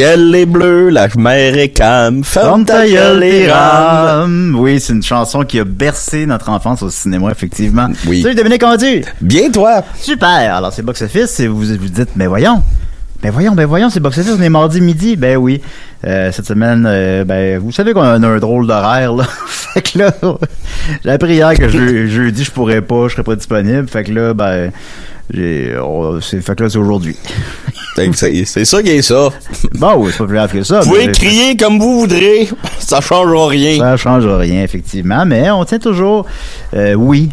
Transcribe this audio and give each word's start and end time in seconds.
ciel 0.00 0.34
est 0.34 0.46
bleu, 0.46 0.88
la 0.88 1.08
mer 1.18 1.58
est 1.58 1.68
calme, 1.68 2.24
ferme 2.24 2.64
ta 2.64 2.88
gueule 2.88 3.20
les 3.20 3.52
rames. 3.52 4.56
Oui, 4.58 4.80
c'est 4.80 4.94
une 4.94 5.02
chanson 5.02 5.42
qui 5.44 5.60
a 5.60 5.64
bercé 5.64 6.24
notre 6.24 6.48
enfance 6.48 6.82
au 6.82 6.88
cinéma, 6.88 7.30
effectivement. 7.30 7.86
Oui. 8.06 8.22
Salut 8.22 8.34
Dominique 8.34 8.62
Condu. 8.62 9.04
Bien 9.20 9.50
toi? 9.50 9.84
Super. 10.00 10.54
Alors 10.54 10.72
c'est 10.72 10.80
Box 10.80 11.02
Office 11.02 11.38
et 11.40 11.48
vous 11.48 11.58
vous 11.58 11.76
dites, 11.76 12.16
mais 12.16 12.26
voyons. 12.26 12.62
Ben 13.22 13.30
voyons, 13.30 13.54
ben 13.54 13.66
voyons, 13.66 13.90
c'est 13.90 14.00
Box 14.00 14.16
Office, 14.16 14.32
on 14.38 14.40
est 14.40 14.48
mardi 14.48 14.80
midi. 14.80 15.16
Ben 15.16 15.36
oui. 15.36 15.60
Euh, 16.06 16.32
cette 16.32 16.46
semaine, 16.46 16.86
euh, 16.88 17.26
ben 17.26 17.58
vous 17.58 17.70
savez 17.70 17.92
qu'on 17.92 18.00
a 18.00 18.26
un 18.26 18.38
drôle 18.38 18.66
d'horaire 18.66 19.12
là. 19.12 19.24
fait 19.46 19.82
que 19.82 19.98
là, 19.98 20.14
j'ai 21.04 21.10
appris 21.10 21.34
hier 21.34 21.52
que 21.52 21.68
je, 21.68 22.06
jeudi 22.06 22.42
je 22.42 22.50
pourrais 22.50 22.80
pas, 22.80 23.08
je 23.08 23.12
serais 23.12 23.22
pas 23.22 23.36
disponible. 23.36 23.86
Fait 23.86 24.04
que 24.04 24.12
là, 24.12 24.32
ben 24.32 24.72
j'ai, 25.28 25.76
oh, 25.78 26.22
c'est 26.22 26.40
fait 26.40 26.56
que 26.56 26.62
là 26.62 26.70
c'est 26.70 26.78
aujourd'hui. 26.78 27.16
C'est- 28.14 28.64
ça 28.64 28.82
qui 28.82 28.90
est 28.90 29.02
ça. 29.02 29.28
Bon, 29.74 29.94
oui, 29.98 30.10
c'est 30.12 30.18
pas 30.18 30.24
plus 30.26 30.34
grave 30.36 30.52
que 30.52 30.62
ça. 30.62 30.80
Vous 30.80 30.90
pouvez 30.90 31.06
crier 31.12 31.56
comme 31.56 31.78
vous 31.78 32.00
voudrez, 32.00 32.48
ça 32.78 33.00
changera 33.00 33.48
rien. 33.48 33.78
Ça 33.78 33.96
change 33.96 34.26
rien, 34.26 34.62
effectivement, 34.62 35.24
mais 35.26 35.50
on 35.50 35.64
tient 35.64 35.78
toujours, 35.78 36.26
euh, 36.74 36.94
oui, 36.94 37.30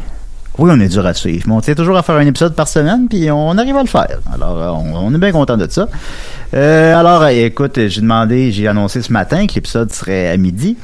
oui, 0.57 0.71
on 0.73 0.79
est 0.79 0.87
dur 0.87 1.05
à 1.05 1.13
suivre, 1.13 1.43
mais 1.47 1.53
on 1.53 1.61
tient 1.61 1.75
toujours 1.75 1.97
à 1.97 2.03
faire 2.03 2.15
un 2.15 2.25
épisode 2.25 2.55
par 2.55 2.67
semaine, 2.67 3.07
puis 3.09 3.29
on 3.31 3.57
arrive 3.57 3.77
à 3.77 3.81
le 3.83 3.87
faire. 3.87 4.19
Alors, 4.33 4.57
euh, 4.59 4.69
on, 4.69 5.07
on 5.07 5.13
est 5.13 5.17
bien 5.19 5.31
content 5.31 5.55
de 5.57 5.67
ça. 5.69 5.87
Euh, 6.53 6.95
alors, 6.99 7.27
écoute, 7.27 7.79
j'ai 7.87 8.01
demandé, 8.01 8.51
j'ai 8.51 8.67
annoncé 8.67 9.01
ce 9.01 9.11
matin 9.13 9.45
que 9.47 9.53
l'épisode 9.55 9.91
serait 9.93 10.29
à 10.29 10.37
midi. 10.37 10.75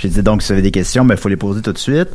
J'ai 0.00 0.08
dit 0.08 0.22
donc, 0.22 0.40
si 0.40 0.48
vous 0.48 0.52
avez 0.54 0.62
des 0.62 0.70
questions, 0.70 1.04
ben, 1.04 1.14
il 1.14 1.20
faut 1.20 1.28
les 1.28 1.36
poser 1.36 1.60
tout 1.60 1.72
de 1.72 1.78
suite. 1.78 2.08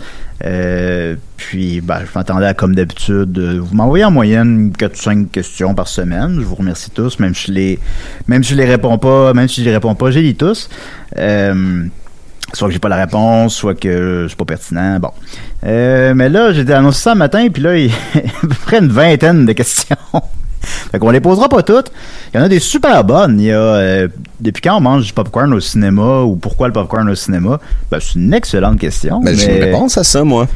Euh, 0.43 1.15
puis, 1.37 1.81
ben, 1.81 1.99
je 1.99 2.17
m'attendais 2.17 2.47
à, 2.47 2.53
comme 2.55 2.73
d'habitude, 2.73 3.37
euh, 3.37 3.59
vous 3.61 3.75
m'envoyez 3.75 4.03
en 4.03 4.11
moyenne 4.11 4.71
4-5 4.71 5.27
questions 5.29 5.75
par 5.75 5.87
semaine. 5.87 6.37
Je 6.39 6.45
vous 6.45 6.55
remercie 6.55 6.89
tous, 6.89 7.19
même 7.19 7.35
si 7.35 7.47
je 7.47 7.51
les, 7.51 7.79
même 8.27 8.43
si 8.43 8.53
je 8.53 8.55
les 8.55 8.65
réponds 8.65 8.97
pas, 8.97 9.33
même 9.33 9.47
si 9.47 9.61
je 9.61 9.65
les 9.65 9.73
réponds 9.73 9.93
pas, 9.93 10.09
j'ai 10.09 10.23
les 10.23 10.33
tous. 10.33 10.67
Euh, 11.17 11.85
soit 12.53 12.69
que 12.69 12.73
j'ai 12.73 12.79
pas 12.79 12.89
la 12.89 12.95
réponse, 12.95 13.53
soit 13.53 13.79
que 13.79 14.25
c'est 14.29 14.37
pas 14.37 14.45
pertinent. 14.45 14.99
Bon. 14.99 15.11
Mais 15.61 16.29
là, 16.29 16.53
j'ai 16.53 16.67
annoncé 16.73 17.01
ça 17.01 17.11
un 17.11 17.15
matin, 17.15 17.47
puis 17.53 17.61
là, 17.61 17.77
il 17.77 17.85
y 17.85 17.89
a 17.91 18.19
à 18.19 18.47
peu 18.47 18.55
près 18.65 18.79
une 18.79 18.91
vingtaine 18.91 19.45
de 19.45 19.53
questions. 19.53 19.95
Fait 20.65 20.99
qu'on 20.99 21.11
les 21.11 21.19
posera 21.19 21.49
pas 21.49 21.63
toutes. 21.63 21.91
Il 22.33 22.37
y 22.37 22.39
en 22.41 22.43
a 22.43 22.49
des 22.49 22.59
super 22.59 23.03
bonnes. 23.03 23.39
Il 23.39 23.45
y 23.47 23.51
a 23.51 23.59
euh, 23.59 24.07
depuis 24.39 24.61
quand 24.61 24.77
on 24.77 24.81
mange 24.81 25.05
du 25.05 25.13
popcorn 25.13 25.53
au 25.53 25.59
cinéma 25.59 26.21
ou 26.21 26.35
pourquoi 26.35 26.67
le 26.67 26.73
popcorn 26.73 27.07
au 27.09 27.15
cinéma? 27.15 27.59
Ben, 27.91 27.99
c'est 28.01 28.15
une 28.19 28.33
excellente 28.33 28.79
question. 28.79 29.19
Ben, 29.21 29.35
j'ai 29.35 29.45
une 29.53 29.59
mais, 29.59 29.65
réponse 29.65 29.97
à 29.97 30.03
ça, 30.03 30.23
moi. 30.23 30.47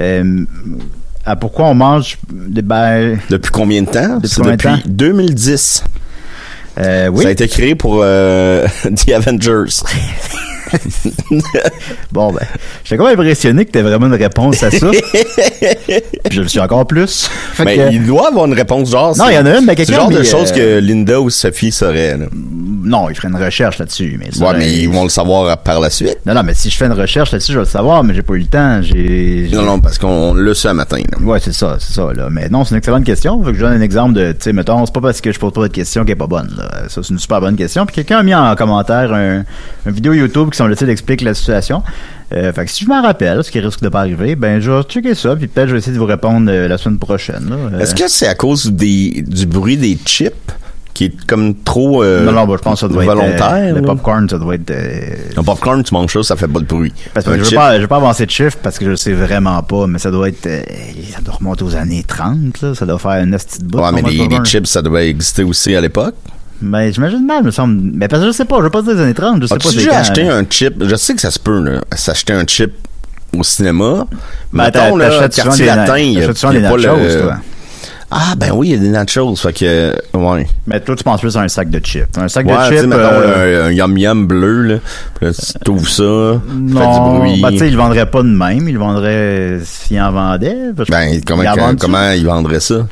euh, 0.00 0.44
à 1.24 1.36
pourquoi 1.36 1.66
on 1.66 1.74
mange 1.74 2.18
ben, 2.30 3.18
Depuis 3.30 3.50
combien 3.52 3.82
de 3.82 3.88
temps? 3.88 4.18
Depuis 4.18 4.34
combien 4.36 4.56
de 4.56 4.62
temps? 4.62 4.78
2010. 4.86 5.84
euh, 6.78 7.08
oui. 7.08 7.22
Ça 7.22 7.28
a 7.28 7.32
été 7.32 7.46
créé 7.48 7.74
pour 7.74 8.00
The 8.00 9.10
Avengers. 9.14 9.82
Bon, 12.12 12.32
ben, 12.32 12.40
j'étais 12.84 12.96
comme 12.96 13.06
impressionné 13.06 13.64
que 13.64 13.70
t'aies 13.70 13.82
vraiment 13.82 14.06
une 14.06 14.14
réponse 14.14 14.62
à 14.62 14.70
ça. 14.70 14.86
Je 16.30 16.40
le 16.42 16.48
suis 16.48 16.60
encore 16.60 16.86
plus. 16.86 17.28
Fait 17.54 17.64
Mais 17.64 17.76
que- 17.76 17.92
il 17.92 18.06
doit 18.06 18.28
avoir 18.28 18.46
une 18.46 18.52
réponse 18.54 18.90
genre. 18.90 19.16
Non, 19.16 19.26
il 19.28 19.34
y 19.34 19.38
en 19.38 19.46
a 19.46 19.58
une, 19.58 19.64
mais 19.64 19.72
C'est 19.76 19.86
quelqu'un 19.86 19.92
le 19.92 19.98
genre 20.00 20.10
de 20.10 20.22
choses 20.22 20.52
euh, 20.56 20.80
que 20.80 20.84
Linda 20.84 21.20
ou 21.20 21.30
Sophie 21.30 21.72
sauraient. 21.72 22.16
Là. 22.16 22.26
Non, 22.34 23.08
ils 23.08 23.14
feraient 23.16 23.28
une 23.28 23.36
recherche 23.42 23.78
là-dessus. 23.78 24.16
Mais 24.18 24.30
ça, 24.32 24.44
Ouais, 24.46 24.58
mais 24.58 24.64
euh, 24.66 24.72
ils 24.82 24.88
vont 24.88 25.04
le 25.04 25.08
savoir 25.08 25.56
par 25.58 25.80
la 25.80 25.90
suite. 25.90 26.18
Non, 26.26 26.34
non, 26.34 26.42
mais 26.42 26.54
si 26.54 26.68
je 26.70 26.76
fais 26.76 26.86
une 26.86 26.92
recherche 26.92 27.32
là-dessus, 27.32 27.52
je 27.52 27.58
vais 27.58 27.64
le 27.64 27.70
savoir, 27.70 28.02
mais 28.04 28.14
j'ai 28.14 28.22
pas 28.22 28.34
eu 28.34 28.40
le 28.40 28.46
temps. 28.46 28.82
J'ai. 28.82 29.48
Non, 29.52 29.62
non, 29.62 29.80
parce 29.80 29.98
qu'on 29.98 30.34
l'a 30.34 30.54
su 30.54 30.66
un 30.66 30.74
matin. 30.74 30.98
là. 30.98 31.18
Ouais, 31.24 31.38
c'est 31.40 31.52
ça, 31.52 31.76
c'est 31.78 31.94
ça, 31.94 32.08
là. 32.14 32.28
Mais 32.30 32.48
non, 32.48 32.64
c'est 32.64 32.72
une 32.72 32.78
excellente 32.78 33.04
question. 33.04 33.42
Faut 33.42 33.50
que 33.50 33.54
je 33.56 33.60
donne 33.60 33.72
un 33.74 33.80
exemple 33.80 34.14
de, 34.14 34.32
tu 34.32 34.38
sais, 34.40 34.52
mettons, 34.52 34.84
c'est 34.86 34.94
pas 34.94 35.00
parce 35.00 35.20
que 35.20 35.32
je 35.32 35.38
pose 35.38 35.52
pas 35.52 35.62
de 35.62 35.68
question 35.68 36.04
qui 36.04 36.12
est 36.12 36.16
pas 36.16 36.26
bonne, 36.26 36.52
là. 36.56 36.88
Ça, 36.88 37.00
c'est 37.02 37.10
une 37.10 37.18
super 37.18 37.40
bonne 37.40 37.56
question. 37.56 37.86
Puis 37.86 37.94
quelqu'un 37.96 38.18
a 38.18 38.22
mis 38.22 38.34
en 38.34 38.54
commentaire 38.56 39.12
un, 39.12 39.44
une 39.86 39.92
vidéo 39.92 40.12
YouTube 40.12 40.50
qui 40.50 40.56
semble-t-il 40.62 40.90
explique 40.90 41.20
la 41.22 41.34
situation. 41.34 41.82
Euh, 42.32 42.52
fait 42.52 42.64
que 42.64 42.70
si 42.70 42.84
je 42.84 42.88
m'en 42.88 43.02
rappelle, 43.02 43.44
ce 43.44 43.50
qui 43.50 43.60
risque 43.60 43.82
de 43.82 43.88
pas 43.88 44.00
arriver, 44.00 44.36
ben, 44.36 44.60
je 44.60 44.70
vais 44.70 44.82
checker 44.84 45.14
ça, 45.14 45.36
puis 45.36 45.48
peut-être 45.48 45.68
je 45.68 45.72
vais 45.72 45.78
essayer 45.78 45.92
de 45.94 45.98
vous 45.98 46.06
répondre 46.06 46.50
euh, 46.50 46.66
la 46.68 46.78
semaine 46.78 46.98
prochaine, 46.98 47.48
là. 47.50 47.56
Euh, 47.74 47.78
Est-ce 47.80 47.94
que 47.94 48.08
c'est 48.08 48.26
à 48.28 48.34
cause 48.34 48.70
des, 48.72 49.22
du 49.26 49.44
bruit 49.46 49.76
des 49.76 49.98
chips 50.06 50.52
qui 50.94 51.04
est 51.06 51.26
comme 51.26 51.54
trop 51.62 52.02
euh, 52.02 52.24
non, 52.24 52.32
non, 52.32 52.46
bah, 52.46 52.54
je 52.58 52.62
pense 52.62 52.74
que 52.74 52.80
ça 52.86 52.88
doit 52.88 53.04
volontaire? 53.04 53.34
être. 53.34 53.52
euh, 53.54 53.68
le 53.72 53.80
là? 53.80 53.86
popcorn, 53.86 54.28
ça 54.28 54.38
doit 54.38 54.54
être. 54.54 54.70
euh, 54.70 55.14
Le 55.36 55.42
popcorn, 55.42 55.82
tu 55.82 55.92
manges 55.94 56.12
ça, 56.12 56.22
ça 56.22 56.36
fait 56.36 56.48
pas 56.48 56.60
de 56.60 56.64
bruit. 56.66 56.92
Parce 57.14 57.24
que 57.26 57.30
Un 57.30 57.34
je 57.34 57.38
veux 57.40 57.44
chip, 57.46 57.56
pas, 57.56 57.76
je 57.76 57.82
veux 57.82 57.88
pas 57.88 57.96
avancer 57.96 58.24
de 58.26 58.30
chiffre 58.30 58.56
parce 58.62 58.78
que 58.78 58.84
je 58.86 58.90
le 58.90 58.96
sais 58.96 59.12
vraiment 59.12 59.62
pas, 59.62 59.86
mais 59.86 59.98
ça 59.98 60.10
doit 60.10 60.28
être, 60.28 60.46
euh, 60.46 60.62
ça 61.14 61.20
doit 61.22 61.34
remonter 61.34 61.64
aux 61.64 61.76
années 61.76 62.04
30, 62.06 62.60
là. 62.62 62.74
Ça 62.74 62.84
doit 62.86 62.98
faire 62.98 63.22
une 63.22 63.32
petite 63.36 63.64
bout. 63.64 63.78
Ouais, 63.80 63.92
mais 63.92 64.02
les, 64.02 64.26
les 64.28 64.44
chips, 64.44 64.66
ça 64.66 64.80
devait 64.82 65.08
exister 65.08 65.42
aussi 65.44 65.74
à 65.74 65.80
l'époque. 65.82 66.14
Mais 66.62 66.92
j'imagine 66.92 67.26
mal, 67.26 67.42
me 67.44 67.50
semble. 67.50 67.78
Mais 67.94 68.08
parce 68.08 68.22
que 68.22 68.28
je 68.28 68.32
sais 68.32 68.44
pas, 68.44 68.58
je 68.58 68.62
veux 68.62 68.70
pas 68.70 68.82
dire 68.82 68.94
les 68.94 69.02
années 69.02 69.14
30, 69.14 69.42
je 69.42 69.46
sais 69.46 69.54
As-tu 69.54 69.64
pas 69.64 69.70
c'est 69.70 69.76
déjà 69.78 69.98
acheté 69.98 70.28
un 70.28 70.44
chip? 70.48 70.82
Je 70.84 70.96
sais 70.96 71.14
que 71.14 71.20
ça 71.20 71.30
se 71.30 71.38
peut, 71.38 71.60
là. 71.60 71.80
S'acheter 71.94 72.32
un 72.32 72.44
chip 72.46 72.72
au 73.36 73.42
cinéma. 73.42 74.06
Ben, 74.52 74.64
Mettons, 74.64 74.96
là, 74.96 75.28
quartier 75.28 75.66
latin, 75.66 75.98
il 75.98 76.12
y 76.12 76.22
a, 76.22 76.28
pas 76.28 76.52
le... 76.76 77.22
toi. 77.22 77.36
Ah, 78.14 78.34
ben 78.36 78.50
oui, 78.52 78.68
il 78.68 78.72
y 78.72 78.74
a 78.74 78.78
des 78.78 78.90
nachos. 78.90 79.34
Fait 79.36 79.54
que, 79.54 79.94
ouais. 80.12 80.46
Mais 80.66 80.80
toi, 80.80 80.94
tu 80.94 81.02
penses 81.02 81.22
plus 81.22 81.34
à 81.34 81.40
un 81.40 81.48
sac 81.48 81.70
de 81.70 81.78
chips. 81.82 82.18
Un 82.18 82.28
sac 82.28 82.46
Ouais, 82.46 82.52
de 82.52 82.76
chips. 82.76 82.86
mettons, 82.86 83.00
euh, 83.00 83.64
un, 83.64 83.68
un 83.68 83.72
yum 83.72 83.96
yum 83.96 84.26
bleu, 84.26 84.62
là. 84.62 84.74
Puis 85.14 85.26
là, 85.26 85.32
tu 85.32 85.58
t'ouvres 85.64 85.88
ça, 85.88 86.02
non, 86.02 86.40
fait 86.44 86.60
du 86.60 87.18
bruit. 87.18 87.40
ben, 87.40 87.50
tu 87.52 87.58
sais, 87.58 87.68
ils 87.68 87.72
le 87.72 87.78
vendraient 87.78 88.10
pas 88.10 88.22
de 88.22 88.28
même. 88.28 88.68
Ils 88.68 88.74
le 88.74 88.78
vendraient 88.78 89.60
s'ils 89.64 89.98
en 89.98 90.12
vendaient. 90.12 90.72
Ben, 90.90 91.22
comment, 91.26 91.42
comment 91.80 92.10
ils 92.10 92.26
vendraient 92.26 92.60
ça? 92.60 92.86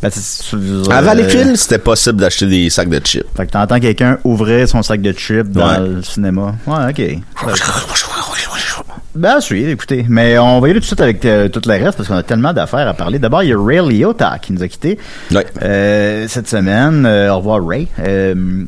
Ben, 0.00 0.10
c'est- 0.10 0.54
À 0.90 0.98
euh, 0.98 1.00
Valleyfield, 1.02 1.56
c'était 1.56 1.78
possible 1.78 2.20
d'acheter 2.20 2.46
des 2.46 2.70
sacs 2.70 2.88
de 2.88 2.98
chips. 3.04 3.24
Fait 3.36 3.46
que 3.46 3.52
t'entends 3.52 3.78
quelqu'un 3.80 4.18
ouvrir 4.24 4.68
son 4.68 4.82
sac 4.82 5.00
de 5.00 5.12
chips 5.12 5.48
dans 5.50 5.68
Ouais. 5.68 5.88
le 5.88 6.02
cinéma. 6.02 6.54
Ouais, 6.66 6.90
ok. 6.90 7.18
Ben, 9.14 9.38
oui, 9.50 9.64
écoutez. 9.68 10.06
Mais 10.08 10.38
on 10.38 10.58
va 10.60 10.68
y 10.68 10.70
aller 10.70 10.80
tout 10.80 10.84
de 10.84 10.86
suite 10.86 11.00
avec 11.02 11.24
euh, 11.26 11.48
tout 11.48 11.60
le 11.66 11.72
reste 11.72 11.98
parce 11.98 12.08
qu'on 12.08 12.16
a 12.16 12.22
tellement 12.22 12.52
d'affaires 12.54 12.88
à 12.88 12.94
parler. 12.94 13.18
D'abord, 13.18 13.42
il 13.42 13.50
y 13.50 13.52
a 13.52 13.56
Ray 13.62 13.80
Liotta 13.80 14.38
qui 14.40 14.52
nous 14.54 14.62
a 14.62 14.68
quittés 14.68 14.98
Ouais. 15.30 15.46
euh, 15.62 16.26
cette 16.28 16.48
semaine. 16.48 17.04
Euh, 17.04 17.30
au 17.32 17.36
revoir, 17.38 17.60
Ray. 17.66 17.88
Euh, 17.98 18.64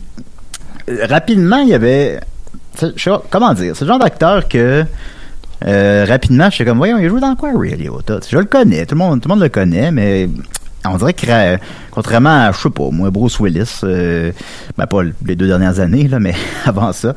euh, 0.91 1.07
rapidement, 1.09 1.59
il 1.59 1.69
y 1.71 1.75
avait. 1.75 2.21
c'est- 2.77 2.93
je 2.97 3.03
sais 3.03 3.11
pas, 3.11 3.23
comment 3.31 3.55
dire? 3.55 3.75
C'est 3.75 3.85
le 3.87 3.89
genre 3.91 3.99
d'acteur 3.99 4.47
que. 4.49 4.85
euh, 5.67 6.05
rapidement, 6.07 6.51
je 6.51 6.57
suis 6.57 6.65
comme, 6.67 6.77
voyons, 6.79 6.99
il 6.99 7.09
joue 7.09 7.21
dans 7.21 7.35
quoi, 7.37 7.51
Ray 7.59 7.75
Liotta? 7.77 8.19
Je 8.29 8.37
le 8.37 8.45
connais, 8.45 8.85
tout 8.85 8.95
le 8.97 8.99
monde, 8.99 9.23
tout 9.23 9.29
le 9.31 9.35
monde 9.35 9.43
le 9.43 9.49
connaît, 9.49 9.91
mais 9.91 10.29
on 10.87 10.97
dirait 10.99 11.15
que, 11.15 11.27
euh, 11.29 11.57
contrairement 11.91 12.47
à, 12.47 12.53
je 12.53 12.59
sais 12.59 12.71
pas, 12.71 12.89
moi, 12.93 13.11
Bruce 13.11 13.41
Willis, 13.41 13.81
euh, 13.85 14.33
ben 14.77 14.87
pas 14.87 15.01
les 15.25 15.35
deux 15.37 15.47
dernières 15.47 15.81
années, 15.81 16.09
là, 16.09 16.19
mais 16.21 16.35
avant 16.67 16.93
ça, 16.93 17.15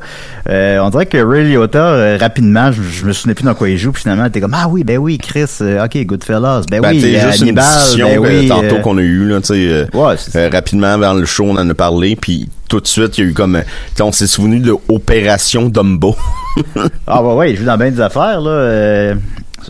euh, 0.48 0.78
on 0.80 0.90
dirait 0.90 1.06
que 1.06 1.18
Ray 1.18 1.50
Liotta, 1.52 1.78
euh, 1.78 2.16
rapidement, 2.20 2.72
je, 2.72 2.82
je 2.82 3.04
me 3.04 3.12
souvenais 3.12 3.34
plus 3.34 3.44
dans 3.44 3.54
quoi 3.54 3.68
il 3.68 3.76
joue, 3.78 3.92
puis 3.92 4.02
finalement, 4.02 4.28
t'es 4.30 4.40
comme, 4.40 4.54
ah 4.54 4.68
oui, 4.68 4.84
ben 4.84 4.98
oui, 4.98 5.18
Chris, 5.18 5.46
ok, 5.60 6.04
Goodfellas, 6.06 6.62
ben, 6.70 6.80
Ben, 6.80 6.90
oui, 6.92 7.00
juste 7.00 7.40
une 7.40 7.48
Hannibal, 7.48 7.64
discussion 7.64 8.08
ben 8.08 8.18
oui, 8.18 8.48
tantôt 8.48 8.78
qu'on 8.78 8.98
a 8.98 9.02
eu 9.02 9.28
là, 9.28 9.40
tu 9.40 9.46
sais, 9.48 9.86
Ouais, 9.92 10.14
c'est 10.16 10.30
ça. 10.30 10.48
rapidement 10.50 10.86
avant 10.94 11.12
le 11.14 11.26
show, 11.26 11.44
on 11.44 11.56
en 11.56 11.68
a 11.68 11.74
parlé, 11.74 12.16
puis 12.16 12.48
tout 12.68 12.80
de 12.80 12.86
suite, 12.86 13.18
il 13.18 13.24
y 13.24 13.26
a 13.26 13.30
eu 13.30 13.34
comme, 13.34 13.58
tu 13.60 13.96
sais, 13.96 14.02
on 14.02 14.12
s'est 14.12 14.26
souvenu 14.26 14.60
de 14.60 14.74
Opération 14.88 15.68
Dumbo. 15.68 16.16
Ah 17.06 17.22
bah 17.22 17.34
ouais, 17.34 17.52
il 17.52 17.56
joue 17.56 17.64
dans 17.64 17.76
bien 17.76 17.90
des 17.90 18.00
affaires, 18.00 18.40
là. 18.40 19.14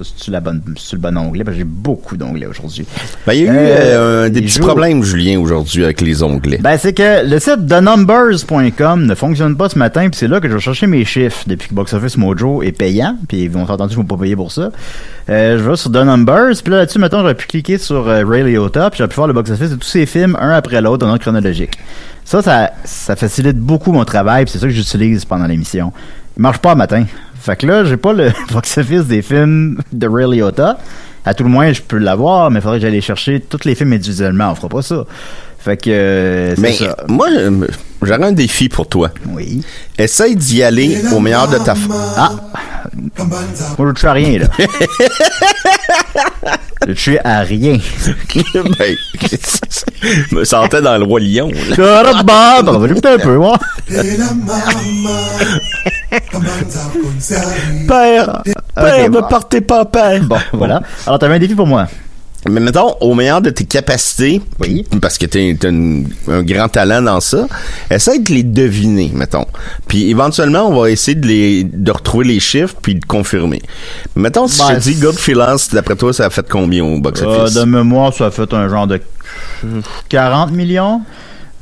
C'est-tu 0.05 0.31
la 0.31 0.41
bonne, 0.41 0.63
c'est 0.77 0.95
le 0.97 1.03
bon 1.03 1.17
onglet? 1.17 1.45
Parce 1.45 1.55
que 1.55 1.59
j'ai 1.61 1.65
beaucoup 1.65 2.17
d'onglets 2.17 2.47
aujourd'hui. 2.47 2.87
Ben, 3.27 3.33
il 3.35 3.45
y 3.45 3.49
a 3.49 3.53
eu 3.53 3.57
Euh, 3.57 4.25
euh, 4.25 4.29
des 4.29 4.43
petits 4.43 4.61
problèmes, 4.61 5.03
Julien, 5.03 5.39
aujourd'hui, 5.39 5.85
avec 5.85 6.01
les 6.01 6.23
onglets. 6.23 6.59
Ben, 6.59 6.77
c'est 6.79 6.93
que 6.93 7.29
le 7.29 7.39
site 7.39 7.67
thenumbers.com 7.67 9.07
ne 9.07 9.15
fonctionne 9.15 9.57
pas 9.57 9.69
ce 9.69 9.79
matin, 9.79 10.09
puis 10.09 10.19
c'est 10.19 10.29
là 10.29 10.41
que 10.41 10.49
je 10.49 10.55
vais 10.55 10.61
chercher 10.61 10.87
mes 10.87 11.05
chiffres 11.05 11.45
depuis 11.47 11.69
que 11.69 11.75
Box 11.75 11.93
Office 11.93 12.17
Mojo 12.17 12.63
est 12.63 12.73
payant, 12.73 13.17
puis 13.29 13.43
ils 13.43 13.51
vont 13.51 13.63
entendu, 13.63 13.95
je 13.95 13.99
ne 13.99 14.05
pas 14.05 14.17
payer 14.17 14.37
pour 14.37 14.53
ça. 14.53 14.71
Euh, 15.29 15.59
je 15.59 15.63
vais 15.63 15.77
sur 15.77 15.91
The 15.91 15.97
Numbers, 15.97 16.63
puis 16.63 16.73
là, 16.73 16.79
là-dessus, 16.79 16.99
maintenant, 16.99 17.21
j'aurais 17.21 17.35
pu 17.35 17.47
cliquer 17.47 17.79
sur 17.79 18.07
Ray 18.07 18.43
Liotta, 18.45 18.91
puis 18.91 18.99
j'aurais 18.99 19.09
pu 19.09 19.17
voir 19.17 19.29
le 19.29 19.35
Box 19.35 19.51
Office 19.51 19.71
de 19.71 19.77
tous 19.77 19.89
ces 19.89 20.07
films, 20.07 20.37
un 20.41 20.51
après 20.51 20.81
l'autre, 20.81 21.07
en 21.07 21.11
ordre 21.11 21.21
chronologique. 21.21 21.79
Ça, 22.25 22.43
ça, 22.43 22.71
ça 22.85 23.17
facilite 23.17 23.57
beaucoup 23.57 23.93
mon 23.93 24.05
travail, 24.05 24.45
puis 24.45 24.53
c'est 24.53 24.59
ça 24.59 24.67
que 24.67 24.73
j'utilise 24.73 25.25
pendant 25.25 25.47
l'émission. 25.47 25.93
Il 26.37 26.43
marche 26.43 26.59
pas 26.59 26.71
le 26.71 26.77
matin. 26.77 27.05
Fait 27.49 27.57
que 27.57 27.67
là, 27.67 27.83
j'ai 27.85 27.97
pas 27.97 28.13
le 28.13 28.31
Box 28.53 28.77
Office 28.77 29.07
des 29.07 29.23
films 29.23 29.81
de 29.91 30.07
Ray 30.07 30.27
Liotta. 30.39 30.77
À 31.25 31.33
tout 31.33 31.45
le 31.45 31.49
moins, 31.49 31.73
je 31.73 31.81
peux 31.81 31.97
l'avoir, 31.97 32.51
mais 32.51 32.59
il 32.59 32.63
faudrait 32.63 32.79
que 32.79 32.87
j'aille 32.87 33.01
chercher 33.01 33.41
tous 33.41 33.65
les 33.65 33.75
films 33.75 33.95
individuellement. 33.95 34.51
On 34.51 34.55
fera 34.55 34.69
pas 34.69 34.83
ça. 34.83 35.05
Fait 35.59 35.79
que, 35.79 35.89
euh, 35.91 36.55
Mais 36.59 36.73
ça. 36.75 36.95
moi, 37.09 37.27
euh, 37.31 37.67
j'aurais 38.03 38.23
un 38.25 38.33
défi 38.33 38.69
pour 38.69 38.87
toi. 38.87 39.11
Oui. 39.31 39.63
Essaye 39.97 40.37
d'y 40.37 40.63
aller 40.63 40.99
au 41.11 41.21
meilleur 41.21 41.49
de 41.49 41.57
ta 41.57 41.73
f- 41.73 41.91
Ah! 42.17 42.33
Moi, 43.79 43.93
je 43.97 44.07
à 44.07 44.13
rien, 44.13 44.41
là. 44.41 44.47
je 46.83 46.93
touche 46.93 47.11
à 47.25 47.41
rien. 47.41 47.79
ben, 48.55 48.97
je 50.31 50.35
me 50.35 50.45
sentais 50.45 50.81
dans 50.81 50.97
le 50.99 51.05
roi 51.05 51.21
lion. 51.21 51.51
là. 51.69 51.75
On 52.75 52.79
va 52.79 52.87
un 53.15 53.19
peu, 53.19 53.37
ouais. 53.37 53.53
Père, 57.87 58.43
père, 58.75 59.05
ne 59.05 59.09
bon. 59.09 59.23
partez 59.29 59.61
pas, 59.61 59.85
père. 59.85 60.23
Bon, 60.25 60.39
voilà. 60.53 60.83
Alors, 61.07 61.19
t'avais 61.19 61.35
un 61.35 61.39
défi 61.39 61.55
pour 61.55 61.67
moi. 61.67 61.87
Mais 62.49 62.61
mettons, 62.61 62.95
au 63.01 63.15
meilleur 63.15 63.41
de 63.41 63.51
tes 63.51 63.65
capacités, 63.65 64.41
Oui. 64.61 64.85
parce 65.03 65.19
que 65.19 65.27
t'es 65.27 65.57
un 65.65 66.43
grand 66.43 66.69
talent 66.69 67.03
dans 67.03 67.21
ça, 67.21 67.47
essaye 67.91 68.21
de 68.21 68.33
les 68.33 68.43
deviner, 68.45 69.11
mettons. 69.13 69.45
Puis 69.89 70.09
éventuellement, 70.11 70.69
on 70.69 70.81
va 70.81 70.91
essayer 70.91 71.17
de 71.17 71.27
les 71.27 71.65
de 71.65 71.91
retrouver 71.91 72.27
les 72.27 72.41
chiffres 72.41 72.77
puis 72.81 72.95
de 72.95 73.05
confirmer. 73.05 73.61
Mettons, 74.15 74.47
si 74.47 74.61
Ben, 74.61 74.69
je 74.71 74.75
te 74.75 74.81
dis 74.81 75.75
d'après 75.75 75.97
toi, 75.97 76.13
ça 76.13 76.27
a 76.27 76.31
fait 76.31 76.49
combien 76.49 76.85
au 76.85 76.97
Euh, 76.97 77.01
box-office? 77.01 77.55
de 77.55 77.65
mémoire, 77.65 78.15
ça 78.15 78.27
a 78.27 78.31
fait 78.31 78.53
un 78.55 78.69
genre 78.69 78.87
de 78.87 79.01
40 80.09 80.53
millions. 80.53 81.01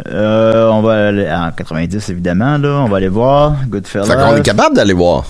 Euh, 0.08 0.68
on 0.68 0.82
va 0.82 1.08
aller 1.08 1.26
en 1.30 1.50
90 1.52 2.10
évidemment 2.10 2.58
là, 2.58 2.82
on 2.84 2.88
va 2.88 2.98
aller 2.98 3.08
voir 3.08 3.54
Goodfellas. 3.66 4.04
fait 4.04 4.14
qu'on 4.14 4.36
est 4.36 4.42
capable 4.42 4.76
d'aller 4.76 4.92
voir. 4.92 5.24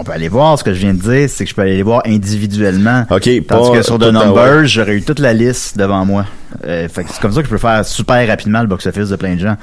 On 0.00 0.04
peut 0.04 0.12
aller 0.12 0.28
voir. 0.28 0.58
Ce 0.58 0.64
que 0.64 0.72
je 0.74 0.78
viens 0.80 0.94
de 0.94 1.00
dire, 1.00 1.28
c'est 1.28 1.44
que 1.44 1.50
je 1.50 1.54
peux 1.54 1.62
aller 1.62 1.76
les 1.76 1.82
voir 1.82 2.02
individuellement. 2.06 3.02
OK, 3.10 3.20
Tandis 3.22 3.40
pas 3.42 3.70
que 3.70 3.82
sur 3.82 3.98
The. 3.98 4.04
Numbers, 4.12 4.66
j'aurais 4.66 4.94
eu 4.96 5.02
toute 5.02 5.18
la 5.18 5.32
liste 5.32 5.76
devant 5.78 6.04
moi. 6.04 6.24
Euh, 6.66 6.88
fait 6.88 7.04
que 7.04 7.10
c'est 7.12 7.20
comme 7.20 7.32
ça 7.32 7.40
que 7.40 7.46
je 7.46 7.50
peux 7.50 7.58
faire 7.58 7.84
super 7.84 8.26
rapidement 8.26 8.60
le 8.62 8.66
box-office 8.68 9.08
de 9.10 9.16
plein 9.16 9.34
de 9.34 9.40
gens 9.40 9.56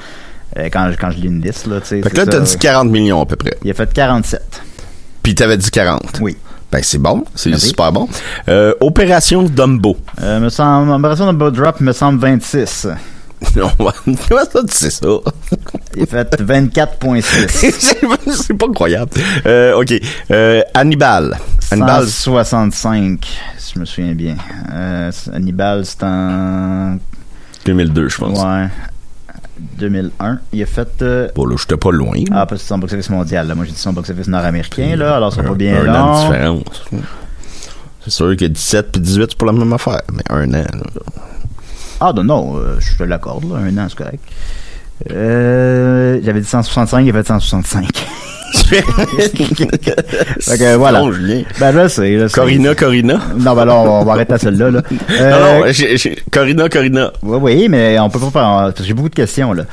euh, 0.58 0.70
quand, 0.72 0.92
je- 0.92 0.98
quand 0.98 1.12
je 1.12 1.18
lis 1.18 1.28
une 1.28 1.42
liste. 1.42 1.68
Là, 1.68 1.80
Fait 1.82 2.02
que 2.02 2.16
là, 2.18 2.26
t'as 2.26 2.40
dit 2.40 2.58
40 2.58 2.90
millions 2.90 3.22
à 3.22 3.26
peu 3.26 3.36
près. 3.36 3.58
Il 3.64 3.72
a 3.72 3.74
fait 3.74 3.92
47. 3.92 4.42
Puis 5.24 5.34
t'avais 5.36 5.58
dit 5.58 5.72
40. 5.72 6.20
Oui. 6.22 6.36
Ben, 6.72 6.82
c'est 6.84 6.98
bon. 6.98 7.24
C'est 7.36 7.56
super 7.58 7.92
bon. 7.92 8.08
Euh, 8.50 8.74
Opération 8.82 9.44
Dumbo. 9.44 9.98
Me 10.22 10.50
semble, 10.50 10.92
Opération 10.92 11.26
Number 11.26 11.52
Drop 11.52 11.80
me 11.80 11.94
semble 11.94 12.20
26. 12.20 12.88
On 13.80 13.84
va- 13.84 13.94
Comment 14.06 14.42
ça, 14.52 14.62
tu 14.68 14.74
sais 14.76 14.90
ça? 14.90 15.08
Il 15.96 16.06
fait 16.08 16.42
24.6. 16.42 17.22
c'est 17.50 17.72
c'est 18.32 18.54
pas 18.54 18.66
incroyable. 18.68 19.12
Euh, 19.46 19.80
OK. 19.80 19.94
Euh, 20.32 20.62
Hannibal. 20.74 21.38
Hannibal, 21.72 22.08
165, 22.08 23.26
si 23.58 23.74
je 23.76 23.80
me 23.80 23.86
souviens 23.86 24.14
bien. 24.14 24.36
Euh, 24.72 25.12
Hannibal, 25.34 25.86
c'est 25.86 26.04
en... 26.04 26.98
2002, 27.66 28.10
je 28.10 28.18
pense. 28.18 28.40
Ouais. 28.44 28.68
2001. 29.78 30.40
Il 30.54 30.62
a 30.64 30.66
fait... 30.66 31.02
euh, 31.02 31.30
Bon, 31.36 31.46
là, 31.46 31.56
j'étais 31.58 31.78
pas 31.78 31.92
loin. 31.92 32.14
Ah, 32.32 32.46
parce 32.46 32.62
que 32.62 32.68
c'est 32.68 32.74
son 32.74 32.78
box-office 32.78 33.10
mondial. 33.10 33.48
Là. 33.48 33.56
Moi, 33.56 33.66
j'ai 33.66 33.72
dit 33.72 33.80
son 33.80 33.94
box-office 33.94 34.28
nord-américain, 34.28 34.96
là. 34.96 35.16
Alors, 35.16 35.34
ça 35.34 35.42
va 35.42 35.50
pas 35.50 35.56
bien 35.56 35.82
un 35.84 35.94
an 35.94 36.14
de 36.16 36.28
différence. 36.28 36.84
C'est 38.04 38.12
sûr 38.12 38.36
que 38.38 38.46
17 38.46 38.92
puis 38.92 39.02
18, 39.02 39.26
c'est 39.32 39.38
pas 39.38 39.48
la 39.48 39.54
même 39.54 39.74
affaire. 39.74 40.02
Mais 40.14 40.24
un 40.30 40.48
an, 40.54 40.58
là. 40.74 41.02
Ah, 42.00 42.12
non, 42.16 42.24
non, 42.24 42.58
euh, 42.58 42.76
je 42.80 42.98
te 42.98 43.04
l'accorde, 43.04 43.46
là. 43.52 43.58
Un 43.60 43.78
an, 43.78 43.88
c'est 43.90 43.98
correct. 43.98 44.20
Euh, 45.12 46.20
J'avais 46.24 46.40
dit 46.40 46.48
165, 46.48 47.02
il 47.02 47.10
a 47.10 47.14
fait 47.14 47.28
165. 47.28 47.86
Fait 48.66 48.82
que, 50.58 50.76
voilà. 50.76 51.00
Non. 51.02 51.12
Ben, 51.60 51.72
là, 51.72 51.90
c'est... 51.90 52.16
là, 52.16 52.30
c'est- 52.30 52.36
Corina, 52.36 52.74
Corina. 52.74 53.20
Non, 53.38 53.54
ben 53.54 53.66
là, 53.66 53.76
on 53.76 54.04
va 54.06 54.14
arrêter 54.14 54.34
à 54.34 54.38
celle-là, 54.38 54.72
là. 54.72 54.82
Euh, 55.12 55.32
non, 55.60 55.66
non, 55.66 55.72
j'ai- 55.72 55.98
j'ai- 55.98 56.18
Corina, 56.32 56.70
Corina. 56.70 57.12
Oui, 57.22 57.38
oui, 57.42 57.68
mais 57.70 58.00
on 58.00 58.10
peut 58.10 58.20
pas 58.20 58.32
faire. 58.32 58.42
parce 58.42 58.74
que 58.76 58.84
J'ai 58.84 58.94
beaucoup 58.94 59.10
de 59.10 59.16
questions, 59.16 59.52
là. 59.54 59.64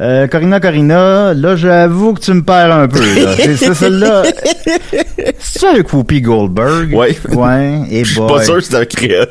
Euh, 0.00 0.26
Corina, 0.26 0.58
Corina, 0.60 1.34
là, 1.34 1.56
j'avoue 1.56 2.14
que 2.14 2.20
tu 2.20 2.32
me 2.34 2.42
perds 2.42 2.72
un 2.72 2.88
peu, 2.88 2.98
là. 3.22 3.34
C'est 3.36 3.56
c'est 3.56 3.74
celle-là. 3.74 4.22
C'est 5.38 5.66
avec 5.66 5.92
Whoopi 5.92 6.20
Goldberg? 6.20 6.92
Ouais. 6.94 7.16
Ouais, 7.32 7.80
et 7.90 8.04
Je 8.04 8.12
suis 8.12 8.20
pas 8.20 8.42
sûr 8.42 8.56
que 8.56 8.60
c'est 8.62 8.76
un 8.76 8.84
créole. 8.84 9.28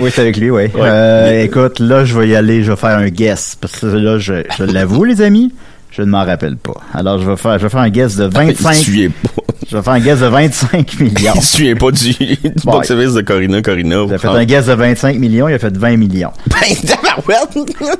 Oui, 0.00 0.10
c'est 0.12 0.22
avec 0.22 0.36
lui, 0.36 0.50
oui. 0.50 0.62
Ouais. 0.62 0.70
Euh, 0.76 1.42
écoute, 1.44 1.78
là, 1.80 2.04
je 2.04 2.18
vais 2.18 2.28
y 2.28 2.34
aller, 2.36 2.62
je 2.62 2.70
vais 2.72 2.76
faire 2.76 2.96
un 2.98 3.08
guess. 3.08 3.56
Parce 3.60 3.78
que 3.78 3.86
là, 3.86 4.18
je, 4.18 4.42
je 4.56 4.64
l'avoue, 4.64 5.04
les 5.04 5.20
amis, 5.22 5.52
je 5.90 6.02
ne 6.02 6.06
m'en 6.10 6.24
rappelle 6.24 6.56
pas. 6.56 6.74
Alors, 6.94 7.18
je 7.18 7.28
vais 7.28 7.36
faire, 7.36 7.58
je 7.58 7.64
vais 7.64 7.68
faire 7.70 7.80
un 7.80 7.90
guess 7.90 8.16
de 8.16 8.24
Il 8.24 8.30
25. 8.30 8.72
se 8.74 8.84
souvient 8.84 9.10
pas. 9.10 9.42
je 9.70 9.76
vais 9.76 9.82
faire 9.82 9.92
un 9.92 10.00
guess 10.00 10.20
de 10.20 10.26
25 10.26 11.00
millions. 11.00 11.32
Il 11.34 11.42
se 11.42 11.56
souvient 11.56 11.76
pas 11.76 11.90
du, 11.90 12.12
du 12.14 12.36
Bon. 12.64 12.72
box-office 12.72 13.12
de 13.14 13.20
Corina, 13.20 13.60
Corina. 13.60 14.04
J'ai 14.08 14.18
fait 14.18 14.28
un 14.28 14.44
guess 14.44 14.66
de 14.66 14.72
25 14.72 15.18
millions, 15.18 15.48
il 15.48 15.54
a 15.54 15.58
fait 15.58 15.76
20 15.76 15.96
millions. 15.98 16.32
Ben! 16.48 17.36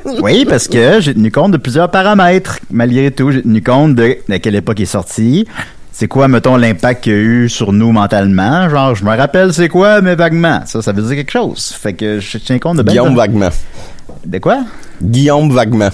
Oui, 0.23 0.47
parce 0.49 0.69
que 0.69 1.01
j'ai 1.01 1.13
tenu 1.13 1.31
compte 1.31 1.53
de 1.53 1.59
plusieurs 1.59 1.91
paramètres. 1.91 2.59
Malgré 2.71 3.11
tout, 3.11 3.31
j'ai 3.31 3.43
tenu 3.43 3.63
compte 3.63 3.95
de 3.95 4.17
à 4.31 4.39
quelle 4.39 4.55
époque 4.55 4.79
il 4.79 4.85
est 4.85 4.87
sorti. 4.87 5.47
C'est 6.03 6.09
quoi, 6.09 6.27
mettons, 6.27 6.57
l'impact 6.57 7.05
qu'il 7.05 7.13
y 7.13 7.15
a 7.15 7.19
eu 7.21 7.49
sur 7.49 7.73
nous 7.73 7.93
mentalement? 7.93 8.69
Genre, 8.69 8.93
je 8.97 9.05
me 9.05 9.17
rappelle 9.17 9.53
c'est 9.53 9.69
quoi, 9.69 10.01
mais 10.01 10.17
vaguement. 10.17 10.63
Ça, 10.67 10.83
ça 10.83 10.91
veut 10.91 11.01
dire 11.01 11.15
quelque 11.15 11.31
chose. 11.31 11.73
Fait 11.81 11.93
que 11.93 12.19
je 12.19 12.39
tiens 12.39 12.59
compte 12.59 12.79
de 12.79 12.83
ben 12.83 12.91
Guillaume 12.91 13.13
de- 13.13 13.17
Vaguement. 13.19 13.51
De 14.27 14.39
quoi? 14.39 14.65
Guillaume 15.01 15.53
Vaguement. 15.53 15.91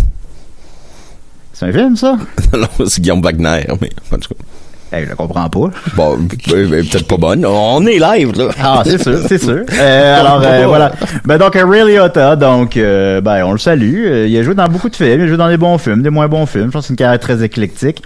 C'est 1.53 1.67
un 1.67 1.73
film, 1.73 1.95
ça? 1.95 2.17
non, 2.55 2.87
c'est 2.87 3.03
Guillaume 3.03 3.21
Wagner, 3.21 3.67
mais 3.83 3.91
en 4.11 4.17
tout 4.17 4.33
cas. 4.33 4.97
Eh, 4.97 5.05
je 5.05 5.11
le 5.11 5.15
comprends 5.15 5.51
pas. 5.51 5.71
Bon, 5.95 6.15
euh, 6.17 6.55
euh, 6.55 6.83
peut-être 6.91 7.07
pas 7.07 7.19
bonne. 7.19 7.45
On 7.45 7.85
est 7.87 7.99
live, 7.99 8.33
là. 8.35 8.49
Ah, 8.63 8.83
c'est 8.87 9.03
sûr, 9.03 9.19
c'est 9.29 9.37
sûr. 9.37 9.61
Euh, 9.79 10.21
alors, 10.21 10.41
euh, 10.43 10.65
voilà. 10.69 10.93
Ben, 11.27 11.37
donc, 11.37 11.53
Ray 11.55 11.85
Liotta, 11.85 12.35
donc, 12.35 12.79
euh, 12.79 13.21
ben, 13.21 13.45
on 13.45 13.53
le 13.53 13.59
salue. 13.59 14.07
Euh, 14.07 14.27
il 14.27 14.39
a 14.39 14.43
joué 14.43 14.55
dans 14.55 14.69
beaucoup 14.69 14.89
de 14.89 14.97
films. 14.97 15.21
Il 15.21 15.25
a 15.25 15.29
joué 15.29 15.37
dans 15.37 15.51
des 15.51 15.59
bons 15.59 15.77
films, 15.77 16.01
des 16.01 16.09
moins 16.09 16.29
bons 16.29 16.47
films. 16.47 16.69
Je 16.69 16.71
pense 16.71 16.85
que 16.85 16.87
c'est 16.87 16.93
une 16.95 16.97
carrière 16.97 17.21
très 17.21 17.45
éclectique. 17.45 18.03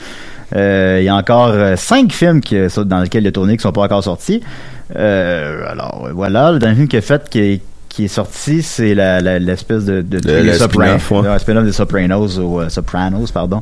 Euh, 0.55 0.99
il 1.01 1.05
y 1.05 1.09
a 1.09 1.17
encore 1.17 1.49
euh, 1.49 1.77
cinq 1.77 2.13
films 2.13 2.41
qui, 2.41 2.57
dans 2.85 3.01
lesquels 3.01 3.25
il 3.25 3.29
a 3.29 3.33
tourné 3.33 3.57
qui 3.57 3.63
sont 3.63 3.73
pas 3.73 3.83
encore 3.83 4.05
sortis. 4.05 4.43
Euh, 4.97 5.65
alors, 5.71 6.05
euh, 6.09 6.13
voilà. 6.15 6.53
Le 6.53 6.59
dernier 6.59 6.77
film 6.77 6.89
qu'il 6.89 6.99
a 6.99 7.03
fait 7.03 7.29
qui 7.31 7.39
est, 7.41 7.61
qui 7.89 8.05
est 8.05 8.09
sorti, 8.09 8.63
c'est 8.63 8.95
la, 8.95 9.21
la- 9.21 9.39
l'espèce 9.39 9.85
de, 9.85 10.01
de, 10.03 10.19
Le- 10.27 10.43
le 10.43 10.53
Sopran- 10.53 10.99
spin-off, 10.99 11.11
ouais. 11.11 11.39
spin-off 11.39 11.65
des 11.65 11.73
Sopranos 11.73 12.39
au 12.39 12.61
euh, 12.61 12.69
Sopranos, 12.71 13.31
pardon, 13.33 13.61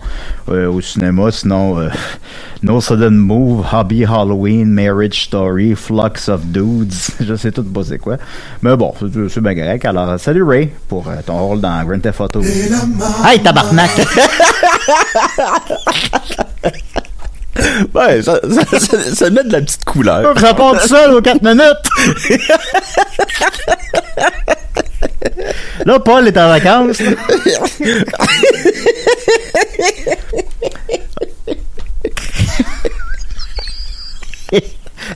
euh, 0.48 0.68
au 0.70 0.80
cinéma. 0.80 1.30
Sinon, 1.32 1.78
euh, 1.80 1.88
No 2.62 2.80
Sudden 2.80 3.16
Move, 3.16 3.64
Hobby 3.72 4.04
Halloween, 4.04 4.68
Marriage 4.70 5.24
Story, 5.24 5.74
Flux 5.76 6.28
of 6.28 6.44
Dudes. 6.46 6.92
Je 7.20 7.34
sais 7.34 7.50
tout 7.52 7.64
pas 7.64 7.82
c'est 7.84 7.98
quoi. 7.98 8.16
Mais 8.62 8.76
bon, 8.76 8.92
c'est, 9.00 9.28
c'est 9.30 9.40
bien 9.40 9.54
correct. 9.54 9.84
Alors, 9.84 10.10
euh, 10.10 10.18
salut 10.18 10.42
Ray 10.44 10.70
pour 10.88 11.08
euh, 11.08 11.14
ton 11.26 11.38
rôle 11.38 11.60
dans 11.60 11.82
Grand 11.84 12.00
Theft 12.00 12.20
Auto. 12.20 12.40
Hey, 13.24 13.40
tabarnak! 13.42 13.90
Ouais, 17.94 18.22
ça, 18.22 18.40
ça, 18.48 18.78
ça, 18.78 19.14
ça 19.14 19.30
met 19.30 19.42
de 19.44 19.52
la 19.52 19.60
petite 19.60 19.84
couleur. 19.84 20.38
Je 20.38 20.46
réponds 20.46 20.72
tout 20.72 20.88
seul 20.88 21.14
aux 21.14 21.20
4 21.20 21.42
minutes! 21.42 21.62
Là, 25.84 25.98
Paul 25.98 26.28
est 26.28 26.38
en 26.38 26.48
vacances. 26.48 27.02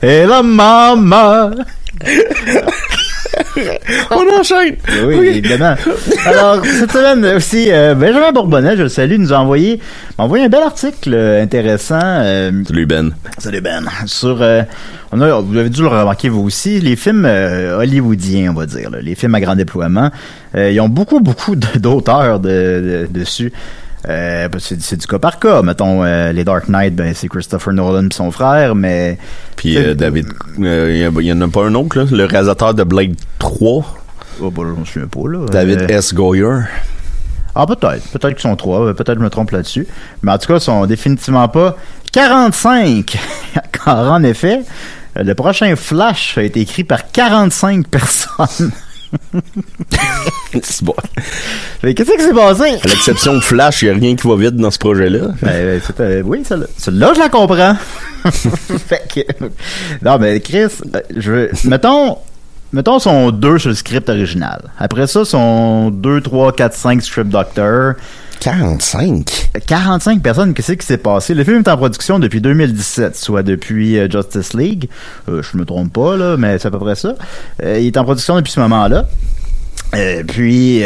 Et 0.01 0.25
la 0.25 0.43
maman! 0.43 1.51
On 4.11 4.39
enchaîne. 4.39 4.75
Oui, 5.05 5.15
évidemment. 5.27 5.75
Alors, 6.25 6.63
cette 6.65 6.91
semaine 6.91 7.25
aussi, 7.35 7.71
euh, 7.71 7.95
Benjamin 7.95 8.31
Bourbonnais, 8.31 8.77
je 8.77 8.83
le 8.83 8.89
salue, 8.89 9.17
nous 9.17 9.33
a 9.33 9.37
envoyé, 9.37 9.79
m'a 10.17 10.25
envoyé 10.25 10.45
un 10.45 10.49
bel 10.49 10.61
article 10.63 11.11
euh, 11.13 11.41
intéressant. 11.43 11.99
euh, 12.01 12.51
Salut, 12.67 12.85
Ben. 12.85 13.11
Salut 13.37 13.61
Ben. 13.61 13.83
Sur, 14.05 14.41
euh, 14.41 14.61
on 15.11 15.21
a, 15.21 15.39
vous 15.41 15.57
avez 15.57 15.69
dû 15.69 15.81
le 15.81 15.87
remarquer 15.87 16.29
vous 16.29 16.41
aussi, 16.43 16.79
les 16.79 16.95
films 16.95 17.25
euh, 17.25 17.77
hollywoodiens, 17.79 18.51
on 18.51 18.59
va 18.59 18.65
dire, 18.65 18.89
là, 18.89 18.99
les 19.01 19.15
films 19.15 19.35
à 19.35 19.41
grand 19.41 19.55
déploiement, 19.55 20.09
euh, 20.55 20.71
ils 20.71 20.79
ont 20.81 20.89
beaucoup, 20.89 21.19
beaucoup 21.19 21.55
d'auteurs 21.55 22.39
de, 22.39 23.07
de- 23.13 23.19
dessus. 23.19 23.51
Euh, 24.07 24.49
que 24.49 24.59
c'est, 24.59 24.97
du 24.97 25.07
cas 25.07 25.19
par 25.19 25.39
cas. 25.39 25.61
Mettons, 25.61 26.03
euh, 26.03 26.31
les 26.31 26.43
Dark 26.43 26.67
Knight, 26.69 26.95
ben, 26.95 27.13
c'est 27.15 27.27
Christopher 27.27 27.73
Nolan 27.73 28.07
et 28.07 28.13
son 28.13 28.31
frère, 28.31 28.75
mais... 28.75 29.17
Puis 29.55 29.77
euh, 29.77 29.93
David, 29.95 30.27
il 30.59 30.65
y 30.65 30.67
a- 31.03 31.09
il 31.09 31.25
y, 31.25 31.33
en 31.33 31.41
a 31.41 31.47
pas 31.47 31.65
un 31.65 31.73
autre, 31.75 31.97
là, 31.97 32.05
le 32.11 32.25
réalisateur 32.25 32.73
de 32.73 32.83
Blade 32.83 33.15
3, 33.39 33.83
Oh, 34.41 34.51
bah, 34.51 34.63
je 34.65 34.79
me 34.79 34.85
souviens 34.85 35.07
pas, 35.07 35.29
là. 35.29 35.45
David 35.49 35.89
S. 35.89 36.13
Goyer. 36.13 36.59
Ah, 37.55 37.65
peut-être. 37.65 38.05
Peut-être 38.11 38.33
qu'ils 38.33 38.41
sont 38.41 38.55
trois. 38.57 38.93
Peut-être 38.93 39.13
que 39.13 39.19
je 39.19 39.23
me 39.23 39.29
trompe 39.29 39.51
là-dessus. 39.51 39.87
Mais 40.21 40.33
en 40.33 40.37
tout 40.37 40.47
cas, 40.47 40.55
ils 40.55 40.59
sont 40.61 40.85
définitivement 40.85 41.47
pas 41.47 41.77
45. 42.11 43.17
Car 43.71 44.11
en 44.11 44.23
effet, 44.23 44.59
le 45.15 45.33
prochain 45.35 45.73
Flash 45.77 46.37
a 46.37 46.43
été 46.43 46.59
écrit 46.59 46.83
par 46.83 47.09
45 47.11 47.87
personnes. 47.87 48.71
C'est 50.63 50.83
bon. 50.83 50.95
Mais 51.83 51.93
Qu'est-ce 51.93 52.11
qui 52.11 52.23
s'est 52.23 52.33
passé? 52.33 52.79
À 52.83 52.87
l'exception 52.87 53.33
de 53.35 53.39
Flash, 53.41 53.81
il 53.81 53.85
n'y 53.89 53.91
a 53.91 53.99
rien 53.99 54.15
qui 54.15 54.27
va 54.27 54.35
vite 54.35 54.55
dans 54.55 54.71
ce 54.71 54.79
projet-là. 54.79 55.27
Ben, 55.41 55.81
c'est, 55.85 55.99
euh, 55.99 56.21
oui, 56.23 56.43
celle-là, 56.45 57.13
je 57.13 57.19
la 57.19 57.29
comprends. 57.29 57.75
fait 58.25 59.03
que, 59.13 59.45
non, 60.03 60.17
mais 60.17 60.39
Chris, 60.39 60.67
euh, 60.95 60.99
je 61.15 61.31
veux, 61.31 61.51
mettons, 61.65 62.17
mettons, 62.71 62.99
sont 62.99 63.31
deux 63.31 63.57
sur 63.59 63.69
le 63.69 63.75
script 63.75 64.09
original. 64.09 64.61
Après 64.79 65.07
ça, 65.07 65.25
sont 65.25 65.91
2, 65.91 66.21
3, 66.21 66.53
4, 66.53 66.73
5 66.73 67.01
script 67.01 67.29
doctors. 67.29 67.93
45? 68.39 69.49
45 69.65 70.21
personnes, 70.21 70.53
qu'est-ce 70.53 70.73
qui 70.73 70.85
s'est 70.85 70.97
passé? 70.97 71.33
Le 71.33 71.43
film 71.43 71.59
est 71.59 71.67
en 71.67 71.77
production 71.77 72.19
depuis 72.19 72.41
2017, 72.41 73.15
soit 73.15 73.43
depuis 73.43 73.97
euh, 73.97 74.09
Justice 74.09 74.53
League. 74.53 74.89
Euh, 75.29 75.41
je 75.41 75.57
me 75.57 75.65
trompe 75.65 75.93
pas, 75.93 76.15
là, 76.15 76.37
mais 76.37 76.57
c'est 76.59 76.67
à 76.67 76.71
peu 76.71 76.79
près 76.79 76.95
ça. 76.95 77.15
Euh, 77.63 77.79
il 77.79 77.87
est 77.87 77.97
en 77.97 78.03
production 78.03 78.35
depuis 78.35 78.51
ce 78.51 78.59
moment-là. 78.61 79.07
Puis, 80.27 80.83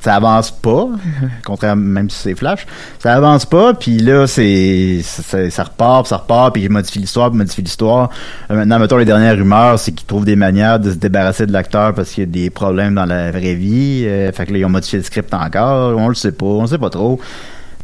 ça 0.00 0.14
avance 0.14 0.50
pas, 0.50 0.88
contrairement 1.44 1.82
même 1.82 2.10
si 2.10 2.18
c'est 2.18 2.34
Flash, 2.34 2.66
ça 2.98 3.14
avance 3.14 3.46
pas, 3.46 3.74
puis 3.74 3.98
là 3.98 4.26
c'est 4.26 5.00
ça, 5.02 5.50
ça 5.50 5.64
repart, 5.64 6.06
ça 6.06 6.16
repart, 6.18 6.52
puis 6.54 6.62
il 6.62 6.70
modifie 6.70 6.98
l'histoire, 6.98 7.30
puis 7.30 7.38
modifie 7.38 7.62
l'histoire. 7.62 8.10
Euh, 8.50 8.56
maintenant, 8.56 8.78
mettons 8.78 8.96
les 8.96 9.04
dernières 9.04 9.36
rumeurs, 9.36 9.78
c'est 9.78 9.92
qu'ils 9.92 10.06
trouvent 10.06 10.24
des 10.24 10.36
manières 10.36 10.80
de 10.80 10.90
se 10.90 10.96
débarrasser 10.96 11.46
de 11.46 11.52
l'acteur 11.52 11.94
parce 11.94 12.10
qu'il 12.10 12.24
y 12.24 12.26
a 12.26 12.30
des 12.30 12.50
problèmes 12.50 12.94
dans 12.94 13.06
la 13.06 13.30
vraie 13.30 13.54
vie. 13.54 14.04
Euh, 14.06 14.32
fait 14.32 14.46
que 14.46 14.52
là 14.52 14.58
ils 14.58 14.64
ont 14.64 14.70
modifié 14.70 14.98
le 14.98 15.04
script 15.04 15.32
encore, 15.34 15.96
on 15.96 16.08
le 16.08 16.14
sait 16.14 16.32
pas, 16.32 16.46
on 16.46 16.66
sait 16.66 16.78
pas 16.78 16.90
trop. 16.90 17.20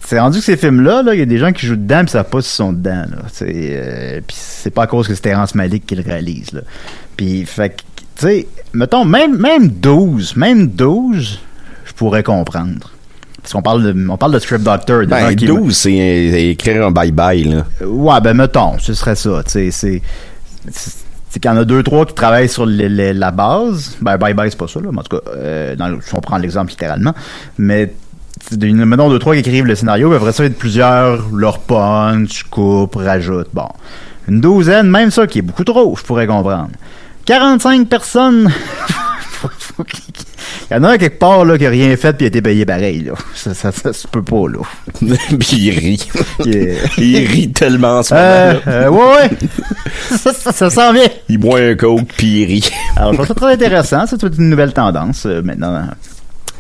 C'est 0.07 0.21
rendu 0.21 0.39
que 0.39 0.45
ces 0.45 0.57
films-là, 0.57 1.03
là, 1.03 1.15
il 1.15 1.19
y 1.19 1.23
a 1.23 1.27
des 1.27 1.39
gens 1.39 1.51
qui 1.51 1.67
jouent 1.67 1.75
dedans 1.75 2.03
puis 2.03 2.11
savent 2.11 2.31
pas 2.31 2.41
s'ils 2.41 2.55
sont 2.55 2.73
dedans. 2.73 3.07
C'est, 3.33 3.47
euh, 3.49 4.21
puis 4.25 4.37
c'est 4.39 4.71
pas 4.71 4.85
à 4.85 4.87
cause 4.87 5.09
que 5.09 5.15
c'est 5.15 5.23
Terrence 5.23 5.55
Malick 5.57 5.85
qui 5.85 5.97
le 5.97 6.03
réalise. 6.03 6.63
Puis 7.17 7.45
fait 7.45 7.71
que, 7.71 7.83
tu 8.17 8.27
sais, 8.27 8.47
mettons, 8.73 9.05
même, 9.05 9.37
même 9.37 9.69
12, 9.69 10.37
même 10.37 10.69
12, 10.69 11.17
je 11.17 11.39
pourrais 11.97 12.23
comprendre. 12.23 12.91
Parce 13.43 13.53
qu'on 13.53 13.63
parle 13.63 13.83
de, 13.93 14.09
on 14.09 14.17
parle 14.17 14.33
de 14.33 14.39
Script 14.39 14.63
Doctor. 14.65 15.07
Ben, 15.07 15.35
qui- 15.37 15.47
12, 15.47 15.77
c'est 15.77 15.91
euh, 16.01 16.51
écrire 16.51 16.87
un 16.87 16.91
bye-bye, 16.91 17.49
là. 17.55 17.65
Ouais, 17.87 18.21
ben 18.21 18.35
mettons, 18.35 18.79
ce 18.79 18.93
serait 18.95 19.15
ça. 19.15 19.43
tu 19.45 19.51
sais, 19.53 19.71
C'est 19.71 20.03
c'est 21.31 21.41
qu'il 21.41 21.51
y 21.51 21.55
en 21.55 21.57
a 21.59 21.65
deux, 21.65 21.83
trois 21.83 22.07
qui 22.07 22.15
travaillent 22.15 22.49
sur 22.49 22.65
la 22.67 23.31
base. 23.31 23.97
Ben, 24.01 24.17
bye 24.17 24.35
bye, 24.35 24.51
c'est 24.51 24.57
pas 24.59 24.67
ça, 24.67 24.81
là. 24.81 24.89
Mais 24.91 24.99
en 24.99 25.03
tout 25.03 25.17
cas, 25.17 25.23
euh, 25.37 25.77
dans 25.77 25.89
le- 25.89 25.99
si 26.01 26.15
on 26.15 26.21
prend 26.21 26.39
l'exemple 26.39 26.71
littéralement. 26.71 27.15
Mais, 27.59 27.93
mettons 28.61 29.11
deux, 29.11 29.19
trois 29.19 29.35
qui 29.35 29.41
écrivent 29.41 29.67
le 29.67 29.75
scénario, 29.75 30.09
puis 30.09 30.17
après 30.17 30.33
ça, 30.33 30.45
il 30.45 30.49
y 30.49 30.53
a 30.53 30.59
plusieurs 30.59 31.27
leur 31.33 31.59
punch, 31.61 32.43
coupe, 32.45 32.97
rajoute. 32.97 33.49
Bon. 33.55 33.69
Une 34.29 34.41
douzaine, 34.41 34.89
même 34.91 35.11
ça, 35.13 35.27
qui 35.29 35.39
est 35.39 35.43
beaucoup 35.43 35.63
trop, 35.65 35.95
je 35.97 36.03
pourrais 36.03 36.27
comprendre. 36.27 36.71
45 37.27 37.89
personnes. 37.89 38.51
Il 40.71 40.75
y 40.75 40.77
en 40.79 40.85
a 40.85 40.91
un 40.93 40.99
quelque 40.99 41.19
part 41.19 41.45
là, 41.45 41.57
qui 41.57 41.65
a 41.67 41.71
rien 41.71 41.97
fait 41.97 42.13
puis 42.15 42.25
a 42.25 42.29
été 42.29 42.43
payé 42.43 42.67
pareil. 42.67 43.03
Là. 43.05 43.13
Ça, 43.35 43.55
ça, 43.55 43.71
ça 43.71 43.93
se 43.93 44.09
peut 44.09 44.23
pas. 44.23 44.47
Là. 44.49 44.59
Puis 45.39 45.57
il 45.59 45.71
rit. 45.71 46.09
Yeah. 46.45 46.75
il 46.99 47.27
rit 47.27 47.53
tellement 47.53 47.99
en 47.99 48.03
ce 48.03 48.15
Euh, 48.15 48.53
moment. 48.55 48.61
euh, 48.67 48.89
ouais, 48.89 49.31
ouais. 49.31 49.31
ça, 50.19 50.33
ça, 50.33 50.53
ça 50.53 50.71
s'en 50.71 50.93
vient. 50.93 51.07
Il 51.29 51.39
boit 51.39 51.61
un 51.61 51.75
coke, 51.77 52.09
puis 52.17 52.43
il 52.43 52.45
rit. 52.47 52.71
Alors, 52.97 53.13
je 53.13 53.17
trouve 53.19 53.29
ça 53.29 53.35
très 53.35 53.53
intéressant. 53.53 54.07
C'est 54.09 54.19
toute 54.19 54.37
une 54.39 54.51
nouvelle 54.51 54.73
tendance 54.73 55.25
euh, 55.27 55.41
maintenant. 55.43 55.85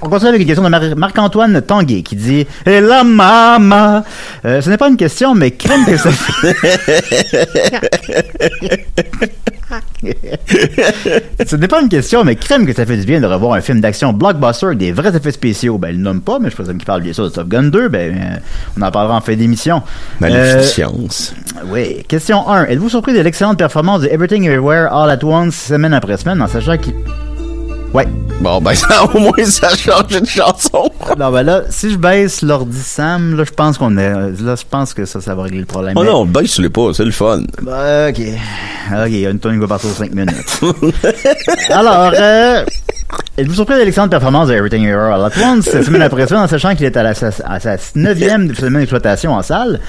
On 0.03 0.09
continue 0.11 0.29
avec 0.29 0.43
une 0.43 0.47
question 0.47 0.63
de 0.65 0.69
Mar- 0.69 0.97
Marc-Antoine 0.97 1.63
Tanguay 1.63 2.03
qui 2.03 2.17
dit 2.17 2.47
Et 2.67 2.81
la 2.81 3.03
maman 3.03 4.03
Euh, 4.45 4.61
Ce 4.61 4.69
n'est 4.69 4.77
pas 4.77 4.89
une 4.89 4.97
question, 4.97 5.35
mais 5.35 5.53
crème 5.53 5.85
que 5.87 5.97
ça 5.97 6.11
Ce 11.47 11.57
n'est 11.57 11.69
pas 11.69 11.81
une 11.83 11.89
question, 11.89 12.25
mais 12.25 12.37
crème 12.37 12.67
que 12.67 12.73
ça 12.73 12.87
fait 12.87 12.97
du 12.97 13.05
bien 13.07 13.21
de 13.21 13.27
revoir 13.27 13.55
un 13.55 13.61
film 13.61 13.81
d'action 13.81 14.13
blockbuster 14.13 14.67
avec 14.67 14.79
des 14.79 14.93
vrais 14.93 15.15
effets 15.17 15.33
spéciaux. 15.33 15.79
Ben, 15.79 15.89
il 15.91 15.97
le 15.97 16.03
nomme 16.03 16.21
pas, 16.21 16.39
mais 16.39 16.51
je 16.51 16.55
présume 16.55 16.77
qu'il 16.77 16.87
parle 16.87 17.03
bien 17.03 17.13
sûr 17.13 17.25
de 17.25 17.29
Top 17.31 17.49
Gun 17.49 17.65
2. 17.65 17.89
Ben, 17.89 18.15
euh, 18.15 18.37
on 18.79 18.83
en 18.83 18.91
parlera 18.91 19.17
en 19.17 19.21
fin 19.21 19.35
d'émission. 19.35 19.79
Euh, 19.79 20.29
Magnificence. 20.29 21.35
oui. 21.67 22.05
Question 22.09 22.49
1. 22.49 22.67
Êtes-vous 22.67 22.91
surpris 22.91 23.13
de 23.15 23.21
l'excellente 23.21 23.59
performance 23.59 24.03
de 24.03 24.09
Everything 24.09 24.45
Everywhere 24.45 24.93
All 24.93 25.11
at 25.11 25.25
Once 25.25 25.55
semaine 25.55 25.95
après 25.95 26.17
semaine 26.17 26.41
en 26.43 26.47
sachant 26.47 26.77
qu'il. 26.79 26.95
Ouais. 27.97 28.07
Bon, 28.43 28.61
ben, 28.61 28.75
ça, 28.75 29.07
au 29.07 29.19
moins, 29.19 29.45
ça 29.47 29.75
change 29.75 30.09
de 30.09 30.27
chanson. 30.27 30.91
Non, 31.19 31.33
ben 31.33 31.43
là, 31.43 31.63
si 31.71 31.91
je 31.91 31.97
baisse 31.97 32.43
l'ordi 32.43 32.79
Sam, 32.79 33.35
là, 33.39 33.45
je 33.45 33.51
pense 33.53 33.79
qu'on 33.79 33.97
est. 33.97 34.11
Là, 34.43 34.55
je 34.55 34.65
pense 34.69 34.93
que 34.93 35.07
ça, 35.07 35.23
ça 35.23 35.35
va 35.35 35.45
régler 35.45 35.61
le 35.61 35.65
problème. 35.65 35.95
Oh 35.97 36.03
Mais- 36.03 36.11
non, 36.11 36.29
l'es 36.59 36.69
pas, 36.69 36.93
c'est 36.93 37.07
le 37.07 37.11
fun. 37.11 37.41
Ben, 37.63 38.11
ok. 38.11 38.21
Ok, 38.93 39.07
il 39.09 39.21
y 39.21 39.27
a 39.27 39.31
une 39.31 39.39
tonne 39.39 39.55
qui 39.55 39.61
va 39.61 39.67
partir 39.67 39.89
aux 39.89 39.95
5 39.95 40.13
minutes. 40.13 40.61
Alors, 41.71 42.13
euh, 42.15 42.67
êtes-vous 43.39 43.55
surpris 43.55 43.75
de 43.75 43.83
l'excellente 43.83 44.11
performance 44.11 44.49
de 44.49 44.55
Everything 44.55 44.85
Everywhere 44.85 45.13
All 45.13 45.25
at 45.25 45.39
Once 45.39 45.67
cette 45.67 45.85
semaine 45.85 46.01
après 46.01 46.27
semaine 46.27 46.45
en 46.45 46.49
sachant 46.49 46.75
qu'il 46.75 46.87
est 46.87 46.97
à, 46.97 47.03
la, 47.03 47.13
sa 47.13 47.31
neuvième 47.95 48.55
semaine 48.55 48.81
d'exploitation 48.81 49.35
en 49.35 49.43
salle? 49.43 49.81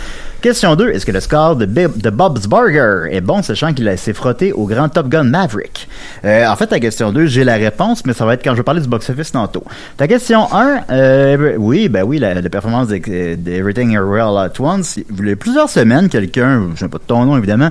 Question 0.42 0.76
2. 0.76 0.90
Est-ce 0.90 1.06
que 1.06 1.14
le 1.14 1.22
score 1.22 1.56
de, 1.56 1.66
de 1.66 2.10
Bob's 2.10 2.46
Burger 2.46 3.10
est 3.10 3.22
bon 3.22 3.42
sachant 3.42 3.74
qu'il 3.74 3.98
s'est 3.98 4.14
frotté 4.14 4.52
au 4.52 4.66
grand 4.66 4.90
Top 4.90 5.08
Gun 5.08 5.24
Maverick? 5.24 5.88
Euh, 6.26 6.46
en 6.46 6.56
fait, 6.58 6.68
ta 6.68 6.80
question 6.82 7.14
2, 7.14 7.26
j'ai 7.28 7.46
la 7.46 7.56
réponse, 7.56 8.06
mais 8.06 8.12
ça 8.12 8.26
va 8.26 8.34
être 8.34 8.44
quand 8.44 8.52
je 8.52 8.58
vais 8.58 8.64
parler 8.64 8.82
du 8.82 8.90
box-office 8.90 9.32
tantôt. 9.32 9.64
Ta 9.96 10.10
question 10.10 10.54
1, 10.54 10.80
euh, 10.92 11.56
oui, 11.58 11.88
ben 11.88 12.04
oui, 12.04 12.20
la, 12.20 12.42
performance 12.50 12.90
de, 12.90 12.98
de 12.98 13.52
Everything 13.52 13.96
Everywhere 13.96 14.28
All 14.28 14.46
at 14.46 14.60
Once, 14.60 14.98
il 14.98 15.26
y 15.26 15.32
a 15.32 15.36
plusieurs 15.38 15.70
semaines, 15.70 16.10
quelqu'un, 16.10 16.68
je 16.76 16.80
sais 16.80 16.90
pas 16.90 16.98
de 16.98 17.04
ton 17.08 17.24
nom 17.26 17.38
évidemment, 17.38 17.70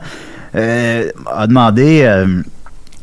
euh, 0.55 1.11
a 1.31 1.47
demandé 1.47 2.07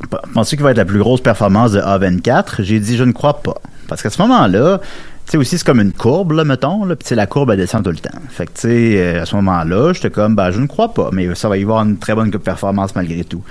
p- 0.09 0.17
Penses-tu 0.33 0.55
qu'il 0.55 0.63
va 0.63 0.71
être 0.71 0.77
la 0.77 0.85
plus 0.85 0.99
grosse 0.99 1.21
performance 1.21 1.71
de 1.71 1.79
A24 1.81 2.55
J'ai 2.63 2.79
dit 2.79 2.97
Je 2.97 3.03
ne 3.03 3.11
crois 3.11 3.41
pas. 3.41 3.55
Parce 3.87 4.01
qu'à 4.01 4.09
ce 4.09 4.21
moment-là, 4.21 4.79
tu 5.25 5.31
sais, 5.31 5.37
aussi, 5.37 5.57
c'est 5.57 5.65
comme 5.65 5.79
une 5.81 5.91
courbe, 5.93 6.31
là, 6.33 6.43
mettons, 6.43 6.85
là, 6.85 6.95
puis 6.95 7.15
la 7.15 7.27
courbe, 7.27 7.51
elle 7.51 7.57
descend 7.57 7.83
tout 7.83 7.91
le 7.91 7.97
temps. 7.97 8.17
Fait 8.29 8.45
que, 8.45 8.51
tu 8.53 8.61
sais, 8.61 8.93
euh, 8.97 9.21
à 9.21 9.25
ce 9.25 9.35
moment-là, 9.37 9.93
j'étais 9.93 10.09
comme 10.09 10.35
Ben, 10.35 10.51
je 10.51 10.59
ne 10.59 10.67
crois 10.67 10.93
pas, 10.93 11.09
mais 11.13 11.33
ça 11.35 11.47
va 11.49 11.57
y 11.57 11.63
avoir 11.63 11.83
une 11.83 11.97
très 11.97 12.13
bonne 12.15 12.31
performance 12.31 12.95
malgré 12.95 13.23
tout. 13.23 13.41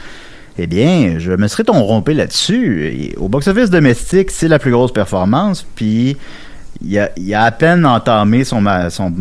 Eh 0.58 0.66
bien, 0.66 1.14
je 1.18 1.32
me 1.32 1.48
serais 1.48 1.64
trompé 1.64 2.12
là-dessus. 2.12 3.14
Au 3.16 3.28
box-office 3.28 3.70
domestique, 3.70 4.30
c'est 4.30 4.48
la 4.48 4.58
plus 4.58 4.70
grosse 4.70 4.92
performance, 4.92 5.64
puis 5.74 6.16
il 6.84 6.98
a, 6.98 7.08
a 7.34 7.44
à 7.44 7.50
peine 7.52 7.86
entamé 7.86 8.44
son, 8.44 8.62
son 8.90 9.12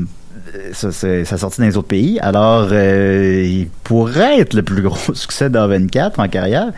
euh, 0.55 1.23
sa 1.23 1.37
sortie 1.37 1.61
dans 1.61 1.67
les 1.67 1.77
autres 1.77 1.87
pays. 1.87 2.19
Alors, 2.19 2.67
euh, 2.73 3.43
il 3.45 3.67
pourrait 3.83 4.39
être 4.41 4.53
le 4.53 4.63
plus 4.63 4.81
gros 4.81 4.97
succès 5.13 5.49
d'A24 5.49 6.13
en 6.17 6.27
carrière. 6.27 6.71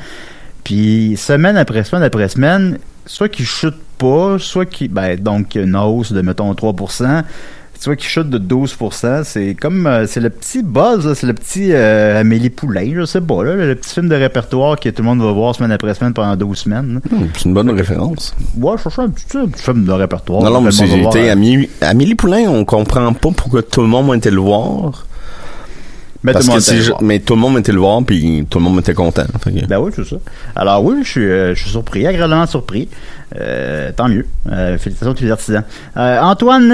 Puis, 0.63 1.15
semaine 1.17 1.57
après 1.57 1.83
semaine 1.83 2.03
après 2.03 2.29
semaine, 2.29 2.77
soit 3.05 3.29
qu'il 3.29 3.45
chute 3.45 3.75
pas, 3.97 4.37
soit 4.39 4.65
qu'il. 4.65 4.89
Ben, 4.89 5.19
donc, 5.19 5.55
une 5.55 5.75
hausse 5.75 6.11
de, 6.11 6.21
mettons, 6.21 6.51
3%. 6.53 7.23
Soit 7.79 7.97
qu'il 7.97 8.07
chute 8.07 8.29
de 8.29 8.39
12%, 8.39 9.25
c'est 9.25 9.55
comme 9.59 9.87
euh, 9.87 10.07
c'est 10.07 10.21
le 10.21 10.29
petit 10.29 10.63
buzz, 10.63 11.15
c'est 11.15 11.27
le 11.27 11.33
petit 11.33 11.73
euh, 11.73 12.21
Amélie 12.21 12.49
Poulain, 12.49 12.89
je 12.95 13.03
sais 13.03 13.19
pas, 13.19 13.43
là, 13.43 13.55
le 13.55 13.75
petit 13.75 13.93
film 13.93 14.07
de 14.07 14.15
répertoire 14.15 14.79
que 14.79 14.87
tout 14.87 15.01
le 15.01 15.09
monde 15.09 15.21
va 15.21 15.33
voir 15.33 15.53
semaine 15.53 15.73
après 15.73 15.93
semaine 15.93 16.13
pendant 16.13 16.33
12 16.37 16.57
semaines. 16.57 17.01
Hmm, 17.11 17.25
c'est 17.33 17.43
une 17.43 17.53
bonne 17.53 17.69
référence. 17.71 18.33
Ouais, 18.57 18.75
je 18.77 18.83
cherche 18.83 18.99
un 18.99 19.09
petit, 19.09 19.37
un 19.37 19.47
petit 19.47 19.63
film 19.63 19.83
de 19.83 19.91
répertoire. 19.91 20.43
Non, 20.43 20.51
non, 20.51 20.61
mais 20.61 20.69
va 20.69 21.09
été 21.09 21.29
Amélie, 21.81 22.15
Poulain, 22.15 22.45
on 22.47 22.63
comprend 22.63 23.11
pas 23.11 23.31
pourquoi 23.35 23.61
tout 23.63 23.81
le 23.81 23.87
monde 23.87 24.15
était 24.15 24.31
le 24.31 24.39
voir. 24.39 25.05
Mais 26.23 26.31
tout 26.33 26.47
Parce 26.47 26.69
que 26.69 26.89
voir. 26.89 27.03
mais 27.03 27.19
tout 27.19 27.35
le 27.35 27.41
monde 27.41 27.57
était 27.57 27.71
le 27.73 27.79
voir, 27.79 28.01
puis 28.05 28.45
tout 28.49 28.57
le 28.59 28.63
monde 28.63 28.79
était 28.79 28.93
content. 28.93 29.25
Que- 29.43 29.65
Ben 29.67 29.79
oui, 29.79 29.91
c'est 29.93 30.05
ça. 30.05 30.15
Alors 30.55 30.83
oui, 30.83 30.99
je 31.03 31.09
suis, 31.09 31.25
euh, 31.25 31.53
je 31.53 31.61
suis 31.61 31.71
surpris, 31.71 32.07
agréablement 32.07 32.45
surpris. 32.47 32.87
Euh, 33.39 33.91
tant 33.95 34.07
mieux. 34.07 34.25
Euh, 34.49 34.77
félicitations 34.77 35.11
à 35.11 35.15
tous 35.15 35.23
les 35.25 35.31
artisans. 35.31 35.63
Euh, 35.97 36.19
Antoine 36.21 36.71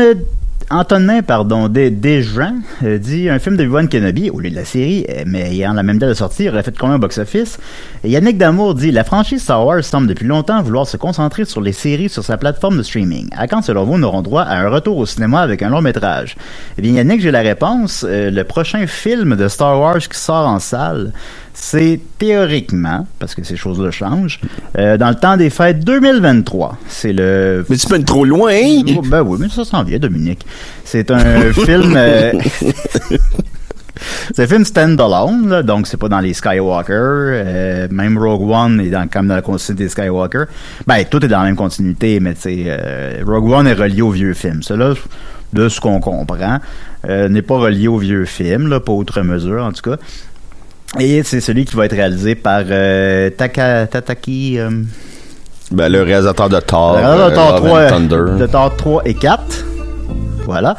Antonin, 0.72 1.24
pardon, 1.24 1.68
des 1.68 1.90
Desjans, 1.90 2.54
euh, 2.84 3.00
dit 3.00 3.28
un 3.28 3.40
film 3.40 3.58
de 3.58 3.64
Obi-Wan 3.64 3.90
Kenobi, 3.90 4.30
au 4.30 4.40
lieu 4.40 4.52
de 4.52 4.56
la 4.56 4.66
série, 4.66 5.04
euh, 5.10 5.24
mais 5.26 5.50
ayant 5.50 5.74
la 5.74 5.82
même 5.82 5.98
date 5.98 6.10
de 6.10 6.14
sortie, 6.14 6.48
aurait 6.48 6.62
fait 6.62 6.78
combien 6.78 6.98
au 6.98 7.00
box-office? 7.00 7.58
Yannick 8.04 8.38
Damour 8.38 8.76
dit 8.76 8.92
La 8.92 9.04
franchise 9.04 9.42
Star 9.42 9.66
Wars 9.66 9.84
semble 9.84 10.06
depuis 10.06 10.28
longtemps 10.28 10.62
vouloir 10.62 10.86
se 10.86 10.96
concentrer 10.96 11.46
sur 11.46 11.62
les 11.62 11.72
séries 11.72 12.08
sur 12.08 12.24
sa 12.24 12.38
plateforme 12.38 12.78
de 12.78 12.84
streaming. 12.84 13.30
À 13.36 13.48
quand, 13.48 13.64
selon 13.64 13.84
vous, 13.84 13.98
nous 13.98 14.06
aurons 14.06 14.22
droit 14.22 14.44
à 14.44 14.60
un 14.60 14.70
retour 14.70 14.98
au 14.98 15.08
cinéma 15.08 15.42
avec 15.42 15.64
un 15.64 15.70
long 15.70 15.82
métrage? 15.82 16.36
Eh 16.78 16.84
bien, 16.84 16.94
Yannick, 16.94 17.22
j'ai 17.22 17.32
la 17.32 17.42
réponse. 17.42 18.06
Euh, 18.08 18.30
le 18.30 18.44
prochain 18.44 18.86
film 18.86 19.36
de 19.36 19.48
Star 19.48 19.80
Wars 19.80 19.98
qui 19.98 20.20
sort 20.20 20.48
en 20.48 20.60
salle, 20.60 21.14
c'est 21.54 22.00
théoriquement, 22.18 23.06
parce 23.20 23.36
que 23.36 23.44
ces 23.44 23.56
choses-là 23.58 23.92
changent, 23.92 24.40
euh, 24.78 24.98
dans 24.98 25.10
le 25.10 25.16
temps 25.16 25.36
des 25.38 25.50
fêtes 25.50 25.84
2023. 25.84 26.78
C'est 26.88 27.14
le 27.14 27.66
Mais 27.70 27.76
tu 27.78 27.88
peux 27.88 27.96
être 27.96 28.06
trop 28.06 28.26
loin, 28.26 28.52
hein? 28.54 28.82
Oh, 28.98 29.02
ben 29.06 29.22
oui, 29.24 29.38
mais 29.42 29.50
ça 29.50 29.66
s'en 29.66 29.84
vient, 29.84 30.00
Dominique. 30.00 30.46
C'est 30.86 31.12
un 31.12 31.52
film. 31.54 31.94
euh, 31.98 32.32
c'est 34.34 34.44
un 34.44 34.48
film 34.48 34.64
stand-alone, 34.64 35.62
donc 35.64 35.88
c'est 35.88 35.98
pas 35.98 36.08
dans 36.08 36.20
les 36.20 36.34
Skywalker. 36.34 36.94
euh, 36.94 37.88
même 37.92 38.18
Rogue 38.18 38.50
One 38.50 38.80
est 38.80 38.90
dans, 38.90 39.08
comme 39.10 39.28
dans 39.28 39.36
la 39.36 39.42
continuité 39.42 39.84
des 39.84 39.90
Skywalker. 39.90 40.44
Ben, 40.88 41.04
tout 41.10 41.24
est 41.26 41.28
dans 41.28 41.40
la 41.40 41.46
même 41.46 41.56
continuité, 41.56 42.20
mais 42.20 42.36
tu 42.36 42.42
sais, 42.42 43.22
Rogue 43.26 43.50
One 43.52 43.68
est 43.68 43.74
relié 43.74 44.02
au 44.02 44.12
vieux 44.12 44.34
film. 44.34 44.64
Cela, 44.64 44.94
de 45.52 45.68
ce 45.68 45.82
qu'on 45.82 46.00
comprend, 46.00 46.60
n'est 47.08 47.42
pas 47.42 47.58
relié 47.58 47.88
au 47.88 47.98
vieux 47.98 48.26
film, 48.26 48.68
là, 48.70 48.80
pas 48.80 48.92
outre 48.94 49.22
mesure, 49.24 49.64
en 49.64 49.72
tout 49.72 49.82
cas. 49.90 49.98
Et 51.00 51.22
c'est 51.24 51.40
celui 51.42 51.66
qui 51.66 51.76
va 51.76 51.86
être 51.86 51.96
réalisé 51.96 52.36
par 52.36 52.64
euh, 52.70 53.30
Taka, 53.30 53.86
Tataki. 53.88 54.58
euh, 54.58 54.70
Ben, 55.72 55.88
le 55.92 56.02
réalisateur 56.02 56.50
de 56.50 56.60
Thor, 56.60 56.98
alors, 56.98 57.28
euh, 57.28 57.30
de 57.30 57.36
Thor 57.36 57.52
Love 57.60 57.68
3, 57.68 57.82
and 57.84 57.90
Thunder. 57.90 58.40
de 58.40 58.48
Thor 58.48 58.76
3 58.76 59.02
et 59.06 59.14
4. 59.14 59.66
Voilà. 60.46 60.78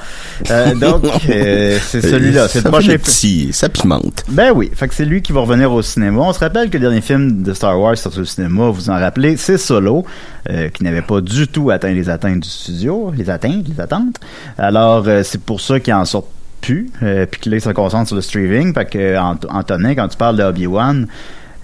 Euh, 0.51 0.75
donc, 0.81 1.05
euh, 1.31 1.79
c'est 1.81 2.01
celui-là. 2.01 2.49
C'est 2.49 2.65
le 2.65 2.71
prochain 2.73 2.97
petits, 2.99 3.51
ça 3.53 3.69
pimente. 3.69 4.25
Ben 4.29 4.51
oui. 4.53 4.69
Fait 4.75 4.89
que 4.89 4.95
c'est 4.95 5.05
lui 5.05 5.23
qui 5.23 5.31
va 5.31 5.43
revenir 5.43 5.71
au 5.73 5.81
cinéma. 5.81 6.23
On 6.23 6.33
se 6.33 6.41
rappelle 6.41 6.71
que 6.71 6.77
le 6.77 6.81
dernier 6.81 7.03
film 7.03 7.45
de 7.45 7.55
Star 7.55 7.79
Wars 7.81 7.97
sorti 7.97 8.19
au 8.19 8.25
cinéma, 8.25 8.69
vous 8.71 8.91
en 8.91 8.99
rappelez, 8.99 9.37
c'est 9.37 9.59
Solo, 9.59 10.05
euh, 10.49 10.71
qui 10.71 10.83
n'avait 10.83 11.03
pas 11.03 11.21
du 11.21 11.47
tout 11.47 11.71
atteint 11.71 11.93
les 11.93 12.09
atteintes 12.11 12.41
du 12.41 12.49
studio, 12.49 13.13
les 13.17 13.31
atteintes, 13.31 13.65
les 13.69 13.81
attentes. 13.81 14.17
Alors, 14.59 15.05
euh, 15.07 15.23
c'est 15.23 15.41
pour 15.41 15.61
ça 15.61 15.79
qu'il 15.79 15.95
en 15.95 16.05
sort 16.05 16.27
plus, 16.61 16.91
euh, 17.03 17.27
puis 17.27 17.41
que 17.41 17.51
là, 17.51 17.57
il 17.57 17.61
se 17.61 17.71
concentre 17.71 18.07
sur 18.09 18.17
le 18.17 18.23
streaming. 18.23 18.73
Fait 18.75 18.85
que, 18.85 19.19
Ant- 19.19 19.39
Antonin, 19.51 19.95
quand 19.95 20.09
tu 20.09 20.17
parles 20.17 20.37
de 20.37 20.43
Obi-Wan, 20.45 21.07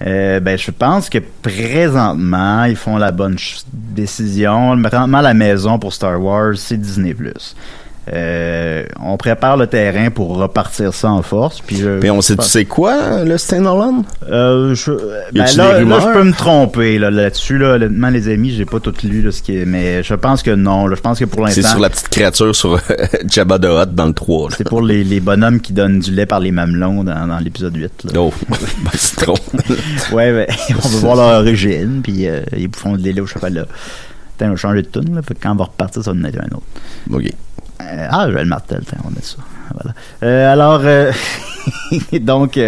Euh, 0.05 0.39
ben, 0.39 0.59
je 0.59 0.69
pense 0.69 1.09
que 1.09 1.17
présentement, 1.41 2.65
ils 2.65 2.75
font 2.75 2.97
la 2.97 3.11
bonne 3.11 3.35
décision. 3.73 4.79
Présentement, 4.79 5.21
la 5.21 5.33
maison 5.33 5.79
pour 5.79 5.91
Star 5.91 6.21
Wars, 6.21 6.53
c'est 6.55 6.77
Disney+. 6.77 7.15
Euh, 8.13 8.83
on 9.01 9.17
prépare 9.17 9.57
le 9.57 9.67
terrain 9.67 10.09
pour 10.09 10.37
repartir 10.37 10.93
ça 10.93 11.09
en 11.11 11.21
force. 11.21 11.61
Puis 11.61 11.77
je, 11.77 11.99
Mais 12.01 12.09
on 12.09 12.21
sait, 12.21 12.37
tu 12.37 12.45
sais 12.45 12.65
quoi, 12.65 13.23
le 13.23 13.37
standalone? 13.37 14.03
euh, 14.29 14.73
je, 14.75 14.91
Y 14.91 14.95
ben 15.33 15.45
là, 15.57 15.81
là, 15.81 15.99
je 15.99 16.13
peux 16.13 16.23
me 16.23 16.31
tromper 16.33 16.99
là, 16.99 17.09
là-dessus. 17.11 17.57
Là, 17.57 17.75
honnêtement, 17.75 18.09
les 18.09 18.29
amis, 18.29 18.51
j'ai 18.51 18.65
pas 18.65 18.79
tout 18.79 18.93
lu 19.03 19.21
là, 19.21 19.31
ce 19.31 19.41
qui 19.41 19.57
est, 19.57 19.65
mais 19.65 20.03
je 20.03 20.13
pense 20.13 20.43
que 20.43 20.51
non. 20.51 20.87
Là, 20.87 20.95
je 20.95 21.01
pense 21.01 21.19
que 21.19 21.25
pour 21.25 21.47
C'est 21.49 21.57
l'instant, 21.61 21.71
sur 21.73 21.79
la 21.81 21.89
petite 21.89 22.09
créature 22.09 22.55
sur 22.55 22.79
Jabba 23.29 23.59
the 23.59 23.65
Hutt 23.65 23.93
dans 23.95 24.05
le 24.07 24.13
3. 24.13 24.49
là. 24.49 24.55
c'est 24.57 24.67
pour 24.67 24.81
les, 24.81 25.03
les 25.03 25.19
bonhommes 25.19 25.59
qui 25.59 25.73
donnent 25.73 25.99
du 25.99 26.11
lait 26.11 26.25
par 26.25 26.39
les 26.39 26.51
mamelons 26.51 27.03
dans, 27.03 27.27
dans 27.27 27.39
l'épisode 27.39 27.75
8. 27.75 28.05
Là. 28.05 28.11
Oh, 28.21 28.33
ben, 28.49 28.57
c'est 28.93 29.17
trop. 29.17 29.37
Ouais, 30.13 30.31
ben, 30.31 30.47
on 30.83 30.87
veut 30.87 30.99
voir 30.99 31.15
leur 31.15 31.39
origine, 31.41 32.01
puis 32.03 32.27
euh, 32.27 32.41
ils 32.55 32.69
font 32.75 32.95
de 32.95 33.01
lait 33.01 33.19
au 33.19 33.25
chocolat. 33.25 33.65
Putain, 34.31 34.47
on 34.47 34.51
va 34.51 34.55
changer 34.55 34.81
de 34.83 34.87
tune, 34.87 35.15
là. 35.15 35.21
Quand 35.41 35.51
on 35.51 35.55
va 35.55 35.65
repartir, 35.65 36.03
ça 36.03 36.11
va 36.13 36.17
en 36.19 36.23
être 36.23 36.39
un 36.39 36.55
autre. 36.55 36.63
OK. 37.11 37.31
Euh, 37.81 38.07
ah, 38.09 38.29
Joël 38.29 38.47
Martel, 38.47 38.81
tiens, 38.87 38.99
on 39.05 39.09
mettre 39.09 39.27
ça. 39.27 39.37
Voilà. 39.73 39.95
Euh, 40.23 40.51
alors, 40.51 40.81
euh, 40.83 41.11
donc, 42.19 42.59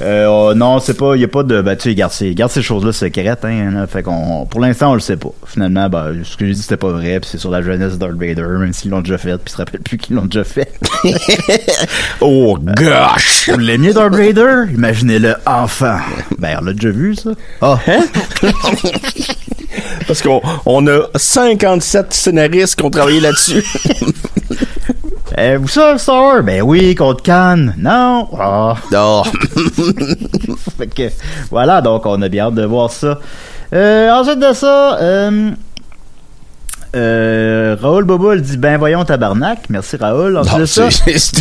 euh, 0.00 0.26
oh, 0.26 0.54
non, 0.54 0.80
c'est 0.80 0.96
pas, 0.96 1.16
il 1.16 1.24
a 1.24 1.28
pas 1.28 1.42
de, 1.42 1.60
ben, 1.60 1.76
tu 1.76 1.90
sais, 1.90 1.94
garde 1.94 2.12
ces, 2.12 2.34
garde 2.34 2.50
ces 2.50 2.62
choses-là 2.62 2.92
secrètes, 2.92 3.44
hein, 3.44 3.70
là. 3.70 3.86
fait 3.86 4.02
qu'on, 4.02 4.46
pour 4.46 4.60
l'instant, 4.60 4.92
on 4.92 4.94
le 4.94 5.00
sait 5.00 5.16
pas. 5.16 5.30
Finalement, 5.46 5.88
ben, 5.88 6.14
ce 6.24 6.36
que 6.36 6.46
j'ai 6.46 6.54
dit, 6.54 6.62
c'était 6.62 6.76
pas 6.76 6.90
vrai, 6.90 7.20
puis 7.20 7.28
c'est 7.30 7.38
sur 7.38 7.50
la 7.50 7.62
jeunesse 7.62 7.94
de 7.94 7.98
Darth 7.98 8.14
Vader, 8.14 8.58
même 8.58 8.72
s'ils 8.72 8.90
l'ont 8.90 9.00
déjà 9.00 9.18
fait, 9.18 9.36
puis 9.36 9.44
ils 9.46 9.52
se 9.52 9.56
rappellent 9.56 9.80
plus 9.80 9.98
qu'ils 9.98 10.16
l'ont 10.16 10.26
déjà 10.26 10.44
fait. 10.44 10.72
Oh, 12.20 12.56
gosh! 12.58 13.50
Vous 13.50 13.58
l'aimiez, 13.58 13.92
Darth 13.92 14.14
Vader? 14.14 14.64
Imaginez-le 14.72 15.34
enfant. 15.46 15.98
Ben, 16.38 16.58
on 16.60 16.64
l'a 16.64 16.72
déjà 16.72 16.90
vu, 16.90 17.16
ça. 17.16 17.30
Ah, 17.60 17.78
Parce 20.06 20.22
qu'on 20.22 20.40
on 20.66 20.86
a 20.86 21.08
57 21.14 22.12
scénaristes 22.12 22.76
qui 22.76 22.84
ont 22.84 22.90
travaillé 22.90 23.20
là-dessus. 23.20 23.64
Eh, 25.38 25.56
vous 25.56 25.68
ça, 25.68 25.96
Star? 25.98 26.42
Ben 26.42 26.62
oui, 26.62 26.94
contre 26.94 27.22
Cannes. 27.22 27.74
Non. 27.78 28.28
Ah. 28.38 28.74
Non. 28.90 29.22
fait 30.78 30.86
que, 30.88 31.02
voilà, 31.50 31.80
donc 31.80 32.04
on 32.06 32.20
a 32.22 32.28
bien 32.28 32.46
hâte 32.46 32.54
de 32.54 32.64
voir 32.64 32.90
ça. 32.90 33.18
Euh, 33.72 34.10
ensuite 34.12 34.38
de 34.38 34.52
ça, 34.52 34.98
euh, 35.00 35.50
euh, 36.94 37.74
Raoul 37.80 38.04
Boboul 38.04 38.42
dit 38.42 38.58
Ben 38.58 38.76
voyons 38.76 39.02
tabarnak. 39.04 39.60
Merci 39.70 39.96
Raoul. 39.96 40.36
Ensuite 40.36 40.52
Non, 40.54 40.60
de 40.60 40.66
ça, 40.66 40.88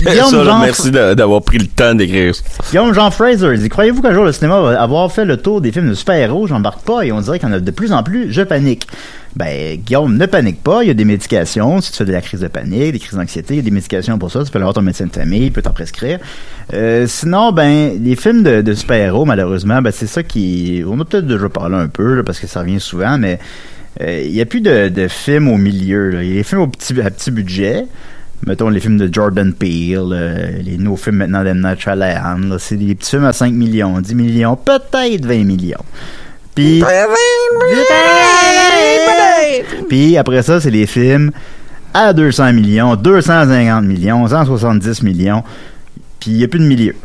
Guillaume. 0.10 0.46
Jean- 0.46 0.60
Merci 0.60 0.92
d'avoir 0.92 1.42
pris 1.42 1.58
le 1.58 1.68
temps 1.68 1.94
d'écrire 1.94 2.34
ça. 2.34 2.44
Guillaume 2.70 2.94
Jean 2.94 3.12
Fraser 3.12 3.58
dit 3.58 3.68
Croyez-vous 3.68 4.02
qu'un 4.02 4.14
jour 4.14 4.24
le 4.24 4.32
cinéma 4.32 4.62
va 4.62 4.82
avoir 4.82 5.12
fait 5.12 5.26
le 5.26 5.36
tour 5.36 5.60
des 5.60 5.74
films 5.74 5.90
de 5.90 5.94
super-héros? 5.94 6.48
J'embarque 6.48 6.82
pas 6.86 7.04
et 7.06 7.12
on 7.12 7.20
dirait 7.20 7.40
qu'il 7.40 7.50
y 7.50 7.52
en 7.52 7.56
a 7.56 7.60
de 7.60 7.72
plus 7.72 7.92
en 7.92 8.04
plus. 8.04 8.32
Je 8.32 8.42
panique. 8.44 8.88
Ben, 9.36 9.78
Guillaume, 9.78 10.18
ne 10.18 10.26
panique 10.26 10.62
pas. 10.62 10.84
Il 10.84 10.88
y 10.88 10.90
a 10.90 10.94
des 10.94 11.06
médications. 11.06 11.80
Si 11.80 11.92
tu 11.92 11.98
fais 12.00 12.06
de 12.06 12.12
la 12.12 12.22
crise 12.22 12.42
de 12.42 12.48
panique, 12.48 12.92
des 12.92 13.00
crises 13.00 13.18
d'anxiété, 13.18 13.54
il 13.54 13.58
y 13.58 13.60
a 13.60 13.64
des 13.64 13.72
médications 13.72 14.18
pour 14.18 14.32
ça. 14.32 14.44
Tu 14.44 14.52
peux 14.52 14.58
aller 14.58 14.64
voir 14.64 14.74
ton 14.74 14.82
médecin 14.82 15.06
de 15.06 15.14
famille, 15.14 15.46
il 15.46 15.52
peut 15.52 15.62
t'en 15.62 15.72
prescrire. 15.72 16.20
Euh, 16.74 17.08
sinon, 17.08 17.52
ben, 17.52 17.98
les 18.04 18.16
films 18.16 18.44
de, 18.44 18.62
de 18.62 18.74
super-héros, 18.74 19.26
malheureusement, 19.26 19.82
ben, 19.82 19.92
c'est 19.92 20.08
ça 20.08 20.24
qui. 20.24 20.84
On 20.86 21.00
a 21.00 21.06
peut-être 21.06 21.28
déjà 21.28 21.48
parlé 21.50 21.76
un 21.78 21.88
peu, 21.88 22.16
là, 22.16 22.24
parce 22.24 22.40
que 22.40 22.48
ça 22.48 22.60
revient 22.62 22.80
souvent, 22.80 23.18
mais 23.18 23.40
euh, 24.02 24.22
il 24.26 24.32
n'y 24.32 24.42
a 24.42 24.46
plus 24.46 24.62
de, 24.62 24.90
de 24.90 25.08
films 25.08 25.48
au 25.48 25.58
milieu. 25.58 26.10
là. 26.10 26.24
Il 26.24 26.30
y 26.30 26.32
a 26.34 26.36
des 26.36 26.44
films 26.44 26.62
au 26.62 26.68
petit, 26.68 27.00
à 27.02 27.10
petit 27.10 27.32
budget. 27.32 27.86
Mettons 28.46 28.70
les 28.70 28.80
films 28.80 28.98
de 28.98 29.08
Jordan 29.12 29.54
Peele, 29.54 30.10
euh, 30.12 30.58
les 30.64 30.78
nouveaux 30.78 30.98
films 30.98 31.18
maintenant 31.18 31.44
d'M. 31.44 31.62
Night 31.62 31.80
Shyamalan, 31.80 32.58
c'est 32.58 32.76
des 32.76 32.96
petits 32.96 33.12
films 33.12 33.26
à 33.26 33.34
5 33.34 33.54
millions, 33.54 34.00
10 34.02 34.16
millions, 34.16 34.56
peut-être 34.56 35.26
20 35.26 35.44
millions. 35.44 35.86
Puis, 36.56 36.82
puis 39.90 40.18
après 40.18 40.42
ça, 40.44 40.60
c'est 40.60 40.72
les 40.72 40.86
films 40.86 41.32
à 41.94 42.14
200 42.14 42.54
millions, 42.54 42.96
250 42.96 43.86
millions, 43.86 44.28
170 44.28 45.04
millions, 45.04 45.44
puis 46.20 46.32
il 46.32 46.38
n'y 46.38 46.44
a 46.44 46.48
plus 46.48 46.60
de 46.60 46.66
milieu. 46.66 46.96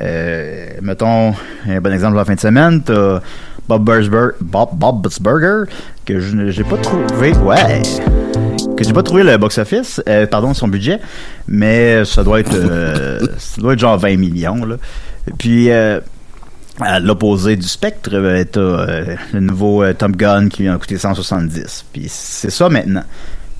Euh, 0.00 0.66
mettons, 0.82 1.34
un 1.66 1.80
bon 1.80 1.92
exemple 1.92 2.12
de 2.12 2.18
la 2.18 2.24
fin 2.24 2.34
de 2.34 2.40
semaine, 2.40 2.82
t'as 2.82 3.20
Bob 3.68 3.84
Bursberg, 3.84 4.32
Bob, 4.40 4.70
Bob's 4.72 5.20
Burger, 5.20 5.70
que 6.04 6.20
j'ai 6.20 6.64
pas 6.64 6.76
trouvé, 6.78 7.34
ouais, 7.36 7.82
que 8.76 8.84
j'ai 8.84 8.92
pas 8.92 9.02
trouvé 9.02 9.22
le 9.22 9.36
box-office, 9.36 10.02
euh, 10.08 10.26
pardon, 10.26 10.54
son 10.54 10.68
budget, 10.68 11.00
mais 11.46 12.04
ça 12.04 12.24
doit 12.24 12.40
être, 12.40 12.54
euh, 12.54 13.18
ça 13.36 13.60
doit 13.60 13.74
être 13.74 13.78
genre 13.78 13.98
20 13.98 14.16
millions, 14.16 14.64
là. 14.64 14.76
Puis, 15.36 15.70
euh, 15.70 16.00
à 16.80 17.00
l'opposé 17.00 17.56
du 17.56 17.66
spectre, 17.66 18.10
euh, 18.12 18.44
t'as 18.44 18.60
euh, 18.60 19.16
le 19.32 19.40
nouveau 19.40 19.82
euh, 19.82 19.92
Top 19.92 20.12
Gun 20.12 20.48
qui 20.48 20.62
vient 20.62 20.74
de 20.74 20.78
coûter 20.78 20.98
170. 20.98 21.86
Puis 21.92 22.06
c'est 22.08 22.50
ça 22.50 22.68
maintenant. 22.68 23.04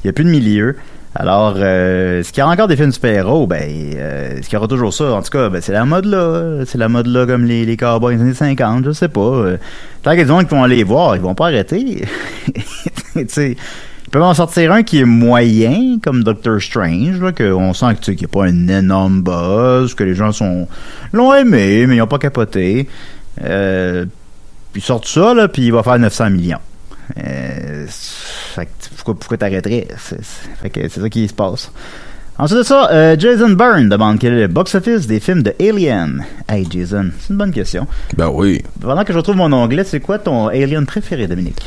Il 0.03 0.07
n'y 0.07 0.11
a 0.11 0.13
plus 0.13 0.25
de 0.25 0.31
milieu. 0.31 0.77
Alors, 1.15 1.57
est-ce 1.57 2.33
qu'il 2.33 2.39
y 2.39 2.47
a 2.47 2.49
encore 2.49 2.69
des 2.69 2.77
films 2.77 2.93
super-héros? 2.93 3.49
Ben, 3.49 3.63
est-ce 3.63 4.43
qu'il 4.43 4.53
y 4.53 4.57
aura 4.57 4.69
toujours 4.69 4.95
ça? 4.95 5.15
En 5.15 5.23
tout 5.23 5.31
cas, 5.31 5.49
ben, 5.49 5.61
c'est 5.61 5.73
la 5.73 5.85
mode 5.85 6.05
là. 6.05 6.65
C'est 6.65 6.79
la 6.79 6.89
mode 6.89 7.07
là 7.07 7.27
comme 7.27 7.45
les, 7.45 7.65
les 7.65 7.77
cowboys 7.77 8.15
des 8.15 8.23
années 8.23 8.35
50, 8.35 8.85
je 8.85 8.93
sais 8.93 9.09
pas. 9.09 9.45
Tant 10.03 10.11
qu'il 10.11 10.19
y 10.19 10.23
a 10.23 10.25
des 10.25 10.29
gens 10.29 10.45
qui 10.45 10.55
vont 10.55 10.63
aller 10.63 10.85
voir, 10.85 11.17
ils 11.17 11.23
vont 11.23 11.35
pas 11.35 11.47
arrêter. 11.47 12.05
tu 13.15 13.25
sais, 13.27 13.57
ils 14.09 14.11
peuvent 14.11 14.23
en 14.23 14.33
sortir 14.33 14.73
un 14.73 14.85
qui 14.85 15.01
est 15.01 15.05
moyen, 15.05 15.99
comme 16.03 16.25
Doctor 16.25 16.63
Strange, 16.63 17.21
là, 17.21 17.31
qu'on 17.31 17.75
sent 17.75 17.95
qu'il 18.01 18.17
n'y 18.17 18.25
a 18.25 18.29
pas 18.29 18.45
un 18.47 18.69
énorme 18.69 19.21
buzz, 19.21 19.93
que 19.93 20.03
les 20.03 20.15
gens 20.15 20.33
sont 20.33 20.67
l'ont 21.13 21.35
aimé, 21.35 21.87
mais 21.87 21.97
ils 21.97 21.99
n'ont 21.99 22.07
pas 22.07 22.19
capoté. 22.19 22.89
Euh, 23.45 24.07
puis 24.73 24.81
ils 24.81 24.85
sortent 24.85 25.07
ça, 25.07 25.35
là, 25.35 25.47
puis 25.47 25.67
il 25.67 25.75
va 25.75 25.83
faire 25.83 25.99
900 25.99 26.31
millions. 26.31 26.59
Euh, 27.19 27.85
fait 27.87 28.71
pourquoi, 28.97 29.15
pourquoi 29.15 29.37
t'arrêterais? 29.37 29.89
C'est 29.99 30.89
ça 30.89 31.11
qui 31.11 31.29
se 31.29 31.35
passe. 31.35 31.71
Ensuite 32.41 32.59
de 32.59 32.63
ça, 32.63 32.89
euh, 32.93 33.17
Jason 33.19 33.51
Byrne 33.51 33.89
demande 33.89 34.19
quel 34.21 34.33
est 34.35 34.41
le 34.43 34.47
box-office 34.47 35.09
des 35.09 35.19
films 35.19 35.43
de 35.43 35.53
Alien. 35.61 36.25
Hey 36.49 36.65
Jason, 36.71 37.11
c'est 37.19 37.31
une 37.33 37.37
bonne 37.37 37.51
question. 37.51 37.87
Ben 38.17 38.31
oui. 38.33 38.63
Pendant 38.81 39.03
que 39.03 39.13
je 39.13 39.19
retrouve 39.19 39.35
mon 39.37 39.53
onglet, 39.53 39.83
c'est 39.83 39.99
quoi 39.99 40.19
ton 40.21 40.47
Alien 40.47 40.87
préféré, 40.87 41.27
Dominique? 41.27 41.61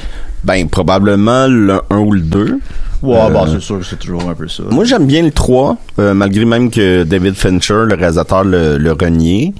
Ben, 0.45 0.69
probablement 0.69 1.47
le 1.47 1.81
1 1.89 1.97
ou 1.97 2.13
le 2.13 2.21
2. 2.21 2.59
Ouais, 3.01 3.17
Euh, 3.17 3.29
bah, 3.29 3.45
c'est 3.51 3.59
sûr 3.59 3.79
que 3.79 3.85
c'est 3.85 3.99
toujours 3.99 4.29
un 4.29 4.33
peu 4.33 4.47
ça. 4.47 4.63
Moi, 4.69 4.85
j'aime 4.85 5.07
bien 5.07 5.23
le 5.23 5.31
3, 5.31 5.75
euh, 5.99 6.13
malgré 6.13 6.45
même 6.45 6.71
que 6.71 7.03
David 7.03 7.33
Fincher, 7.35 7.83
le 7.87 7.95
réalisateur, 7.95 8.43
le, 8.45 8.77
le 8.77 8.91
renie. 8.93 9.53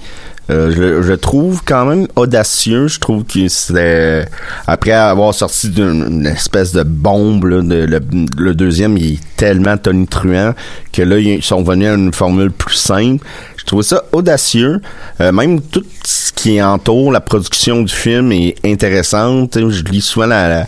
Euh, 0.50 0.72
je, 0.74 1.02
je 1.06 1.12
trouve 1.12 1.62
quand 1.64 1.84
même 1.84 2.08
audacieux. 2.16 2.88
Je 2.88 2.98
trouve 2.98 3.24
que 3.24 3.46
c'est 3.48 4.26
après 4.66 4.90
avoir 4.90 5.32
sorti 5.32 5.68
d'une 5.68 6.04
une 6.08 6.26
espèce 6.26 6.72
de 6.72 6.82
bombe, 6.82 7.48
de- 7.48 7.84
le, 7.86 8.00
le 8.36 8.54
deuxième, 8.54 8.96
est 8.96 9.18
tellement 9.36 9.76
tonitruant 9.76 10.52
que 10.92 11.02
là, 11.02 11.18
ils 11.18 11.42
sont 11.42 11.62
venus 11.62 11.88
à 11.88 11.94
une 11.94 12.12
formule 12.12 12.50
plus 12.50 12.74
simple. 12.74 13.24
Je 13.62 13.66
trouve 13.66 13.82
ça 13.82 14.02
audacieux. 14.10 14.80
Euh, 15.20 15.30
même 15.30 15.60
tout 15.62 15.84
ce 16.04 16.32
qui 16.32 16.60
entoure 16.60 17.12
la 17.12 17.20
production 17.20 17.82
du 17.82 17.92
film 17.94 18.32
est 18.32 18.56
intéressante. 18.64 19.56
Je 19.56 19.84
lis 19.84 20.00
souvent 20.00 20.26
la, 20.26 20.66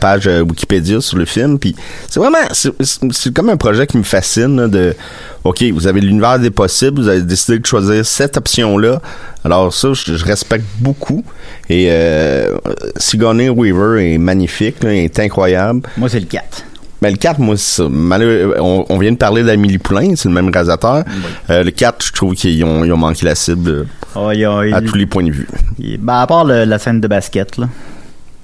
page 0.00 0.28
euh, 0.28 0.42
Wikipédia 0.42 1.00
sur 1.00 1.18
le 1.18 1.24
film, 1.24 1.58
puis 1.58 1.74
c'est 2.08 2.20
vraiment 2.20 2.38
c'est- 2.52 3.34
comme 3.34 3.50
un 3.50 3.56
projet 3.56 3.86
qui 3.88 3.98
me 3.98 4.04
fascine 4.04 4.60
là, 4.60 4.68
de 4.68 4.94
OK, 5.42 5.62
vous 5.72 5.86
avez 5.88 6.00
l'univers 6.00 6.38
des 6.38 6.50
possibles, 6.50 7.00
vous 7.02 7.08
avez 7.08 7.22
décidé 7.22 7.58
de 7.58 7.66
choisir 7.66 8.06
cette 8.06 8.36
option-là. 8.36 9.00
Alors 9.44 9.74
ça, 9.74 9.92
je, 9.92 10.16
je 10.16 10.24
respecte 10.24 10.64
beaucoup. 10.78 11.24
Et 11.68 11.88
euh, 11.90 12.56
Sigourney 12.96 13.48
Weaver 13.48 14.14
est 14.14 14.18
magnifique, 14.18 14.82
là, 14.84 14.94
est 14.94 15.18
incroyable. 15.18 15.82
Moi, 15.96 16.08
c'est 16.08 16.20
le 16.20 16.26
4. 16.26 16.64
Ben, 17.06 17.12
le 17.12 17.18
4, 17.18 17.38
moi, 17.38 17.54
on, 17.78 18.84
on 18.88 18.98
vient 18.98 19.12
de 19.12 19.16
parler 19.16 19.44
d'Amélie 19.44 19.78
Poulain, 19.78 20.14
c'est 20.16 20.28
le 20.28 20.34
même 20.34 20.50
réalisateur. 20.52 21.04
Euh, 21.50 21.62
le 21.62 21.70
4, 21.70 22.04
je 22.04 22.12
trouve 22.12 22.34
qu'ils 22.34 22.64
ont, 22.64 22.84
ils 22.84 22.92
ont 22.92 22.96
manqué 22.96 23.24
la 23.24 23.36
cible 23.36 23.70
euh, 23.70 23.84
Oh, 24.16 24.26
a- 24.28 24.32
à 24.32 24.34
il- 24.80 24.86
tous 24.90 24.96
les 24.96 25.06
points 25.06 25.22
de 25.22 25.30
vue. 25.30 25.46
il- 25.78 25.98
ben, 25.98 26.14
à 26.14 26.26
part 26.26 26.44
le- 26.44 26.64
la 26.64 26.80
scène 26.80 27.00
de 27.00 27.06
basket, 27.06 27.58
là. 27.58 27.68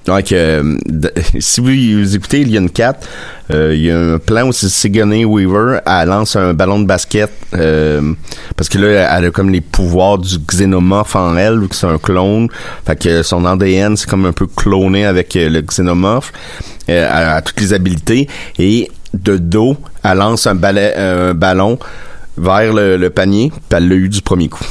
Donc, 0.05 0.31
euh, 0.31 0.77
si 1.39 1.61
vous, 1.61 2.15
écoutez 2.15 2.41
Alien 2.43 2.69
4, 2.69 3.07
euh, 3.51 3.73
il 3.75 3.83
y 3.83 3.91
a 3.91 3.97
un 3.97 4.17
plan 4.19 4.47
où 4.47 4.51
Sigourney 4.51 5.23
Weaver, 5.25 5.79
elle 5.85 6.09
lance 6.09 6.35
un 6.35 6.53
ballon 6.53 6.79
de 6.79 6.85
basket 6.85 7.29
euh, 7.53 8.13
parce 8.57 8.67
que 8.69 8.77
là, 8.77 9.17
elle 9.17 9.25
a 9.25 9.31
comme 9.31 9.49
les 9.49 9.61
pouvoirs 9.61 10.17
du 10.17 10.37
xénomorphe 10.39 11.15
en 11.15 11.37
elle, 11.37 11.59
vu 11.59 11.67
que 11.69 11.75
c'est 11.75 11.87
un 11.87 11.97
clone. 11.97 12.47
Fait 12.85 12.97
que 12.99 13.23
son 13.23 13.45
ADN, 13.45 13.95
c'est 13.95 14.09
comme 14.09 14.25
un 14.25 14.33
peu 14.33 14.47
cloné 14.47 15.05
avec 15.05 15.35
euh, 15.35 15.49
le 15.49 15.61
xénomorphe. 15.61 16.33
Euh, 16.89 17.07
elle 17.09 17.27
a 17.29 17.41
toutes 17.41 17.61
les 17.61 17.73
habilités. 17.73 18.27
Et 18.59 18.89
de 19.13 19.37
dos, 19.37 19.77
elle 20.03 20.17
lance 20.17 20.47
un, 20.47 20.55
balai- 20.55 20.97
un 20.97 21.33
ballon 21.33 21.77
vers 22.37 22.73
le, 22.73 22.97
le 22.97 23.09
panier, 23.09 23.51
puis 23.69 23.77
elle 23.77 23.87
l'a 23.87 23.95
eu 23.95 24.09
du 24.09 24.21
premier 24.21 24.49
coup. 24.49 24.63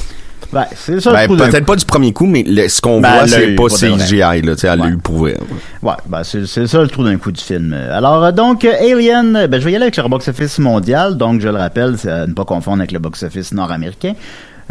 Ben, 0.52 0.66
c'est 0.76 1.00
ça 1.00 1.12
Ben, 1.12 1.20
le 1.22 1.26
trou 1.28 1.36
d'un 1.36 1.48
peut-être 1.48 1.64
pas 1.66 1.76
du 1.76 1.84
premier 1.86 2.12
coup, 2.12 2.26
mais 2.26 2.42
le- 2.46 2.68
ce 2.68 2.80
qu'on 2.82 3.00
Ben, 3.00 3.10
voit, 3.10 3.26
c'est 3.26 3.54
pas. 3.54 3.68
CGI, 3.68 4.42
là, 4.42 4.54
tu 4.54 4.60
sais, 4.60 4.76
l'a 4.76 4.84
Ouais. 4.84 5.36
Ouais, 5.82 5.92
ben 6.06 6.22
c'est 6.24 6.46
c'est 6.46 6.66
ça 6.66 6.82
le 6.82 6.88
trou 6.88 7.04
d'un 7.04 7.16
coup 7.16 7.32
du 7.32 7.40
film. 7.40 7.72
Alors 7.72 8.22
euh, 8.24 8.32
donc 8.32 8.64
euh, 8.64 8.72
Alien, 8.80 9.34
euh, 9.34 9.46
ben 9.46 9.58
je 9.60 9.64
vais 9.64 9.72
y 9.72 9.76
aller 9.76 9.84
avec 9.84 9.96
le 9.96 10.06
box-office 10.08 10.58
mondial, 10.58 11.16
donc 11.16 11.40
je 11.40 11.48
le 11.48 11.56
rappelle, 11.56 11.94
c'est 11.96 12.10
à 12.10 12.26
ne 12.26 12.32
pas 12.34 12.44
confondre 12.44 12.78
avec 12.80 12.92
le 12.92 12.98
box-office 12.98 13.52
nord-américain. 13.52 14.12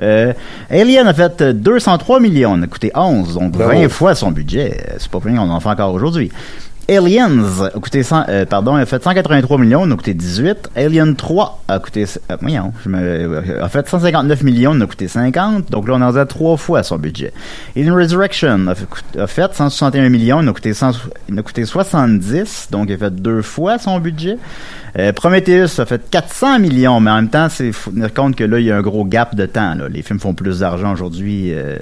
Euh, 0.01 0.33
Alien 0.69 1.07
a 1.07 1.13
fait 1.13 1.41
203 1.43 2.19
millions, 2.19 2.53
on 2.57 2.61
a 2.61 2.67
coûté 2.67 2.91
11, 2.95 3.33
donc 3.35 3.55
20 3.55 3.65
Bravo. 3.67 3.89
fois 3.89 4.15
son 4.15 4.31
budget. 4.31 4.77
C'est 4.99 5.09
pas 5.09 5.19
pour 5.19 5.23
rien 5.25 5.35
qu'on 5.37 5.49
en 5.49 5.59
fait 5.59 5.69
encore 5.69 5.93
aujourd'hui. 5.93 6.31
Aliens 6.89 7.61
a 7.63 7.79
coûté 7.79 8.03
100, 8.03 8.25
euh, 8.27 8.45
pardon, 8.45 8.75
a 8.75 8.85
fait 8.85 9.01
183 9.01 9.57
millions, 9.57 9.83
on 9.83 9.91
a 9.91 9.95
coûté 9.95 10.13
18. 10.13 10.71
Alien 10.75 11.15
3 11.15 11.63
a 11.67 11.79
coûté, 11.79 12.05
a 12.29 13.69
fait 13.69 13.89
159 13.89 14.43
millions, 14.43 14.71
on 14.73 14.81
a 14.81 14.85
coûté 14.85 15.07
50. 15.07 15.71
Donc 15.71 15.87
là, 15.87 15.93
on 15.95 16.01
en 16.01 16.15
a 16.15 16.25
trois 16.25 16.57
fois 16.57 16.83
son 16.83 16.97
budget. 16.97 17.33
Alien 17.75 17.93
Resurrection 17.93 18.67
a 18.67 18.75
fait, 18.75 19.19
a 19.19 19.27
fait 19.27 19.53
161 19.53 20.09
millions, 20.09 20.39
on 20.39 20.47
a 20.47 20.53
coûté 20.53 20.73
100, 20.73 20.91
il 21.29 21.39
a 21.39 21.41
coûté 21.43 21.65
70, 21.65 22.67
donc 22.71 22.89
il 22.89 22.95
a 22.95 22.97
fait 22.97 23.15
deux 23.15 23.41
fois 23.41 23.77
son 23.77 23.99
budget. 23.99 24.37
Euh, 24.99 25.13
Prometheus 25.13 25.79
a 25.79 25.85
fait 25.85 26.09
400 26.09 26.59
millions, 26.59 26.99
mais 26.99 27.11
en 27.11 27.15
même 27.15 27.29
temps, 27.29 27.47
c'est 27.49 27.71
faut 27.71 27.91
tenir 27.91 28.13
compte 28.13 28.35
que 28.35 28.43
là, 28.43 28.59
il 28.59 28.65
y 28.65 28.71
a 28.71 28.77
un 28.77 28.81
gros 28.81 29.05
gap 29.05 29.35
de 29.35 29.45
temps. 29.45 29.75
Les 29.89 30.01
films 30.01 30.19
font 30.19 30.33
plus 30.33 30.59
d'argent 30.59 30.91
aujourd'hui 30.91 31.53
euh, 31.53 31.77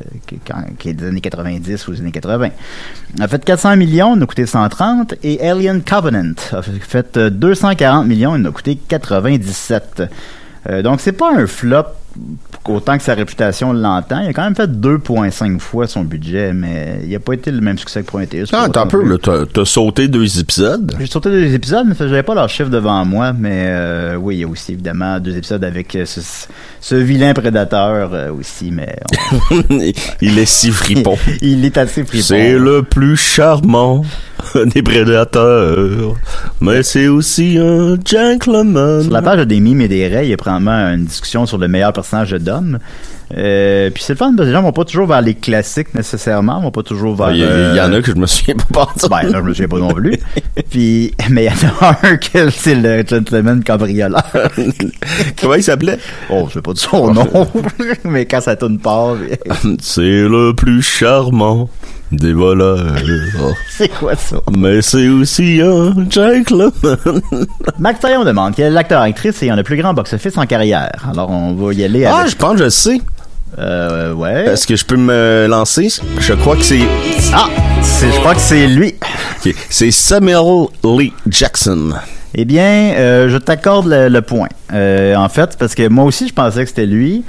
qu'il 0.77 0.95
des 0.95 1.07
années 1.07 1.21
90 1.21 1.87
ou 1.87 1.91
des 1.91 2.01
années 2.01 2.11
80. 2.11 2.49
A 3.19 3.27
fait 3.27 3.43
400 3.43 3.77
millions, 3.77 4.15
il 4.15 4.21
a 4.21 4.25
coûté 4.25 4.45
130, 4.45 4.98
et 5.23 5.47
Alien 5.47 5.81
Covenant 5.81 6.33
a 6.51 6.61
fait 6.61 7.17
euh, 7.17 7.29
240 7.29 8.07
millions, 8.07 8.35
il 8.35 8.45
a 8.45 8.51
coûté 8.51 8.75
97. 8.75 10.03
Euh, 10.69 10.81
donc, 10.81 10.99
c'est 10.99 11.13
pas 11.13 11.31
un 11.35 11.47
flop 11.47 11.83
autant 12.67 12.97
que 12.97 13.03
sa 13.03 13.13
réputation 13.13 13.71
l'entend. 13.71 14.19
Il 14.19 14.27
a 14.29 14.33
quand 14.33 14.43
même 14.43 14.55
fait 14.55 14.69
2,5 14.69 15.57
fois 15.59 15.87
son 15.87 16.03
budget, 16.03 16.51
mais 16.53 16.99
il 17.07 17.15
a 17.15 17.19
pas 17.19 17.33
été 17.33 17.49
le 17.49 17.61
même 17.61 17.77
succès 17.77 18.01
que 18.01 18.07
Prometheus. 18.07 18.47
Ah, 18.51 18.63
attends 18.63 18.81
un 18.81 18.87
peu, 18.87 19.17
t'as, 19.17 19.45
t'as 19.45 19.65
sauté 19.65 20.07
deux 20.07 20.39
épisodes. 20.39 20.93
J'ai 20.99 21.05
sauté 21.07 21.29
deux 21.29 21.53
épisodes, 21.53 21.85
mais 21.87 21.95
j'avais 21.97 22.21
pas 22.23 22.35
leur 22.35 22.49
chiffre 22.49 22.69
devant 22.69 23.03
moi. 23.05 23.31
Mais 23.33 23.63
euh, 23.67 24.15
oui, 24.15 24.35
il 24.35 24.39
y 24.41 24.43
a 24.43 24.47
aussi 24.47 24.73
évidemment 24.73 25.19
deux 25.19 25.35
épisodes 25.37 25.63
avec 25.63 25.95
euh, 25.95 26.05
ce, 26.05 26.19
ce 26.81 26.95
vilain 26.95 27.33
prédateur 27.33 28.13
euh, 28.13 28.31
aussi, 28.33 28.69
mais 28.71 28.95
on- 29.51 29.79
Il 30.21 30.37
est 30.37 30.45
si 30.45 30.69
fripon. 30.71 31.17
il 31.41 31.63
est 31.65 31.77
assez 31.77 32.03
fripon. 32.03 32.23
C'est 32.23 32.53
le 32.57 32.83
plus 32.83 33.15
charmant 33.17 34.03
des 34.73 34.81
prédateurs, 34.81 36.15
mais 36.61 36.83
c'est 36.83 37.07
aussi 37.07 37.57
un 37.57 37.95
gentleman. 38.03 39.03
Sur 39.03 39.11
la 39.11 39.21
page 39.21 39.45
des 39.47 39.59
mimes 39.59 39.81
et 39.81 39.87
des 39.87 40.07
raies, 40.07 40.25
il 40.25 40.29
y 40.29 40.33
a 40.33 40.37
probablement 40.37 40.89
une 40.93 41.05
discussion 41.05 41.45
sur 41.45 41.57
le 41.57 41.67
meilleur 41.67 41.93
personnage 41.93 42.31
de 42.31 42.37
Dom. 42.37 42.79
Euh, 43.37 43.91
puis 43.91 44.01
c'est 44.01 44.13
le 44.13 44.17
fun 44.17 44.33
parce 44.35 44.47
que 44.47 44.49
les 44.49 44.51
gens 44.53 44.63
vont 44.63 44.71
pas 44.71 44.85
toujours 44.85 45.05
vers 45.05 45.21
les 45.21 45.35
classiques 45.35 45.93
nécessairement, 45.93 46.59
ils 46.59 46.63
vont 46.63 46.71
pas 46.71 46.81
toujours 46.81 47.15
vers. 47.15 47.31
Il 47.31 47.37
y, 47.37 47.41
il 47.41 47.75
y 47.75 47.81
en 47.81 47.93
a 47.93 48.01
que 48.01 48.11
je 48.11 48.15
me 48.15 48.25
souviens 48.25 48.55
pas 48.73 48.87
pas 48.87 49.07
Ben 49.07 49.29
là, 49.29 49.37
je 49.39 49.43
me 49.43 49.53
souviens 49.53 49.67
pas 49.67 49.77
non 49.77 49.93
plus. 49.93 50.17
Puis, 50.69 51.13
mais 51.29 51.45
il 51.45 51.47
y 51.47 51.49
en 51.49 51.85
a 51.85 51.97
un 52.03 52.17
que 52.17 52.49
c'est 52.49 52.75
le 52.75 53.03
gentleman 53.07 53.63
cambrioleur. 53.63 54.23
Comment 55.41 55.53
il 55.53 55.63
s'appelait? 55.63 55.99
Oh, 56.31 56.45
je 56.49 56.55
sais 56.55 56.61
pas 56.61 56.73
de 56.73 56.79
son 56.79 57.13
nom, 57.13 57.47
mais 58.03 58.25
quand 58.25 58.41
ça 58.41 58.55
tourne 58.55 58.79
pas, 58.79 59.15
C'est 59.79 60.01
le 60.01 60.53
plus 60.53 60.81
charmant 60.81 61.69
des 62.11 62.33
voleurs. 62.33 62.85
c'est 63.69 63.87
quoi 63.89 64.15
ça? 64.15 64.37
Mais 64.51 64.81
c'est 64.81 65.07
aussi 65.07 65.61
un 65.61 65.93
gentleman. 66.09 66.71
Max 67.79 67.99
Taillon 67.99 68.23
demande 68.25 68.53
quel 68.55 68.67
est 68.67 68.69
l'acteur-actrice 68.71 69.41
ayant 69.43 69.55
le 69.55 69.63
plus 69.63 69.77
grand 69.77 69.93
box-office 69.93 70.37
en 70.37 70.45
carrière. 70.45 70.91
Alors, 71.11 71.29
on 71.29 71.53
va 71.53 71.73
y 71.73 71.83
aller 71.83 72.05
Ah, 72.05 72.25
je 72.27 72.35
pense 72.35 72.53
que 72.57 72.63
je 72.65 72.69
sais. 72.69 73.01
Euh, 73.57 74.13
ouais. 74.13 74.45
Est-ce 74.45 74.67
que 74.67 74.75
je 74.75 74.85
peux 74.85 74.95
me 74.97 75.47
lancer? 75.49 75.89
Je 76.19 76.33
crois 76.33 76.55
que 76.55 76.63
c'est... 76.63 76.81
Ah! 77.33 77.47
c'est- 77.81 78.11
Je 78.11 78.19
crois 78.19 78.35
que 78.35 78.41
c'est 78.41 78.67
lui. 78.67 78.95
C'est 79.69 79.91
Samuel 79.91 80.67
Lee 80.83 81.13
Jackson. 81.27 81.91
Eh 82.35 82.45
bien, 82.45 82.93
euh, 82.95 83.29
je 83.29 83.37
t'accorde 83.37 83.87
le, 83.87 84.07
le 84.07 84.21
point. 84.21 84.49
Euh, 84.71 85.15
en 85.15 85.29
fait, 85.29 85.57
parce 85.57 85.73
que 85.73 85.87
moi 85.87 86.03
aussi, 86.05 86.27
je 86.27 86.33
pensais 86.33 86.61
que 86.63 86.69
c'était 86.69 86.85
lui. 86.85 87.23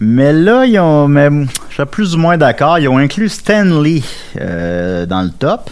Mais 0.00 0.32
là, 0.32 0.64
ils 0.66 0.78
ont, 0.80 1.06
mais, 1.08 1.28
je 1.70 1.74
suis 1.74 1.84
plus 1.86 2.14
ou 2.14 2.18
moins 2.18 2.36
d'accord. 2.36 2.78
Ils 2.78 2.88
ont 2.88 2.98
inclus 2.98 3.28
Stan 3.28 3.64
Lee 3.64 4.04
euh, 4.40 5.06
dans 5.06 5.22
le 5.22 5.30
top. 5.30 5.70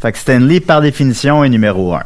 Fait 0.00 0.12
que 0.12 0.18
Stan 0.18 0.38
Lee, 0.38 0.60
par 0.60 0.80
définition, 0.80 1.42
est 1.44 1.48
numéro 1.48 1.94
un. 1.94 2.02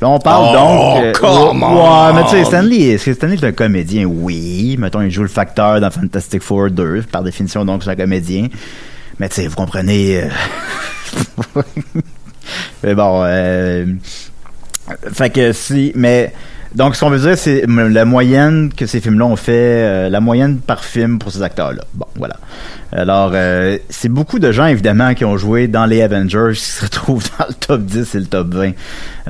Là, 0.00 0.08
on 0.08 0.18
parle 0.18 0.48
Oh, 0.50 0.54
donc. 0.58 1.04
euh, 1.04 1.12
come 1.12 1.62
ouais, 1.62 1.68
on! 1.68 2.06
ouais, 2.06 2.12
mais 2.14 2.22
tu 2.24 2.30
sais, 2.30 2.44
Stan 2.44 2.62
Lee, 2.62 2.90
est-ce 2.90 3.04
que 3.06 3.14
Stan 3.14 3.26
Lee 3.28 3.34
est 3.34 3.44
un 3.44 3.52
comédien? 3.52 4.04
Oui. 4.06 4.76
Mettons, 4.78 5.02
il 5.02 5.10
joue 5.10 5.22
le 5.22 5.28
facteur 5.28 5.80
dans 5.80 5.90
Fantastic 5.90 6.42
Four 6.42 6.70
2. 6.70 7.02
Par 7.10 7.22
définition, 7.22 7.64
donc, 7.64 7.84
c'est 7.84 7.90
un 7.90 7.96
comédien. 7.96 8.48
Mais 9.18 9.28
tu 9.28 9.36
sais, 9.36 9.46
vous 9.46 9.56
comprenez. 9.56 10.22
euh, 10.24 10.28
mais 12.82 12.94
bon, 12.94 13.22
euh, 13.24 13.86
fait 15.12 15.30
que 15.30 15.52
si, 15.52 15.92
mais 15.94 16.32
donc 16.74 16.94
ce 16.94 17.00
qu'on 17.00 17.10
veut 17.10 17.18
dire, 17.18 17.36
c'est 17.36 17.64
la 17.66 18.04
moyenne 18.04 18.70
que 18.76 18.86
ces 18.86 19.00
films-là 19.00 19.26
ont 19.26 19.36
fait, 19.36 19.52
euh, 19.52 20.08
la 20.08 20.20
moyenne 20.20 20.58
par 20.58 20.84
film 20.84 21.18
pour 21.18 21.32
ces 21.32 21.42
acteurs-là. 21.42 21.82
Bon, 21.94 22.06
voilà. 22.16 22.36
Alors, 22.92 23.30
euh, 23.34 23.78
c'est 23.88 24.08
beaucoup 24.08 24.38
de 24.38 24.50
gens 24.50 24.66
évidemment 24.66 25.14
qui 25.14 25.24
ont 25.24 25.36
joué 25.36 25.68
dans 25.68 25.86
les 25.86 26.02
Avengers 26.02 26.52
qui 26.54 26.60
se 26.60 26.84
retrouvent 26.84 27.24
dans 27.38 27.46
le 27.48 27.54
top 27.54 27.82
10 27.82 28.14
et 28.14 28.18
le 28.18 28.26
top 28.26 28.54
20. 28.54 28.70
Euh, 28.70 28.72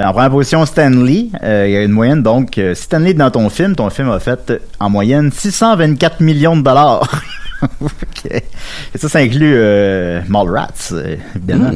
en 0.05 0.13
première 0.13 0.31
position, 0.31 0.65
Stan 0.65 0.91
Lee. 0.91 1.31
Euh, 1.43 1.67
il 1.69 1.73
y 1.73 1.77
a 1.77 1.83
une 1.83 1.93
moyenne 1.93 2.23
donc, 2.23 2.55
si 2.55 2.83
Stan 2.83 2.99
Lee 2.99 3.11
est 3.11 3.15
dans 3.15 3.31
ton 3.31 3.49
film, 3.51 3.77
ton 3.77 3.91
film 3.91 4.11
a 4.11 4.21
fait 4.21 4.53
en 4.79 4.89
moyenne 4.89 5.31
624 5.31 6.21
millions 6.21 6.57
de 6.57 6.63
dollars. 6.63 7.09
Ok. 7.81 8.31
Et 8.95 8.99
ça, 8.99 9.09
ça 9.09 9.19
inclut 9.21 9.55
euh, 9.57 10.21
Mallrats, 10.29 10.69
euh, 10.93 11.17
évidemment. 11.35 11.71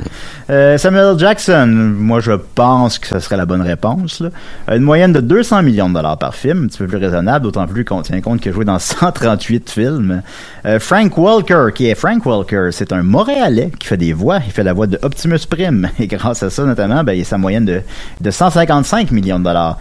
Euh, 0.51 0.77
Samuel 0.79 1.19
Jackson, 1.19 1.67
moi 1.67 2.21
je 2.21 2.33
pense 2.33 2.99
que 2.99 3.07
ce 3.09 3.19
serait 3.19 3.37
la 3.37 3.47
bonne 3.47 3.63
réponse. 3.63 4.21
Là. 4.21 4.31
Euh, 4.71 4.77
Une 4.77 4.83
moyenne 4.83 5.13
de 5.13 5.21
200 5.21 5.63
millions 5.63 5.89
de 5.89 5.95
dollars 5.95 6.19
par 6.19 6.35
film, 6.35 6.65
un 6.65 6.67
petit 6.67 6.79
peu 6.79 6.87
plus 6.87 6.99
raisonnable, 6.99 7.45
d'autant 7.45 7.67
plus 7.67 7.85
qu'on 7.85 8.03
tient 8.03 8.21
compte 8.21 8.41
qu'il 8.41 8.51
a 8.53 8.55
joué 8.55 8.65
dans 8.65 8.79
138 8.79 9.71
films. 9.71 10.23
Euh, 10.67 10.79
Frank 10.79 11.17
Welker, 11.17 11.69
qui 11.75 11.89
est 11.89 11.95
Frank 11.95 12.25
Welker, 12.27 12.69
c'est 12.73 12.93
un 12.93 13.03
Montréalais 13.03 13.71
qui 13.79 13.87
fait 13.87 13.97
des 13.97 14.13
voix. 14.13 14.39
Il 14.45 14.53
fait 14.53 14.65
la 14.65 14.73
voix 14.73 14.87
de 14.87 14.99
Optimus 15.03 15.41
Prime. 15.49 15.89
Et 15.99 16.07
grâce 16.07 16.43
à 16.43 16.51
ça, 16.51 16.65
notamment, 16.65 17.05
ben, 17.05 17.13
il 17.13 17.23
a 17.23 17.25
sa 17.25 17.39
moyenne 17.39 17.65
de, 17.65 17.81
de 18.21 18.31
155 18.31 19.11
millions 19.11 19.39
de 19.39 19.45
dollars. 19.45 19.79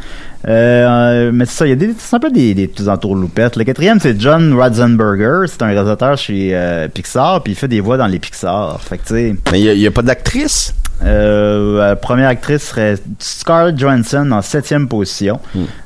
Euh, 0.47 1.32
mais 1.34 1.45
c'est 1.45 1.58
ça, 1.60 1.65
il 1.65 1.69
y 1.69 1.73
a 1.73 1.75
des, 1.75 1.93
c'est 1.97 2.15
un 2.15 2.19
peu 2.19 2.29
des, 2.32 2.53
des 2.53 2.67
petits 2.67 2.88
entourloupettes. 2.89 3.56
Le 3.56 3.63
quatrième, 3.63 3.99
c'est 3.99 4.19
John 4.19 4.53
Ratzenberger. 4.53 5.47
C'est 5.47 5.62
un 5.62 5.67
réalisateur 5.67 6.17
chez 6.17 6.49
euh, 6.53 6.88
Pixar, 6.89 7.41
puis 7.43 7.53
il 7.53 7.56
fait 7.56 7.67
des 7.69 7.79
voix 7.79 7.97
dans 7.97 8.08
les 8.08 8.19
Pixar. 8.19 8.82
Fait 8.82 8.97
que, 8.97 9.13
Mais 9.51 9.62
il 9.62 9.77
n'y 9.79 9.88
a, 9.88 9.91
pas 9.91 10.01
d'actrice? 10.01 10.73
euh, 11.03 11.79
la 11.79 11.95
première 11.95 12.29
actrice 12.29 12.63
serait 12.63 12.95
Scarlett 13.19 13.77
Johansson 13.77 14.29
en 14.32 14.41
septième 14.41 14.88
position, 14.88 15.39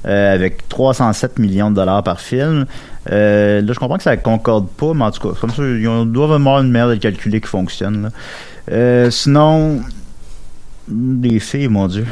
euh, 0.06 0.34
avec 0.34 0.68
307 0.70 1.40
millions 1.40 1.70
de 1.72 1.76
dollars 1.76 2.04
par 2.04 2.20
film. 2.20 2.66
Là, 3.10 3.62
je 3.62 3.80
comprends 3.80 3.98
que 3.98 4.04
ça 4.04 4.18
concorde 4.18 4.68
pas, 4.70 4.94
mais 4.94 5.06
en 5.06 5.12
tout 5.12 5.28
cas, 5.30 5.36
comme 5.40 5.52
ça, 5.52 5.64
ils 5.64 5.82
doivent 6.12 6.34
avoir 6.34 6.62
une 6.62 6.72
manière 6.72 6.88
de 6.90 6.94
le 6.94 7.00
calculer 7.00 7.40
qui 7.42 7.48
fonctionne. 7.48 8.10
là. 8.70 9.10
Sinon, 9.12 9.82
des 10.90 11.40
filles, 11.40 11.68
mon 11.70 11.88
Dieu. 11.88 12.06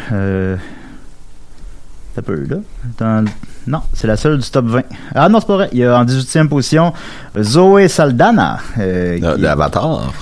Euh, 2.17 2.21
peu, 2.21 2.43
là. 2.49 3.21
Non, 3.67 3.81
c'est 3.93 4.05
la 4.07 4.15
seule 4.15 4.37
du 4.37 4.47
top 4.49 4.65
20. 4.67 4.81
Ah 5.15 5.27
non, 5.27 5.39
c'est 5.39 5.47
pas 5.47 5.55
vrai. 5.55 5.69
Il 5.71 5.79
y 5.79 5.85
a 5.85 5.97
en 5.97 6.05
18e 6.05 6.47
position 6.47 6.93
Zoé 7.41 7.87
Saldana. 7.87 8.59
euh, 8.77 9.19
De- 9.19 9.41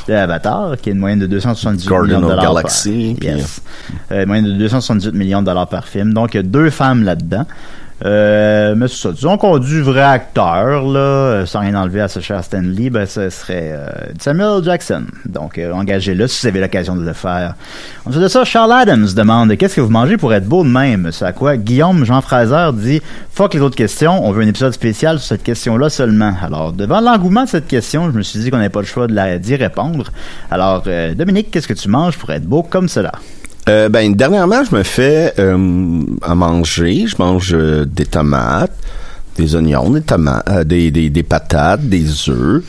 de 0.07 0.13
Avatar, 0.13 0.75
qui 0.81 0.89
a 0.89 0.93
une 0.93 0.99
moyenne 0.99 1.19
de 1.19 1.27
278 1.27 1.87
Guardian 1.89 2.05
millions 2.05 2.21
de 2.21 2.25
of 2.33 2.39
dollars. 2.39 2.53
Galaxy, 2.55 3.15
par, 3.19 3.19
puis- 3.19 3.37
yes. 3.39 3.61
Euh, 4.13 4.21
une 4.21 4.27
moyenne 4.27 4.45
de 4.45 4.53
278 4.53 5.13
millions 5.13 5.41
de 5.41 5.47
dollars 5.47 5.67
par 5.67 5.87
film. 5.87 6.13
Donc, 6.13 6.33
il 6.33 6.37
y 6.37 6.39
a 6.39 6.43
deux 6.43 6.69
femmes 6.69 7.03
là-dedans. 7.03 7.45
Euh, 8.05 8.75
mais 8.75 8.87
c'est 8.89 8.97
ça. 8.97 9.11
Disons 9.13 9.37
qu'on 9.37 9.55
a 9.55 9.59
du 9.59 9.81
vrai 9.81 10.01
acteur, 10.01 10.83
là, 10.83 10.99
euh, 10.99 11.45
sans 11.45 11.61
rien 11.61 11.73
enlever 11.75 12.01
à 12.01 12.09
ce 12.09 12.19
cher 12.19 12.43
Stan 12.43 12.59
Lee, 12.61 12.89
ben, 12.89 13.05
ce 13.05 13.29
serait 13.29 13.71
euh, 13.73 13.87
Samuel 14.19 14.61
Jackson. 14.63 15.03
Donc, 15.25 15.57
euh, 15.57 15.71
engagez-le 15.71 16.27
si 16.27 16.41
vous 16.41 16.47
avez 16.49 16.59
l'occasion 16.59 16.95
de 16.97 17.05
le 17.05 17.13
faire. 17.13 17.55
Ensuite 18.05 18.21
de 18.23 18.27
ça, 18.27 18.43
Charles 18.43 18.73
Adams 18.73 19.07
demande 19.15 19.55
Qu'est-ce 19.55 19.75
que 19.77 19.81
vous 19.81 19.89
mangez 19.89 20.17
pour 20.17 20.33
être 20.33 20.45
beau 20.45 20.63
de 20.65 20.69
même? 20.69 21.09
C'est 21.13 21.23
à 21.25 21.31
quoi 21.31 21.55
Guillaume 21.55 22.03
Jean 22.03 22.21
Fraser 22.21 22.71
dit 22.73 23.01
Fuck 23.31 23.53
les 23.53 23.61
autres 23.61 23.77
questions, 23.77 24.25
on 24.25 24.31
veut 24.31 24.43
un 24.43 24.47
épisode 24.47 24.73
spécial 24.73 25.17
sur 25.19 25.27
cette 25.29 25.43
question-là 25.43 25.89
seulement. 25.89 26.33
Alors, 26.43 26.73
devant 26.73 26.99
l'engouement 26.99 27.45
de 27.45 27.49
cette 27.49 27.67
question, 27.67 28.11
je 28.11 28.17
me 28.17 28.21
suis 28.21 28.39
dit 28.39 28.51
qu'on 28.51 28.57
n'avait 28.57 28.69
pas 28.69 28.81
le 28.81 28.85
choix 28.85 29.07
de 29.07 29.13
la- 29.13 29.37
d'y 29.39 29.55
répondre. 29.55 30.11
Alors, 30.51 30.83
Dominique, 31.15 31.51
qu'est-ce 31.51 31.67
que 31.69 31.73
tu 31.73 31.87
manges 31.87 32.17
pour 32.17 32.29
être 32.31 32.43
beau 32.45 32.63
comme 32.63 32.89
cela? 32.89 33.13
Euh, 33.69 33.87
ben, 33.89 34.13
dernièrement, 34.13 34.63
je 34.63 34.75
me 34.75 34.83
fais 34.83 35.33
euh, 35.39 36.03
à 36.21 36.35
manger. 36.35 37.05
Je 37.07 37.15
mange 37.17 37.53
euh, 37.53 37.85
des 37.85 38.05
tomates, 38.05 38.73
des 39.37 39.55
oignons, 39.55 39.89
des 39.91 40.01
tomates, 40.01 40.47
euh, 40.49 40.63
des, 40.63 40.91
des, 40.91 41.09
des 41.09 41.23
patates, 41.23 41.81
des 41.87 42.29
œufs. 42.29 42.63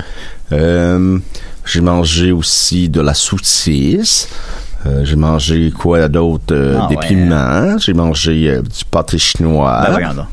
Euh, 0.53 1.19
j'ai 1.65 1.81
mangé 1.81 2.31
aussi 2.31 2.89
de 2.89 3.01
la 3.01 3.15
saucisse. 3.15 4.29
Euh, 4.87 5.05
j'ai 5.05 5.17
mangé 5.17 5.73
quoi 5.77 6.09
d'autre? 6.09 6.55
Ah 6.81 6.87
des 6.89 6.97
ouais. 6.97 7.07
piments. 7.09 7.77
J'ai 7.79 7.95
mangé 7.95 8.61
du 8.63 8.85
pâté 8.91 9.19
chinois. 9.19 9.89
Ben. 9.97 10.27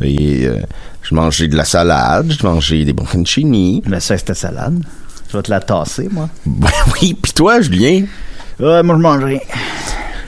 Et 0.00 0.46
euh, 0.46 0.56
j'ai 1.08 1.14
mangé 1.14 1.46
de 1.46 1.56
la 1.56 1.64
salade. 1.64 2.26
J'ai 2.30 2.46
mangé 2.46 2.84
des 2.84 2.92
bocconcini. 2.92 3.82
Mais 3.86 4.00
ça, 4.00 4.16
c'était 4.18 4.34
salade. 4.34 4.82
Je 5.30 5.36
vais 5.36 5.42
te 5.42 5.50
la 5.50 5.60
tasser, 5.60 6.08
moi. 6.10 6.28
Ben 6.44 6.68
oui, 7.00 7.14
pis 7.14 7.32
toi, 7.32 7.60
Julien? 7.60 8.04
Ouais, 8.62 8.82
moi, 8.82 8.94
je 8.96 9.00
mange 9.00 9.24
rien. 9.24 9.38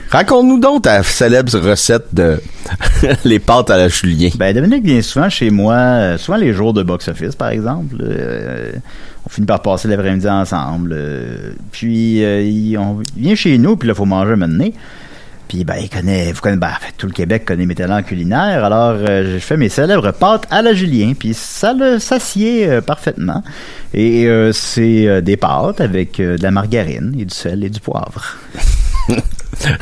Raconte-nous 0.09 0.59
donc 0.59 0.83
ta 0.83 1.03
célèbre 1.03 1.57
recette 1.59 2.13
de 2.13 2.39
les 3.25 3.39
pâtes 3.39 3.69
à 3.69 3.77
la 3.77 3.87
Julien. 3.89 4.29
Ben, 4.35 4.53
Dominique 4.55 4.83
vient 4.85 5.01
souvent 5.01 5.29
chez 5.29 5.49
moi, 5.49 5.73
euh, 5.75 6.17
souvent 6.17 6.37
les 6.37 6.53
jours 6.53 6.73
de 6.73 6.83
box-office, 6.83 7.35
par 7.35 7.49
exemple. 7.49 7.95
Euh, 8.01 8.71
on 9.25 9.29
finit 9.29 9.47
par 9.47 9.61
passer 9.61 9.87
l'après-midi 9.87 10.29
ensemble. 10.29 10.91
euh, 10.93 11.51
puis, 11.71 12.23
euh, 12.23 12.41
il, 12.41 12.77
on- 12.77 13.01
vient 13.17 13.35
chez 13.35 13.57
nous, 13.57 13.75
puis 13.77 13.87
là, 13.87 13.93
il 13.93 13.97
faut 13.97 14.05
manger 14.05 14.35
maintenant. 14.35 14.69
Puis, 15.47 15.63
ben, 15.63 15.75
il 15.81 15.89
connaît, 15.89 16.31
vous 16.31 16.41
connaissez, 16.41 16.59
ben, 16.59 16.69
en 16.69 16.79
fait, 16.79 16.93
tout 16.97 17.07
le 17.07 17.13
Québec 17.13 17.45
connaît 17.45 17.65
mes 17.65 17.75
talents 17.75 18.03
culinaires. 18.03 18.63
Alors, 18.63 18.95
euh, 18.97 19.35
je 19.35 19.39
fais 19.39 19.57
mes 19.57 19.69
célèbres 19.69 20.11
pâtes 20.11 20.47
à 20.49 20.61
la 20.61 20.73
Julien, 20.73 21.13
puis 21.17 21.33
ça 21.33 21.73
le 21.73 21.99
s'assied 21.99 22.67
euh, 22.67 22.81
parfaitement. 22.81 23.43
Et 23.93 24.27
euh, 24.27 24.51
c'est 24.51 25.07
euh, 25.07 25.21
des 25.21 25.37
pâtes 25.37 25.81
avec 25.81 26.17
de 26.17 26.41
la 26.41 26.51
margarine 26.51 27.15
et 27.17 27.25
du 27.25 27.33
sel 27.33 27.63
et 27.63 27.69
du 27.69 27.79
poivre. 27.79 28.37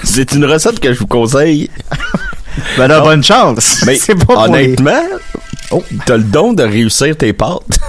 C'est 0.04 0.34
une 0.34 0.45
recette 0.45 0.80
que 0.80 0.93
je 0.93 0.99
vous 0.99 1.08
conseille. 1.08 1.69
Ben 2.78 2.88
là, 2.88 3.02
bonne 3.02 3.24
chance! 3.24 3.84
Mais 3.86 3.96
c'est 4.00 4.16
pas 4.16 4.46
honnêtement, 4.46 5.02
Oh. 5.72 5.82
t'as 6.06 6.18
le 6.18 6.24
don 6.24 6.54
de 6.54 6.62
réussir 6.62 7.18
tes 7.18 7.34
pâtes. 7.34 7.80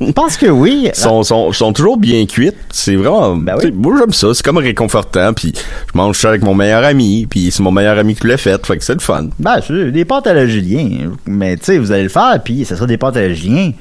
Je 0.00 0.12
pense 0.12 0.36
que 0.36 0.46
oui. 0.46 0.90
sont, 0.94 1.24
sont, 1.24 1.52
sont 1.52 1.72
toujours 1.72 1.96
bien 1.96 2.24
cuites. 2.26 2.54
C'est 2.70 2.94
vraiment. 2.94 3.36
Ben 3.36 3.56
oui. 3.60 3.72
Moi, 3.72 3.96
j'aime 3.98 4.12
ça. 4.12 4.28
C'est 4.32 4.44
comme 4.44 4.58
réconfortant. 4.58 5.32
Puis 5.32 5.52
je 5.56 5.98
mange 5.98 6.16
ça 6.18 6.28
avec 6.28 6.42
mon 6.42 6.54
meilleur 6.54 6.84
ami. 6.84 7.26
Puis 7.28 7.50
c'est 7.50 7.62
mon 7.62 7.72
meilleur 7.72 7.98
ami 7.98 8.14
qui 8.14 8.28
l'a 8.28 8.36
fait. 8.36 8.64
Fait 8.64 8.76
que 8.78 8.84
c'est 8.84 8.94
le 8.94 9.00
fun. 9.00 9.28
Ben, 9.40 9.58
c'est 9.66 9.90
des 9.90 10.04
pâtes 10.04 10.28
à 10.28 10.34
la 10.34 10.46
Julien. 10.46 11.10
Mais 11.26 11.56
tu 11.56 11.64
sais, 11.64 11.78
vous 11.78 11.90
allez 11.90 12.04
le 12.04 12.08
faire, 12.10 12.38
puis 12.44 12.64
ça 12.64 12.76
sera 12.76 12.86
des 12.86 12.98
pâtes 12.98 13.16
à 13.16 13.22
la 13.22 13.34
Julien. 13.34 13.72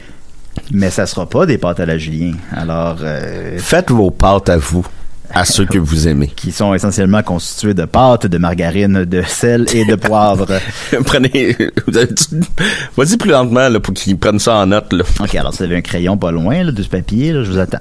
Mais 0.71 0.89
ça 0.89 1.05
sera 1.05 1.27
pas 1.27 1.45
des 1.45 1.59
pâtes 1.59 1.79
à 1.81 1.85
la 1.85 1.97
Julien. 1.99 2.33
Alors, 2.55 2.97
euh, 3.03 3.57
Faites 3.59 3.91
vos 3.91 4.09
pâtes 4.09 4.49
à 4.49 4.57
vous. 4.57 4.85
À 5.33 5.45
ceux 5.45 5.65
que 5.65 5.77
vous 5.77 6.07
aimez. 6.07 6.27
qui 6.27 6.51
sont 6.51 6.73
essentiellement 6.73 7.23
constituées 7.23 7.73
de 7.73 7.85
pâtes, 7.85 8.27
de 8.27 8.37
margarine, 8.37 9.05
de 9.05 9.21
sel 9.21 9.65
et 9.73 9.85
de 9.85 9.95
poivre. 9.95 10.47
Prenez. 11.05 11.55
Vas-y 12.97 13.17
plus 13.17 13.31
lentement 13.31 13.69
là, 13.69 13.79
pour 13.79 13.93
qu'ils 13.93 14.17
prennent 14.17 14.39
ça 14.39 14.55
en 14.55 14.67
note. 14.67 14.91
Là. 14.93 15.03
OK, 15.19 15.35
alors 15.35 15.53
vous 15.53 15.63
avez 15.63 15.77
un 15.77 15.81
crayon 15.81 16.17
pas 16.17 16.31
loin, 16.31 16.63
là, 16.63 16.71
de 16.71 16.83
ce 16.83 16.89
papier, 16.89 17.33
là, 17.33 17.43
je 17.43 17.51
vous 17.51 17.59
attends. 17.59 17.79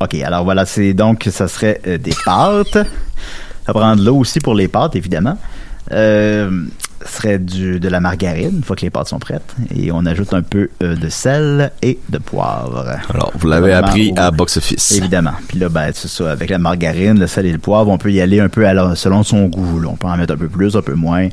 OK, 0.00 0.14
alors 0.16 0.44
voilà, 0.44 0.66
c'est 0.66 0.94
donc, 0.94 1.28
ça 1.30 1.48
serait 1.48 1.80
euh, 1.86 1.98
des 1.98 2.14
pâtes. 2.24 2.78
À 3.66 3.72
prendre 3.72 4.00
de 4.00 4.04
l'eau 4.04 4.16
aussi 4.16 4.40
pour 4.40 4.54
les 4.54 4.66
pâtes, 4.66 4.96
évidemment. 4.96 5.38
Euh, 5.92 6.50
serait 7.06 7.38
du, 7.38 7.80
de 7.80 7.88
la 7.88 8.00
margarine, 8.00 8.56
une 8.56 8.62
fois 8.64 8.76
que 8.76 8.82
les 8.82 8.90
pâtes 8.90 9.08
sont 9.08 9.18
prêtes. 9.18 9.54
Et 9.74 9.90
on 9.92 10.04
ajoute 10.06 10.32
un 10.34 10.42
peu 10.42 10.68
euh, 10.82 10.94
de 10.96 11.08
sel 11.08 11.70
et 11.82 11.98
de 12.08 12.18
poivre. 12.18 12.84
Alors, 13.12 13.32
vous 13.34 13.48
l'avez 13.48 13.72
appris 13.72 14.12
au- 14.16 14.20
à 14.20 14.30
Box 14.30 14.56
Office. 14.56 14.92
Évidemment. 14.92 15.32
Puis 15.48 15.58
là, 15.58 15.68
ben, 15.68 15.90
c'est 15.94 16.08
ça. 16.08 16.30
Avec 16.30 16.50
la 16.50 16.58
margarine, 16.58 17.18
le 17.18 17.26
sel 17.26 17.46
et 17.46 17.52
le 17.52 17.58
poivre, 17.58 17.90
on 17.90 17.98
peut 17.98 18.12
y 18.12 18.20
aller 18.20 18.40
un 18.40 18.48
peu 18.48 18.66
à 18.66 18.74
la- 18.74 18.94
selon 18.96 19.22
son 19.22 19.46
goût. 19.46 19.80
là. 19.80 19.88
On 19.90 19.96
peut 19.96 20.06
en 20.08 20.16
mettre 20.16 20.34
un 20.34 20.36
peu 20.38 20.48
plus, 20.48 20.76
un 20.76 20.82
peu 20.82 20.94
moins. 20.94 21.28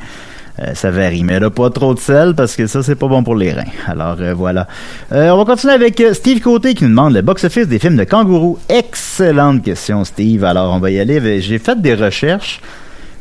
Euh, 0.61 0.73
ça 0.73 0.91
varie. 0.91 1.23
Mais 1.23 1.39
là, 1.39 1.49
pas 1.49 1.69
trop 1.69 1.93
de 1.93 1.99
sel 1.99 2.33
parce 2.35 2.57
que 2.57 2.67
ça, 2.67 2.83
c'est 2.83 2.95
pas 2.95 3.07
bon 3.07 3.23
pour 3.23 3.35
les 3.35 3.53
reins. 3.53 3.63
Alors, 3.87 4.17
euh, 4.19 4.33
voilà. 4.33 4.67
Euh, 5.13 5.29
on 5.29 5.37
va 5.37 5.45
continuer 5.45 5.73
avec 5.73 6.03
Steve 6.13 6.41
Côté 6.41 6.73
qui 6.73 6.83
nous 6.83 6.89
demande 6.89 7.13
le 7.13 7.21
box-office 7.21 7.67
des 7.67 7.79
films 7.79 7.95
de 7.95 8.03
kangourou. 8.03 8.57
Excellente 8.67 9.63
question, 9.63 10.03
Steve. 10.03 10.43
Alors, 10.43 10.73
on 10.73 10.79
va 10.79 10.91
y 10.91 10.99
aller. 10.99 11.39
J'ai 11.39 11.59
fait 11.59 11.81
des 11.81 11.95
recherches. 11.95 12.59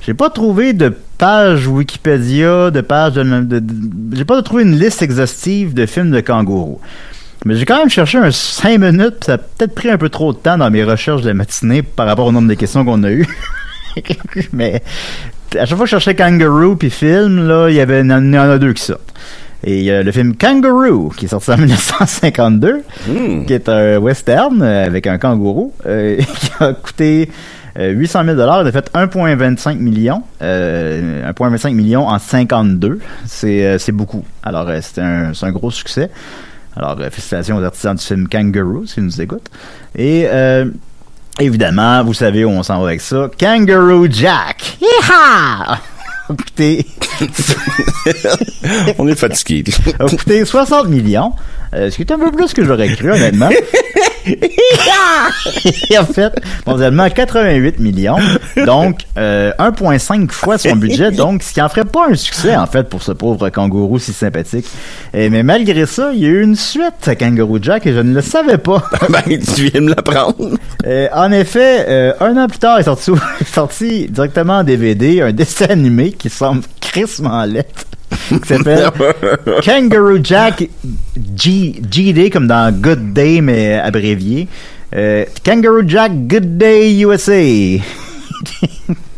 J'ai 0.04 0.14
pas 0.14 0.30
trouvé 0.30 0.72
de 0.72 0.96
page 1.18 1.66
Wikipédia, 1.66 2.70
de 2.70 2.80
page 2.80 3.14
de, 3.14 3.22
de- 3.22 3.58
de- 3.58 4.16
j'ai 4.16 4.24
pas 4.24 4.40
trouvé 4.42 4.62
une 4.62 4.78
liste 4.78 5.02
exhaustive 5.02 5.74
de 5.74 5.84
films 5.86 6.10
de 6.10 6.20
kangourous. 6.20 6.80
Mais 7.44 7.54
j'ai 7.54 7.64
quand 7.64 7.78
même 7.78 7.90
cherché 7.90 8.18
un 8.18 8.30
5 8.30 8.78
minutes, 8.78 9.16
puis 9.20 9.26
ça 9.26 9.34
a 9.34 9.38
peut-être 9.38 9.74
pris 9.74 9.90
un 9.90 9.98
peu 9.98 10.08
trop 10.08 10.32
de 10.32 10.38
temps 10.38 10.58
dans 10.58 10.70
mes 10.70 10.82
recherches 10.84 11.22
de 11.22 11.28
la 11.28 11.34
matinée 11.34 11.82
par 11.82 12.06
rapport 12.06 12.26
au 12.26 12.32
nombre 12.32 12.48
de 12.48 12.54
questions 12.54 12.84
qu'on 12.84 13.02
a 13.04 13.10
eues. 13.10 13.26
Mais 14.52 14.82
à 15.58 15.64
chaque 15.64 15.76
fois 15.76 15.84
que 15.86 15.86
je 15.86 15.90
cherchais 15.98 16.14
Kangaroo 16.14 16.76
puis 16.76 16.90
film, 16.90 17.46
là, 17.46 17.68
il 17.68 17.74
y 17.76 17.80
avait 17.80 18.00
il 18.00 18.06
y 18.10 18.12
en 18.12 18.34
a 18.34 18.58
deux 18.58 18.72
qui 18.72 18.82
sortent. 18.82 19.14
Et 19.64 19.78
il 19.78 19.84
y 19.84 19.90
a 19.90 20.02
le 20.04 20.12
film 20.12 20.36
Kangaroo, 20.36 21.08
qui 21.16 21.24
est 21.24 21.28
sorti 21.28 21.50
en 21.50 21.56
1952, 21.58 22.82
Hmm. 23.08 23.44
qui 23.46 23.52
est 23.52 23.68
un 23.68 23.98
western 23.98 24.60
euh, 24.62 24.86
avec 24.86 25.06
un 25.06 25.18
kangourou, 25.18 25.72
euh, 25.86 26.16
qui 26.40 26.50
a 26.60 26.72
coûté 26.74 27.28
800 27.78 28.24
000 28.24 28.36
dollars, 28.36 28.62
il 28.62 28.68
a 28.68 28.72
fait 28.72 28.90
1,25 28.92 29.78
million, 29.78 30.22
euh, 30.42 31.30
1,25 31.32 31.72
million 31.74 32.06
en 32.08 32.18
52, 32.18 32.98
c'est 33.26 33.64
euh, 33.64 33.78
c'est 33.78 33.92
beaucoup. 33.92 34.24
Alors 34.42 34.68
euh, 34.68 34.78
c'est 34.82 35.00
un, 35.00 35.32
c'est 35.34 35.46
un 35.46 35.52
gros 35.52 35.70
succès. 35.70 36.10
Alors 36.76 36.96
euh, 37.00 37.10
félicitations 37.10 37.56
aux 37.56 37.62
artisans 37.62 37.94
du 37.96 38.04
film 38.04 38.28
Kangaroo, 38.28 38.86
s'ils 38.86 39.04
nous 39.04 39.20
écoutent. 39.20 39.48
Et 39.96 40.24
euh, 40.26 40.66
évidemment, 41.38 42.02
vous 42.04 42.14
savez 42.14 42.44
où 42.44 42.50
on 42.50 42.62
s'en 42.62 42.80
va 42.80 42.88
avec 42.88 43.00
ça, 43.00 43.30
Kangaroo 43.38 44.06
Jack. 44.10 44.78
Yeehaw! 44.80 45.76
Écoutez, 46.30 46.84
On 48.98 49.08
est 49.08 49.14
fatigué. 49.14 49.64
a 49.98 50.04
coûté 50.04 50.44
60 50.44 50.88
millions, 50.88 51.32
euh, 51.74 51.90
ce 51.90 51.96
qui 51.96 52.02
est 52.02 52.12
un 52.12 52.18
peu 52.18 52.30
plus 52.30 52.52
que 52.52 52.64
j'aurais 52.64 52.88
cru, 52.94 53.10
honnêtement. 53.10 53.48
Il 55.90 55.96
a 55.96 56.04
fait 56.04 56.32
mondialement 56.66 57.08
88 57.08 57.78
millions, 57.78 58.18
donc 58.66 59.00
euh, 59.16 59.52
1,5 59.58 60.30
fois 60.30 60.58
son 60.58 60.76
budget, 60.76 61.10
donc 61.10 61.42
ce 61.42 61.52
qui 61.52 61.62
en 61.62 61.68
ferait 61.68 61.84
pas 61.84 62.08
un 62.10 62.14
succès, 62.14 62.56
en 62.56 62.66
fait, 62.66 62.88
pour 62.88 63.02
ce 63.02 63.12
pauvre 63.12 63.48
kangourou 63.48 63.98
si 63.98 64.12
sympathique. 64.12 64.66
Euh, 65.14 65.28
mais 65.30 65.42
malgré 65.42 65.86
ça, 65.86 66.10
il 66.12 66.20
y 66.20 66.26
a 66.26 66.28
eu 66.28 66.42
une 66.42 66.56
suite 66.56 67.06
à 67.06 67.14
Kangaroo 67.14 67.58
Jack 67.60 67.86
et 67.86 67.92
je 67.92 68.00
ne 68.00 68.14
le 68.14 68.20
savais 68.20 68.58
pas. 68.58 68.82
ben, 69.08 69.22
tu 69.26 69.68
viens 69.68 69.80
me 69.80 69.90
l'apprendre. 69.90 70.36
Euh, 70.86 71.08
en 71.12 71.32
effet, 71.32 71.86
euh, 71.88 72.12
un 72.20 72.36
an 72.36 72.46
plus 72.46 72.58
tard 72.58 72.78
est 72.78 72.84
sorti, 72.84 73.10
est 73.40 73.44
sorti 73.52 74.08
directement 74.08 74.58
en 74.58 74.64
DVD 74.64 75.22
un 75.22 75.32
dessin 75.32 75.66
animé 75.70 76.12
qui 76.12 76.30
semble 76.30 76.62
crissement 76.80 77.44
lettre. 77.44 77.84
Qui 78.10 78.48
s'appelle 78.48 78.90
Kangaroo 79.64 80.18
Jack 80.22 80.68
G, 81.36 81.80
GD 81.90 82.30
comme 82.30 82.46
dans 82.46 82.72
Good 82.72 83.12
Day 83.12 83.40
mais 83.40 83.74
abrévié. 83.74 84.48
Euh, 84.94 85.24
Kangaroo 85.44 85.82
Jack 85.86 86.12
Good 86.26 86.56
Day 86.58 87.00
USA. 87.00 87.82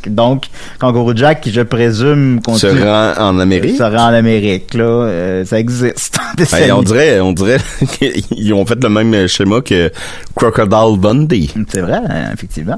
Donc, 0.09 0.47
Kangaroo 0.79 1.15
Jack 1.15 1.41
qui 1.43 1.51
je 1.53 1.61
présume 1.61 2.39
Se 2.39 2.67
continue 2.67 2.83
rend 2.83 3.13
en 3.19 3.39
Amérique? 3.39 3.77
se 3.77 3.83
rend 3.83 4.09
en 4.11 4.15
Amérique 4.15 4.75
là, 4.75 4.85
Euh, 4.85 5.45
ça 5.45 5.59
existe. 5.59 6.19
Ben, 6.53 6.73
on 6.73 6.83
dirait, 6.83 7.21
on 7.21 7.33
dirait 7.33 7.59
qu'ils 7.99 8.55
ont 8.55 8.65
fait 8.65 8.83
le 8.83 8.89
même 8.89 9.27
schéma 9.27 9.61
que 9.61 9.91
Crocodile 10.35 10.99
Bundy. 10.99 11.53
C'est 11.69 11.81
vrai, 11.81 12.01
hein, 12.09 12.31
effectivement. 12.33 12.77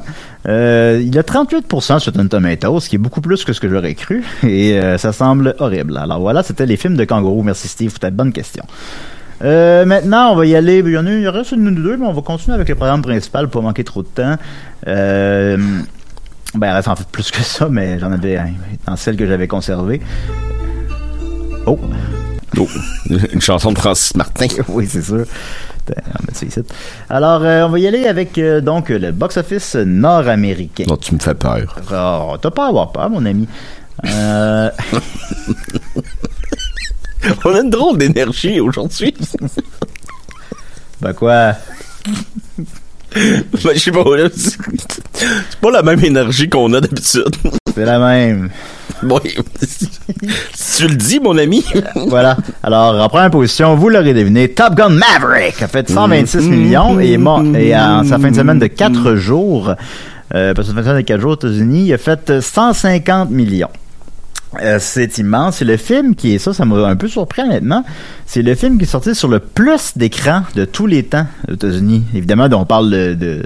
Euh, 0.49 1.01
il 1.05 1.17
a 1.19 1.23
38% 1.23 1.99
sur 2.01 2.13
Rotten 2.13 2.29
Tomatoes, 2.29 2.81
ce 2.81 2.89
qui 2.89 2.97
est 2.97 2.99
beaucoup 2.99 3.21
plus 3.21 3.45
que 3.45 3.53
ce 3.53 3.61
que 3.61 3.69
j'aurais 3.69 3.95
cru, 3.95 4.25
et 4.43 4.81
euh, 4.81 4.99
ça 4.99 5.13
semble 5.13 5.55
horrible. 5.61 5.97
Alors 5.97 6.21
voilà, 6.21 6.43
c'était 6.43 6.67
les 6.67 6.77
films 6.77 6.97
de 6.97 7.05
kangourou. 7.05 7.43
Merci 7.43 7.69
Steve, 7.69 7.91
c'était 7.93 8.09
une 8.09 8.15
bonne 8.17 8.33
question. 8.33 8.65
Euh, 9.45 9.85
maintenant, 9.85 10.33
on 10.33 10.37
va 10.37 10.47
y 10.47 10.55
aller. 10.55 10.79
Il 10.85 10.91
y 10.93 10.99
en 10.99 11.07
a, 11.07 11.11
il 11.13 11.29
reste 11.29 11.53
une 11.53 11.69
ou 11.69 11.71
deux, 11.83 11.97
mais 11.97 12.07
on 12.07 12.13
va 12.13 12.23
continuer 12.23 12.55
avec 12.55 12.69
le 12.69 12.75
programme 12.75 13.03
principal 13.03 13.49
pour 13.49 13.63
manquer 13.63 13.85
trop 13.85 14.03
de 14.03 14.09
temps. 14.09 14.37
Euh, 14.87 15.57
ben, 16.55 16.69
il 16.69 16.73
reste 16.73 16.89
en 16.89 16.97
fait 16.97 17.09
plus 17.09 17.31
que 17.31 17.43
ça, 17.43 17.69
mais 17.69 17.99
j'en 17.99 18.13
avais 18.13 18.37
hein, 18.37 18.53
dans 18.87 18.97
celle 18.97 19.17
que 19.17 19.27
j'avais 19.27 19.49
conservée. 19.49 20.01
Oh, 21.67 21.79
Oh, 22.59 22.69
une 23.33 23.41
chanson 23.41 23.73
de 23.73 23.79
Francis 23.79 24.15
Martin. 24.15 24.47
oui, 24.69 24.87
c'est 24.87 25.03
sûr. 25.03 25.25
Alors, 27.09 27.43
euh, 27.43 27.67
on 27.67 27.71
va 27.71 27.79
y 27.79 27.87
aller 27.87 28.07
avec 28.07 28.39
euh, 28.39 28.61
donc 28.61 28.89
le 28.89 29.11
box-office 29.11 29.75
nord-américain. 29.77 30.85
Non, 30.87 30.97
tu 30.97 31.15
me 31.15 31.19
fais 31.19 31.35
peur. 31.35 31.77
Oh, 31.93 32.37
t'as 32.41 32.51
pas 32.51 32.67
à 32.67 32.69
avoir 32.69 32.93
peur, 32.93 33.11
mon 33.11 33.25
ami. 33.25 33.49
Euh, 34.05 34.71
On 37.45 37.55
a 37.55 37.61
une 37.61 37.71
drôle 37.71 37.99
d'énergie 37.99 38.61
aujourd'hui. 38.61 39.15
ben 41.01 41.13
quoi? 41.15 41.55
Ben, 43.65 43.73
je 43.75 43.79
sais 43.79 43.91
pas, 43.93 44.05
là, 44.17 44.29
c'est 44.35 44.57
c'est 45.15 45.61
pas 45.61 45.71
la 45.71 45.83
même 45.83 46.03
énergie 46.05 46.49
qu'on 46.49 46.73
a 46.73 46.81
d'habitude. 46.81 47.37
C'est 47.75 47.85
la 47.85 47.99
même. 47.99 48.51
Bon, 49.03 49.19
tu 49.21 50.89
le 50.89 50.95
dis, 50.95 51.21
mon 51.21 51.37
ami. 51.39 51.65
Voilà. 52.09 52.37
Alors, 52.63 53.01
en 53.01 53.09
première 53.09 53.31
position, 53.31 53.75
vous 53.75 53.89
l'aurez 53.89 54.15
deviné, 54.15 54.49
Top 54.49 54.75
Gun 54.75 54.91
Maverick 54.91 55.61
a 55.63 55.69
fait 55.69 55.89
126 55.91 56.49
millions 56.49 57.01
et, 57.01 57.13
est 57.13 57.19
mort, 57.19 57.43
et 57.57 57.77
en 57.77 58.05
sa 58.05 58.19
fin 58.19 58.31
de 58.31 58.37
semaine 58.37 58.59
de 58.59 58.67
4 58.67 59.15
jours, 59.17 59.75
euh, 60.35 60.55
parce 60.55 60.69
que 60.69 60.75
sa 60.75 60.83
fin 60.83 60.83
de 60.83 60.87
semaine 60.87 61.03
de 61.03 61.07
4 61.07 61.21
jours 61.21 61.33
aux 61.33 61.35
États-Unis, 61.35 61.87
il 61.87 61.93
a 61.93 61.99
fait 61.99 62.41
150 62.41 63.31
millions. 63.31 63.69
Euh, 64.61 64.79
c'est 64.81 65.19
immense. 65.19 65.57
C'est 65.57 65.65
le 65.65 65.77
film 65.77 66.15
qui 66.15 66.35
est 66.35 66.39
ça, 66.39 66.53
ça 66.53 66.65
m'a 66.65 66.87
un 66.87 66.97
peu 66.97 67.09
surpris 67.09 67.43
honnêtement. 67.43 67.85
C'est 68.27 68.43
le 68.43 68.55
film 68.55 68.79
qui 68.79 68.85
est 68.85 68.89
sorti 68.89 69.15
sur 69.15 69.29
le 69.29 69.39
plus 69.39 69.97
d'écrans 69.97 70.43
de 70.55 70.65
tous 70.65 70.87
les 70.87 71.05
temps 71.05 71.27
aux 71.49 71.55
États-Unis. 71.55 72.05
Évidemment, 72.15 72.49
on 72.53 72.67
parle 72.67 72.91
de, 72.91 73.15
de, 73.15 73.43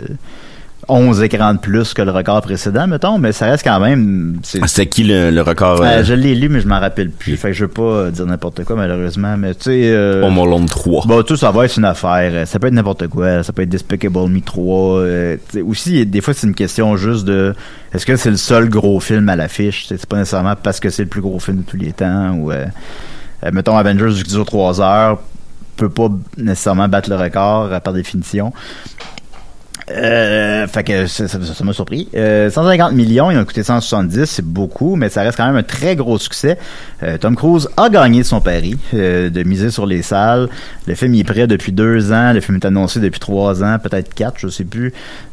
11 0.89 1.23
écrans 1.23 1.55
de 1.55 1.59
plus 1.59 1.95
que 1.95 2.03
le 2.03 2.13
record 2.13 2.43
précédent, 2.43 2.87
mettons, 2.87 3.19
mais 3.19 3.33
ça 3.33 3.47
reste 3.47 3.65
quand 3.65 3.81
même. 3.81 4.39
C'est 4.43 4.61
ah, 4.63 4.85
qui 4.85 5.03
le, 5.05 5.41
record 5.41 5.83
euh, 5.83 6.05
Je 6.05 6.15
l'ai 6.15 6.35
lu, 6.35 6.49
mais 6.49 6.61
je 6.61 6.69
m'en 6.69 6.79
rappelle 6.79 7.11
plus. 7.11 7.37
Fait 7.37 7.49
que 7.49 7.55
je 7.55 7.65
veux 7.65 7.71
pas 7.71 8.11
dire 8.11 8.27
n'importe 8.27 8.63
quoi, 8.65 8.77
malheureusement. 8.77 9.37
Mais 9.37 9.55
tu 9.55 9.65
sais. 9.65 9.91
Euh, 9.91 10.23
Home 10.23 10.39
Alone 10.39 10.67
3. 10.67 11.07
Bon, 11.07 11.23
tout 11.23 11.37
ça 11.37 11.51
va 11.51 11.65
être 11.65 11.77
une 11.77 11.85
affaire. 11.85 12.47
Ça 12.47 12.59
peut 12.59 12.69
être 12.69 12.75
n'importe 12.75 13.09
quoi. 13.09 13.43
Ça 13.43 13.53
peut 13.53 13.63
être 13.63 13.69
Despicable 13.69 14.29
Me 14.29 14.41
3. 14.41 14.99
Euh, 15.01 15.37
aussi, 15.67 16.07
des 16.07 16.21
fois, 16.21 16.35
c'est 16.35 16.47
une 16.47 16.55
question 16.55 16.97
juste 16.97 17.25
de. 17.25 17.55
Est-ce 17.93 18.07
que 18.07 18.17
c'est 18.17 18.31
le 18.31 18.37
seul 18.37 18.69
gros 18.69 19.01
film 19.01 19.29
à 19.29 19.35
l'affiche 19.35 19.87
C'est 19.89 20.07
pas 20.07 20.19
nécessairement 20.19 20.55
parce 20.55 20.79
que 20.79 20.91
c'est 20.91 21.03
le 21.03 21.09
plus 21.09 21.23
gros 21.23 21.41
film 21.41 21.59
de 21.59 21.63
tous 21.63 21.77
les 21.77 21.93
temps 21.93 22.35
ou. 22.35 22.53
Euh, 22.53 22.67
mettons 23.53 23.77
Avengers 23.77 24.23
qui 24.23 24.31
dure 24.31 24.47
3 24.47 24.81
heures 24.81 25.19
peut 25.77 25.89
pas 25.89 26.09
nécessairement 26.39 26.89
battre 26.89 27.11
le 27.11 27.17
record 27.17 27.81
par 27.81 27.93
définition. 27.93 28.53
Euh, 29.89 30.67
fait 30.67 30.83
que 30.83 31.07
ça 31.07 31.65
m'a 31.65 31.73
surpris. 31.73 32.09
150 32.13 32.17
euh, 32.17 32.95
millions, 32.95 33.31
il 33.31 33.39
a 33.39 33.45
coûté 33.45 33.63
170, 33.63 34.25
c'est 34.25 34.45
beaucoup, 34.45 34.97
mais 34.97 35.09
ça 35.09 35.23
reste 35.23 35.37
quand 35.37 35.47
même 35.47 35.57
un 35.57 35.63
très 35.63 35.95
gros 35.95 36.19
succès. 36.19 36.59
Euh, 37.03 37.19
Tom 37.19 37.37
Cruise 37.37 37.69
a 37.77 37.89
gagné 37.89 38.25
son 38.25 38.41
pari 38.41 38.77
de 38.93 39.43
miser 39.45 39.71
sur 39.71 39.87
les 39.87 40.03
salles. 40.03 40.49
Le 40.87 40.95
film 40.95 41.15
est 41.15 41.25
prêt 41.25 41.47
depuis 41.47 41.73
deux 41.73 42.13
ans, 42.13 42.33
le 42.33 42.41
film 42.41 42.57
est 42.57 42.67
annoncé 42.67 42.99
depuis 42.99 43.21
trois 43.21 43.63
ans, 43.63 43.79
peut-être 43.79 44.13
quatre, 44.13 44.39
je 44.39 44.49
sais 44.49 44.65
plus. 44.65 44.93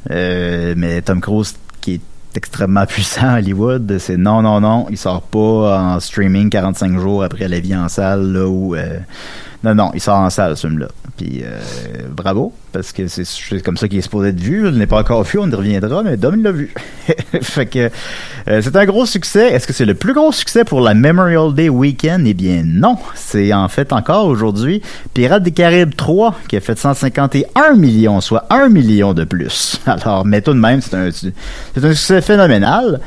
mais 0.09 1.01
Tom 1.03 1.19
Cruise 1.19 1.55
qui 1.81 1.95
est 1.95 2.01
extrêmement 2.35 2.85
puissant 2.87 3.29
à 3.29 3.37
Hollywood, 3.39 3.97
c'est 3.99 4.17
non, 4.17 4.43
non, 4.43 4.61
non, 4.61 4.85
il 4.91 4.97
sort 4.97 5.23
pas 5.23 5.79
en 5.79 5.99
streaming 5.99 6.49
45 6.49 6.99
jours 6.99 7.23
après 7.23 7.47
la 7.47 7.59
vie 7.59 7.75
en 7.75 7.89
salle, 7.89 8.31
là 8.33 8.47
où 8.47 8.75
non, 9.63 9.75
non, 9.75 9.91
il 9.93 10.01
sort 10.01 10.17
en 10.17 10.29
salle, 10.29 10.57
ce 10.57 10.67
film-là. 10.67 10.89
Puis 11.15 11.41
euh, 11.43 11.59
bravo, 12.09 12.53
parce 12.73 12.91
que 12.91 13.07
c'est 13.07 13.61
comme 13.63 13.77
ça 13.77 13.87
qu'il 13.87 13.99
est 13.99 14.01
supposé 14.01 14.29
être 14.29 14.39
vu. 14.39 14.67
Il 14.67 14.77
n'est 14.77 14.87
pas 14.87 14.99
encore 14.99 15.23
vu, 15.23 15.39
on 15.39 15.49
y 15.49 15.55
reviendra, 15.55 16.03
mais 16.03 16.17
Dom 16.17 16.43
l'a 16.43 16.51
vu. 16.51 16.73
fait 17.41 17.67
que 17.67 17.89
euh, 18.49 18.61
c'est 18.61 18.75
un 18.75 18.85
gros 18.85 19.05
succès. 19.05 19.53
Est-ce 19.53 19.65
que 19.65 19.71
c'est 19.71 19.85
le 19.85 19.93
plus 19.93 20.13
gros 20.13 20.33
succès 20.33 20.65
pour 20.65 20.81
la 20.81 20.93
Memorial 20.93 21.53
Day 21.53 21.69
Weekend? 21.69 22.27
Eh 22.27 22.33
bien 22.33 22.63
non. 22.65 22.97
C'est 23.15 23.53
en 23.53 23.69
fait 23.69 23.93
encore 23.93 24.25
aujourd'hui 24.25 24.81
Pirates 25.13 25.43
des 25.43 25.51
Caraïbes 25.51 25.95
3 25.95 26.35
qui 26.49 26.57
a 26.57 26.59
fait 26.59 26.77
151 26.77 27.75
millions, 27.75 28.19
soit 28.19 28.45
1 28.49 28.67
million 28.67 29.13
de 29.13 29.23
plus. 29.23 29.79
Alors, 29.85 30.25
mais 30.25 30.41
tout 30.41 30.53
de 30.53 30.59
même, 30.59 30.81
c'est 30.81 30.95
un, 30.95 31.07
un 31.07 31.93
succès 31.93 32.21
phénoménal. 32.21 32.99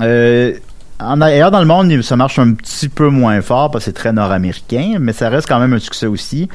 Euh, 0.00 0.52
en 1.00 1.20
ailleurs 1.20 1.50
dans 1.50 1.60
le 1.60 1.66
monde, 1.66 2.02
ça 2.02 2.16
marche 2.16 2.38
un 2.38 2.54
petit 2.54 2.88
peu 2.88 3.08
moins 3.08 3.40
fort 3.40 3.70
parce 3.70 3.84
que 3.84 3.90
c'est 3.90 3.96
très 3.96 4.12
nord-américain, 4.12 4.96
mais 5.00 5.12
ça 5.12 5.28
reste 5.28 5.48
quand 5.48 5.60
même 5.60 5.72
un 5.72 5.78
succès 5.78 6.06
aussi. 6.06 6.48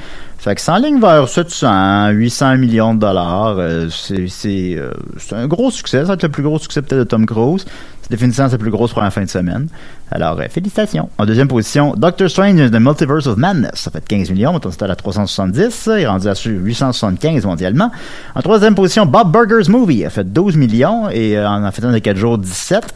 Fait 0.44 0.54
que 0.54 0.60
c'est 0.60 0.72
en 0.72 0.76
ligne 0.76 1.00
vers 1.00 1.26
700, 1.26 2.10
800 2.10 2.58
millions 2.58 2.94
de 2.94 3.00
dollars. 3.00 3.56
Euh, 3.58 3.88
c'est, 3.88 4.28
c'est, 4.28 4.74
euh, 4.76 4.90
c'est 5.16 5.34
un 5.34 5.46
gros 5.46 5.70
succès. 5.70 6.00
Ça 6.00 6.04
va 6.04 6.12
être 6.12 6.24
le 6.24 6.28
plus 6.28 6.42
gros 6.42 6.58
succès 6.58 6.82
peut-être 6.82 6.98
de 6.98 7.04
Tom 7.04 7.24
Cruise. 7.24 7.64
C'est 8.02 8.10
définitivement 8.10 8.50
sa 8.50 8.58
plus 8.58 8.70
grosse 8.70 8.94
la 8.94 9.10
fin 9.10 9.22
de 9.22 9.30
semaine. 9.30 9.68
Alors, 10.10 10.38
euh, 10.38 10.44
félicitations. 10.50 11.08
En 11.16 11.24
deuxième 11.24 11.48
position, 11.48 11.94
Doctor 11.96 12.28
Strange 12.28 12.70
The 12.70 12.74
Multiverse 12.74 13.26
of 13.26 13.38
Madness. 13.38 13.76
Ça 13.76 13.90
fait 13.90 14.06
15 14.06 14.32
millions. 14.32 14.52
Maintenant, 14.52 14.70
c'était 14.70 14.84
à 14.84 14.94
370. 14.94 15.88
Il 15.96 16.00
est 16.02 16.06
rendu 16.06 16.28
à 16.28 16.34
875 16.34 17.46
mondialement. 17.46 17.90
En 18.34 18.42
troisième 18.42 18.74
position, 18.74 19.06
Bob 19.06 19.32
Burger's 19.32 19.70
Movie. 19.70 20.04
a 20.04 20.10
fait 20.10 20.30
12 20.30 20.58
millions 20.58 21.08
et 21.08 21.42
en 21.42 21.64
a 21.64 21.72
fait 21.72 21.82
un 21.86 21.92
de 21.92 21.98
4 21.98 22.18
jours, 22.18 22.36
17. 22.36 22.94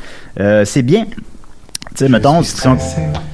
c'est 0.66 0.82
bien. 0.82 1.06
Tu 1.90 2.04
sais, 2.04 2.08
mettons, 2.08 2.42
tu 2.42 2.48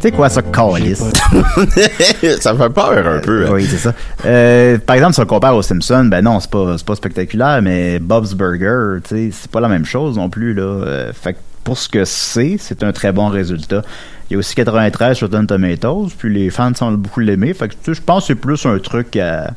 sais 0.00 0.12
quoi, 0.12 0.28
ça, 0.28 0.40
calice? 0.40 0.98
ça 2.40 2.54
fait 2.54 2.70
peur 2.70 3.06
un 3.06 3.18
peu. 3.18 3.46
Hein. 3.46 3.50
Oui, 3.52 3.66
c'est 3.66 3.78
ça. 3.78 3.92
Euh, 4.24 4.78
par 4.78 4.96
exemple, 4.96 5.14
si 5.14 5.20
on 5.20 5.26
compare 5.26 5.56
aux 5.56 5.62
Simpsons, 5.62 6.04
ben 6.04 6.22
non, 6.22 6.38
c'est 6.40 6.50
pas, 6.50 6.76
pas 6.86 6.94
spectaculaire, 6.94 7.60
mais 7.62 7.98
Bob's 7.98 8.32
Burger, 8.34 9.00
tu 9.02 9.08
sais, 9.08 9.30
c'est 9.32 9.50
pas 9.50 9.60
la 9.60 9.68
même 9.68 9.84
chose 9.84 10.16
non 10.16 10.30
plus, 10.30 10.54
là. 10.54 10.62
Euh, 10.62 11.12
fait 11.12 11.34
que 11.34 11.38
pour 11.64 11.78
ce 11.78 11.88
que 11.88 12.04
c'est, 12.04 12.56
c'est 12.58 12.82
un 12.82 12.92
très 12.92 13.12
bon 13.12 13.28
résultat. 13.28 13.82
Il 14.30 14.34
y 14.34 14.36
a 14.36 14.38
aussi 14.38 14.54
93 14.54 15.16
sur 15.16 15.28
Rotten 15.28 15.46
Tomatoes, 15.46 16.10
puis 16.16 16.32
les 16.32 16.50
fans 16.50 16.72
semblent 16.74 16.98
beaucoup 16.98 17.20
l'aimer. 17.20 17.54
Fait 17.54 17.68
que, 17.68 17.92
je 17.92 18.00
pense 18.00 18.22
que 18.22 18.26
c'est 18.28 18.40
plus 18.40 18.64
un 18.66 18.78
truc 18.78 19.16
à... 19.16 19.52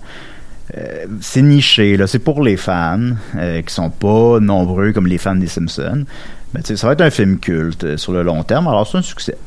Euh, 0.75 1.05
c'est 1.21 1.41
niché, 1.41 1.95
là. 1.97 2.07
C'est 2.07 2.19
pour 2.19 2.41
les 2.41 2.57
fans, 2.57 3.11
qui 3.65 3.73
sont 3.73 3.89
pas 3.89 4.39
nombreux 4.41 4.91
comme 4.91 5.07
les 5.07 5.17
fans 5.17 5.35
des 5.35 5.47
Simpsons. 5.47 6.05
Mais 6.53 6.61
ça 6.63 6.87
va 6.87 6.93
être 6.93 7.01
un 7.01 7.09
film 7.09 7.39
culte 7.39 7.83
euh, 7.83 7.97
sur 7.97 8.13
le 8.13 8.23
long 8.23 8.43
terme, 8.43 8.67
alors 8.67 8.87
c'est 8.87 8.97
un 8.97 9.01
succès. 9.01 9.37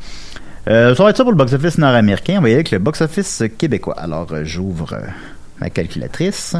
Euh, 0.67 0.95
ça 0.95 1.03
va 1.03 1.09
être 1.09 1.17
ça 1.17 1.23
pour 1.23 1.31
le 1.31 1.37
box-office 1.37 1.77
nord-américain. 1.79 2.35
On 2.37 2.41
va 2.41 2.49
y 2.49 2.51
aller 2.51 2.59
avec 2.59 2.71
le 2.71 2.79
box-office 2.79 3.43
québécois. 3.57 3.99
Alors, 3.99 4.31
euh, 4.31 4.43
j'ouvre 4.43 4.95
ma 5.59 5.69
calculatrice. 5.69 6.55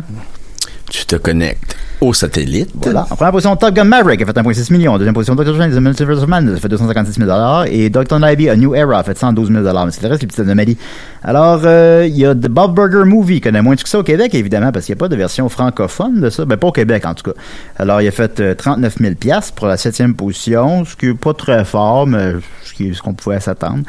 Tu 0.92 1.06
te 1.06 1.16
connectes 1.16 1.78
au 2.02 2.14
satellite. 2.14 2.70
Voilà. 2.76 3.08
En 3.10 3.16
première 3.16 3.32
position, 3.32 3.56
Top 3.56 3.74
Gun 3.74 3.86
Maverick 3.86 4.22
a 4.22 4.26
fait 4.26 4.36
1,6 4.36 4.74
million. 4.74 4.98
Deuxième 4.98 5.14
position, 5.14 5.36
Doctor 5.36 5.56
Strange 5.56 5.74
The 5.74 5.80
Multiverse 5.80 6.22
of 6.22 6.28
Madness 6.28 6.58
a 6.58 6.60
fait 6.60 6.68
256 6.68 7.22
000 7.22 7.64
Et 7.68 7.90
Doctor 7.90 8.20
Ivy 8.20 8.50
A 8.50 8.58
New 8.58 8.76
Era 8.76 9.00
a 9.00 9.04
fait 9.04 9.18
112 9.18 9.54
000 9.54 9.64
Mais 9.64 9.92
c'est 9.92 10.04
le 10.04 10.10
reste, 10.10 10.22
les 10.22 10.28
petites 10.28 10.42
anomalies. 10.42 10.78
Alors, 11.24 11.62
euh, 11.64 12.06
il 12.06 12.18
y 12.18 12.26
a 12.26 12.36
The 12.36 12.50
Bob 12.50 12.76
Burger 12.76 13.06
Movie, 13.06 13.36
qui 13.36 13.42
connaît 13.42 13.62
moins 13.62 13.76
de 13.76 13.80
succès 13.80 13.98
au 13.98 14.04
Québec, 14.04 14.36
évidemment, 14.36 14.74
parce 14.74 14.86
qu'il 14.86 14.94
n'y 14.94 14.98
a 14.98 15.00
pas 15.00 15.08
de 15.08 15.16
version 15.16 15.48
francophone 15.48 16.20
de 16.20 16.30
ça. 16.30 16.44
Ben, 16.44 16.58
pas 16.58 16.68
au 16.68 16.72
Québec, 16.74 17.06
en 17.06 17.14
tout 17.14 17.32
cas. 17.32 17.40
Alors, 17.78 18.02
il 18.02 18.08
a 18.10 18.12
fait 18.12 18.56
39 18.58 18.98
000 19.00 19.14
pour 19.56 19.68
la 19.68 19.78
septième 19.78 20.14
position, 20.14 20.84
ce 20.84 20.98
qui 20.98 21.06
est 21.06 21.14
pas 21.14 21.34
très 21.34 21.64
fort, 21.64 22.06
mais 22.06 22.34
ce 22.66 23.02
qu'on 23.02 23.14
pouvait 23.14 23.40
s'attendre. 23.40 23.84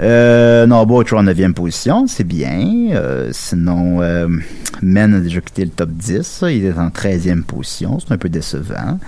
Euh, 0.00 0.66
Norbo 0.66 1.02
est 1.02 1.12
en 1.12 1.24
9e 1.24 1.52
position, 1.52 2.06
c'est 2.06 2.24
bien. 2.24 2.88
Euh, 2.92 3.30
sinon, 3.32 4.02
euh, 4.02 4.28
Men 4.82 5.14
a 5.14 5.20
déjà 5.20 5.40
quitté 5.40 5.64
le 5.64 5.70
top 5.70 5.90
10. 5.90 6.44
Il 6.50 6.66
est 6.66 6.78
en 6.78 6.88
13e 6.88 7.42
position, 7.42 7.98
c'est 8.00 8.12
un 8.12 8.18
peu 8.18 8.28
décevant. 8.28 8.98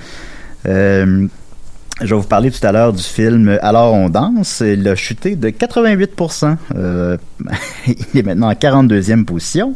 Euh, 0.67 1.27
je 2.03 2.15
vais 2.15 2.21
vous 2.21 2.27
parler 2.27 2.51
tout 2.51 2.65
à 2.67 2.73
l'heure 2.73 2.93
du 2.93 3.03
film 3.03 3.59
Alors 3.63 3.95
on 3.95 4.11
danse. 4.11 4.63
Il 4.65 4.87
a 4.87 4.95
chuté 4.95 5.35
de 5.35 5.49
88%. 5.49 6.57
Euh, 6.75 7.17
il 7.87 8.19
est 8.19 8.23
maintenant 8.23 8.49
en 8.49 8.53
42e 8.53 9.25
position 9.25 9.75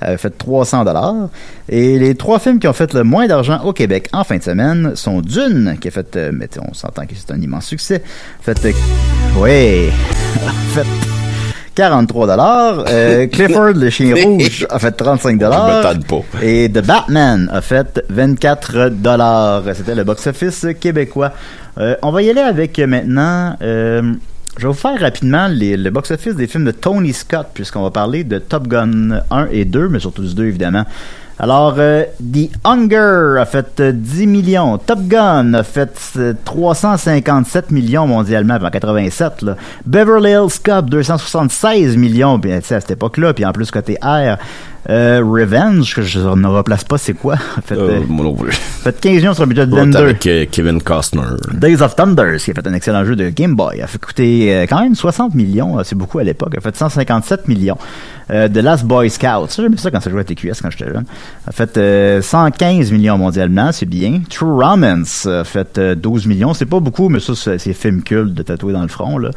a 0.00 0.16
fait 0.16 0.36
300 0.36 0.84
dollars. 0.84 1.28
Et 1.68 1.98
les 1.98 2.14
trois 2.14 2.38
films 2.38 2.58
qui 2.58 2.68
ont 2.68 2.72
fait 2.72 2.92
le 2.94 3.04
moins 3.04 3.26
d'argent 3.26 3.60
au 3.64 3.72
Québec 3.72 4.08
en 4.12 4.24
fin 4.24 4.36
de 4.36 4.42
semaine 4.42 4.92
sont 4.94 5.20
Dune, 5.20 5.76
qui 5.80 5.88
a 5.88 5.90
fait, 5.90 6.16
euh, 6.16 6.30
mais 6.32 6.48
on 6.58 6.74
s'entend 6.74 7.06
que 7.06 7.14
c'est 7.14 7.32
un 7.32 7.40
immense 7.40 7.66
succès, 7.66 8.02
fait, 8.40 8.64
euh, 8.64 8.72
oui, 9.36 9.90
fait 10.74 10.86
43 11.74 12.26
dollars. 12.26 12.84
Euh, 12.88 13.26
Clifford 13.28 13.74
le 13.74 13.88
chien 13.90 14.14
rouge 14.24 14.66
a 14.68 14.78
fait 14.78 14.90
35 14.90 15.38
dollars. 15.38 15.94
Et 16.42 16.68
The 16.68 16.84
Batman 16.84 17.48
a 17.52 17.60
fait 17.60 18.02
24 18.08 18.88
dollars. 18.88 19.62
C'était 19.74 19.94
le 19.94 20.02
box-office 20.02 20.66
québécois. 20.80 21.32
on 22.02 22.10
va 22.10 22.22
y 22.22 22.30
aller 22.30 22.40
avec 22.40 22.78
maintenant. 22.80 23.56
Je 24.58 24.64
vais 24.64 24.72
vous 24.72 24.78
faire 24.78 24.98
rapidement 24.98 25.46
le 25.48 25.88
box-office 25.88 26.34
des 26.34 26.48
films 26.48 26.64
de 26.64 26.72
Tony 26.72 27.12
Scott, 27.12 27.46
puisqu'on 27.54 27.82
va 27.82 27.92
parler 27.92 28.24
de 28.24 28.40
Top 28.40 28.66
Gun 28.66 29.22
1 29.30 29.46
et 29.52 29.64
2, 29.64 29.88
mais 29.88 30.00
surtout 30.00 30.22
2 30.22 30.46
évidemment. 30.46 30.84
Alors, 31.38 31.76
euh, 31.78 32.02
The 32.20 32.50
Hunger 32.64 33.40
a 33.40 33.46
fait 33.46 33.80
10 33.80 34.22
euh, 34.22 34.26
millions. 34.26 34.76
Top 34.78 34.98
Gun 35.02 35.54
a 35.54 35.62
fait 35.62 35.96
357 36.44 37.66
euh, 37.70 37.74
millions 37.74 38.08
mondialement 38.08 38.54
en 38.54 38.70
87. 38.70 39.42
Là. 39.42 39.56
Beverly 39.86 40.32
Hills 40.32 40.58
Cop, 40.64 40.90
276 40.90 41.96
millions 41.96 42.38
bien, 42.38 42.56
à 42.56 42.60
cette 42.60 42.90
époque-là. 42.90 43.34
Puis 43.34 43.44
en 43.44 43.52
plus, 43.52 43.70
côté 43.70 43.96
R, 44.02 44.38
euh, 44.90 45.20
Revenge, 45.22 45.94
que 45.94 46.00
je 46.00 46.18
ne 46.18 46.46
replace 46.46 46.82
pas, 46.82 46.96
c'est 46.96 47.12
quoi? 47.12 47.36
fait, 47.64 47.76
euh, 47.76 48.00
euh 48.00 48.50
fait 48.50 48.98
15 48.98 49.12
millions 49.12 49.34
sur 49.34 49.44
un 49.44 49.46
budget 49.46 49.66
de 49.66 49.74
22. 49.74 49.98
Avec 49.98 50.26
euh, 50.26 50.46
Kevin 50.50 50.80
Costner. 50.80 51.36
Days 51.52 51.82
of 51.82 51.94
Thunder, 51.94 52.36
qui 52.38 52.52
a 52.52 52.54
fait 52.54 52.66
un 52.66 52.72
excellent 52.72 53.04
jeu 53.04 53.14
de 53.14 53.28
Game 53.28 53.54
Boy, 53.54 53.82
a 53.82 53.86
fait 53.86 53.98
coûter 53.98 54.66
quand 54.68 54.80
même 54.80 54.94
60 54.94 55.34
millions, 55.34 55.76
c'est 55.84 55.94
beaucoup 55.94 56.18
à 56.20 56.24
l'époque, 56.24 56.56
a 56.56 56.60
fait 56.62 56.74
157 56.74 57.48
millions. 57.48 57.76
The 58.28 58.58
Last 58.58 58.84
Boy 58.84 59.08
Scout, 59.08 59.54
j'aimais 59.56 59.78
ça 59.78 59.90
quand 59.90 60.00
ça 60.00 60.10
jouait 60.10 60.20
à 60.20 60.24
TQS 60.24 60.60
quand 60.60 60.70
j'étais 60.70 60.90
jeune, 60.90 61.04
a 61.46 61.52
fait 61.52 62.22
115 62.22 62.92
millions 62.92 63.16
mondialement, 63.16 63.72
c'est 63.72 63.86
bien. 63.86 64.20
True 64.28 64.62
Romance 64.62 65.24
a 65.26 65.44
fait 65.44 65.80
12 65.80 66.26
millions, 66.26 66.52
c'est 66.52 66.66
pas 66.66 66.80
beaucoup, 66.80 67.08
mais 67.08 67.20
ça, 67.20 67.32
c'est 67.34 67.72
film 67.72 68.02
culte 68.02 68.34
de 68.34 68.42
tatouer 68.42 68.74
dans 68.74 68.82
le 68.82 68.88
front. 68.88 69.18
Là. 69.18 69.30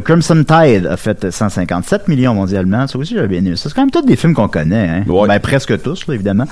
Crimson 0.00 0.44
Tide 0.46 0.86
a 0.86 0.96
fait 0.96 1.30
157 1.30 2.08
millions 2.08 2.34
mondialement, 2.34 2.86
ça 2.86 2.98
aussi 2.98 3.14
j'avais 3.14 3.28
bien 3.28 3.38
aimé. 3.38 3.54
C'est 3.56 3.72
quand 3.72 3.82
même 3.82 3.90
tous 3.90 4.02
des 4.02 4.16
films 4.16 4.34
qu'on 4.34 4.48
connaît 4.48 4.65
Hein. 4.74 5.04
Ben, 5.06 5.38
presque 5.40 5.80
tous, 5.82 6.04
évidemment. 6.08 6.46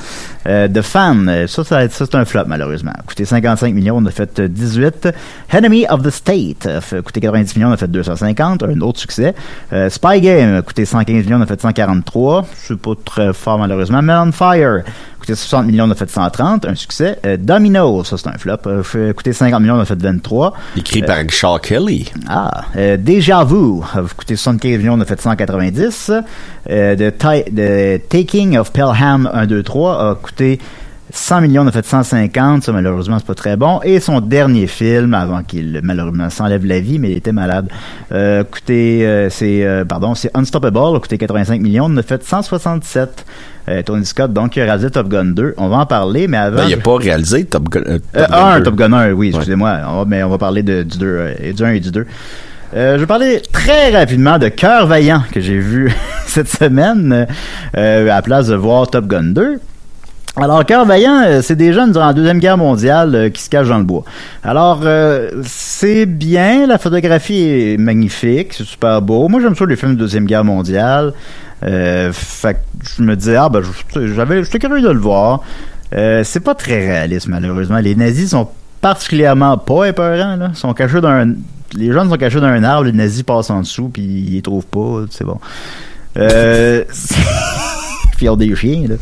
Euh, 0.46 0.68
The 0.68 0.82
Fan, 0.82 1.28
euh, 1.28 1.46
ça, 1.46 1.64
ça, 1.64 1.88
c'est 1.88 2.14
un 2.14 2.24
flop, 2.24 2.44
malheureusement. 2.46 2.92
Coûté 3.06 3.24
55 3.24 3.74
millions, 3.74 3.96
on 3.96 4.06
a 4.06 4.10
fait 4.10 4.40
18. 4.40 5.08
Enemy 5.50 5.86
of 5.88 6.02
the 6.02 6.10
State, 6.10 6.66
a 6.66 7.02
coûté 7.02 7.20
90 7.20 7.56
millions, 7.56 7.70
on 7.70 7.72
a 7.72 7.76
fait 7.76 7.90
250, 7.90 8.62
un 8.62 8.80
autre 8.80 9.00
succès. 9.00 9.34
Euh, 9.72 9.88
Spy 9.88 10.20
Game, 10.20 10.56
a 10.56 10.62
coûté 10.62 10.84
115 10.84 11.24
millions, 11.24 11.38
on 11.38 11.42
a 11.42 11.46
fait 11.46 11.60
143. 11.60 12.46
C'est 12.54 12.78
pas 12.78 12.92
très 13.04 13.32
fort, 13.32 13.58
malheureusement. 13.58 14.02
Melon 14.02 14.32
Fire, 14.32 14.82
coûté 15.24 15.34
60 15.34 15.66
millions, 15.66 15.84
on 15.86 15.90
a 15.90 15.94
fait 15.94 16.10
130, 16.10 16.66
un 16.66 16.74
succès. 16.74 17.18
Euh, 17.24 17.36
Domino, 17.38 18.04
ça 18.04 18.18
c'est 18.18 18.28
un 18.28 18.36
flop, 18.36 18.58
euh, 18.66 19.12
coûté 19.12 19.32
50 19.32 19.60
millions, 19.60 19.76
on 19.76 19.80
a 19.80 19.84
fait 19.84 20.00
23. 20.00 20.52
Écrit 20.76 21.02
par 21.02 21.18
Shaw 21.28 21.58
Kelly. 21.58 22.12
Ah, 22.28 22.66
euh, 22.76 22.96
Déjà 22.96 23.44
Vu, 23.44 23.80
a 23.82 24.02
coûté 24.02 24.36
75 24.36 24.78
millions, 24.78 24.94
on 24.94 25.00
a 25.00 25.04
fait 25.04 25.20
190. 25.20 26.12
Euh, 26.70 26.96
the, 26.96 27.12
the, 27.18 28.08
Taking 28.08 28.58
of 28.58 28.72
Pelham 28.72 29.30
1, 29.32 29.46
2, 29.46 29.62
3 29.62 30.10
a 30.10 30.14
coûté 30.16 30.58
100 31.14 31.42
millions, 31.42 31.62
on 31.62 31.66
a 31.68 31.72
fait 31.72 31.86
150, 31.86 32.64
ça 32.64 32.72
malheureusement 32.72 33.18
c'est 33.18 33.26
pas 33.26 33.34
très 33.34 33.56
bon. 33.56 33.80
Et 33.84 34.00
son 34.00 34.20
dernier 34.20 34.66
film, 34.66 35.14
avant 35.14 35.42
qu'il 35.42 35.80
malheureusement 35.82 36.28
s'enlève 36.28 36.66
la 36.66 36.80
vie, 36.80 36.98
mais 36.98 37.12
il 37.12 37.16
était 37.16 37.32
malade, 37.32 37.68
euh, 38.12 38.42
coûté, 38.42 39.06
euh, 39.06 39.30
c'est, 39.30 39.64
euh, 39.64 39.84
pardon, 39.84 40.14
c'est 40.14 40.30
Unstoppable, 40.34 40.96
a 40.96 41.00
coûté 41.00 41.16
85 41.16 41.60
millions, 41.60 41.86
on 41.88 41.96
a 41.96 42.02
fait 42.02 42.22
167. 42.22 43.24
Euh, 43.68 43.82
Tony 43.82 44.04
Scott, 44.04 44.32
donc, 44.32 44.56
il 44.56 44.62
a 44.62 44.64
réalisé 44.66 44.90
Top 44.90 45.08
Gun 45.08 45.24
2. 45.26 45.54
On 45.56 45.68
va 45.68 45.76
en 45.78 45.86
parler, 45.86 46.28
mais 46.28 46.36
avant. 46.36 46.58
Ben, 46.58 46.64
il 46.68 46.74
a 46.74 46.76
pas 46.76 46.96
réalisé 46.96 47.44
Top 47.44 47.68
Gun. 47.70 47.80
euh, 47.86 47.98
Euh, 48.16 48.20
Top 48.26 48.30
Gun 48.30 48.36
un, 48.46 48.58
2. 48.58 48.64
Top 48.64 48.74
Gun 48.76 48.92
1, 48.92 49.12
oui, 49.12 49.28
excusez-moi. 49.28 50.04
Mais 50.06 50.22
on 50.22 50.28
va 50.28 50.38
parler 50.38 50.62
de, 50.62 50.82
du 50.82 50.98
2, 50.98 51.06
euh, 51.06 51.32
et 51.42 51.52
du 51.52 51.64
1 51.64 51.70
et 51.70 51.80
du 51.80 51.90
2. 51.90 52.06
Euh, 52.76 52.94
je 52.96 53.00
vais 53.00 53.06
parler 53.06 53.40
très 53.52 53.90
rapidement 53.96 54.36
de 54.38 54.48
Cœur 54.48 54.86
Vaillant 54.86 55.22
que 55.30 55.40
j'ai 55.40 55.58
vu 55.58 55.94
cette 56.26 56.48
semaine 56.48 57.26
euh, 57.76 58.02
à 58.02 58.16
la 58.16 58.22
place 58.22 58.48
de 58.48 58.54
voir 58.56 58.88
Top 58.90 59.06
Gun 59.06 59.32
2. 59.32 59.60
Alors, 60.36 60.64
Cœur 60.66 60.84
Vaillant, 60.84 61.22
euh, 61.24 61.40
c'est 61.42 61.54
des 61.54 61.72
jeunes 61.72 61.92
durant 61.92 62.06
la 62.08 62.12
Deuxième 62.12 62.40
Guerre 62.40 62.58
mondiale 62.58 63.14
euh, 63.14 63.28
qui 63.30 63.40
se 63.40 63.48
cachent 63.48 63.68
dans 63.68 63.78
le 63.78 63.84
bois. 63.84 64.02
Alors, 64.42 64.80
euh, 64.84 65.30
c'est 65.44 66.06
bien, 66.06 66.66
la 66.66 66.76
photographie 66.78 67.44
est 67.48 67.76
magnifique, 67.78 68.52
c'est 68.52 68.64
super 68.64 69.00
beau. 69.00 69.28
Moi, 69.28 69.40
j'aime 69.40 69.54
ça 69.54 69.64
les 69.64 69.76
films 69.76 69.94
de 69.94 70.00
Deuxième 70.00 70.24
Guerre 70.26 70.42
mondiale. 70.44 71.12
Euh, 71.64 72.12
fait 72.12 72.54
que 72.54 72.58
je 72.96 73.02
me 73.02 73.16
disais, 73.16 73.36
ah 73.36 73.48
ben, 73.48 73.62
j'avais, 73.94 74.44
j'étais 74.44 74.58
curieux 74.58 74.82
de 74.82 74.90
le 74.90 74.98
voir. 74.98 75.42
Euh, 75.94 76.22
c'est 76.24 76.40
pas 76.40 76.54
très 76.54 76.86
réaliste, 76.86 77.28
malheureusement. 77.28 77.78
Les 77.78 77.94
nazis 77.94 78.30
sont 78.30 78.48
particulièrement 78.80 79.56
pas 79.56 79.86
épeurants, 79.86 80.36
là. 80.36 80.50
Ils 80.50 80.56
sont 80.56 80.74
cachés 80.74 81.00
d'un... 81.00 81.34
Les 81.74 81.92
jeunes 81.92 82.08
sont 82.08 82.16
cachés 82.16 82.40
dans 82.40 82.46
un 82.46 82.62
arbre, 82.62 82.84
les 82.84 82.92
nazis 82.92 83.22
passent 83.22 83.50
en 83.50 83.60
dessous, 83.60 83.88
puis 83.88 84.02
ils 84.02 84.34
les 84.34 84.42
trouvent 84.42 84.66
pas, 84.66 85.06
c'est 85.10 85.24
bon. 85.24 85.38
Euh... 86.16 86.84
puis 88.16 88.28
des 88.36 88.54
chiens, 88.54 88.86
là. 88.88 88.94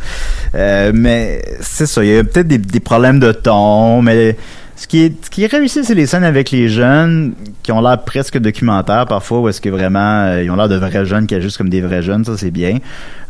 Euh, 0.54 0.92
mais 0.94 1.42
c'est 1.60 1.86
ça, 1.86 2.04
il 2.04 2.10
y 2.10 2.18
a 2.18 2.24
peut-être 2.24 2.48
des, 2.48 2.58
des 2.58 2.80
problèmes 2.80 3.20
de 3.20 3.32
ton, 3.32 4.02
mais 4.02 4.36
ce 4.82 4.88
qui 4.88 5.44
est, 5.44 5.46
réussi, 5.46 5.84
c'est 5.84 5.94
les 5.94 6.06
scènes 6.06 6.24
avec 6.24 6.50
les 6.50 6.68
jeunes 6.68 7.34
qui 7.62 7.70
ont 7.70 7.80
l'air 7.80 8.02
presque 8.02 8.36
documentaires 8.38 9.06
parfois, 9.06 9.38
où 9.38 9.48
est-ce 9.48 9.60
que 9.60 9.68
vraiment 9.68 10.24
euh, 10.24 10.42
ils 10.42 10.50
ont 10.50 10.56
l'air 10.56 10.68
de 10.68 10.74
vrais 10.74 11.04
jeunes 11.04 11.28
qui 11.28 11.36
agissent 11.36 11.56
comme 11.56 11.68
des 11.68 11.80
vrais 11.80 12.02
jeunes, 12.02 12.24
ça 12.24 12.36
c'est 12.36 12.50
bien. 12.50 12.78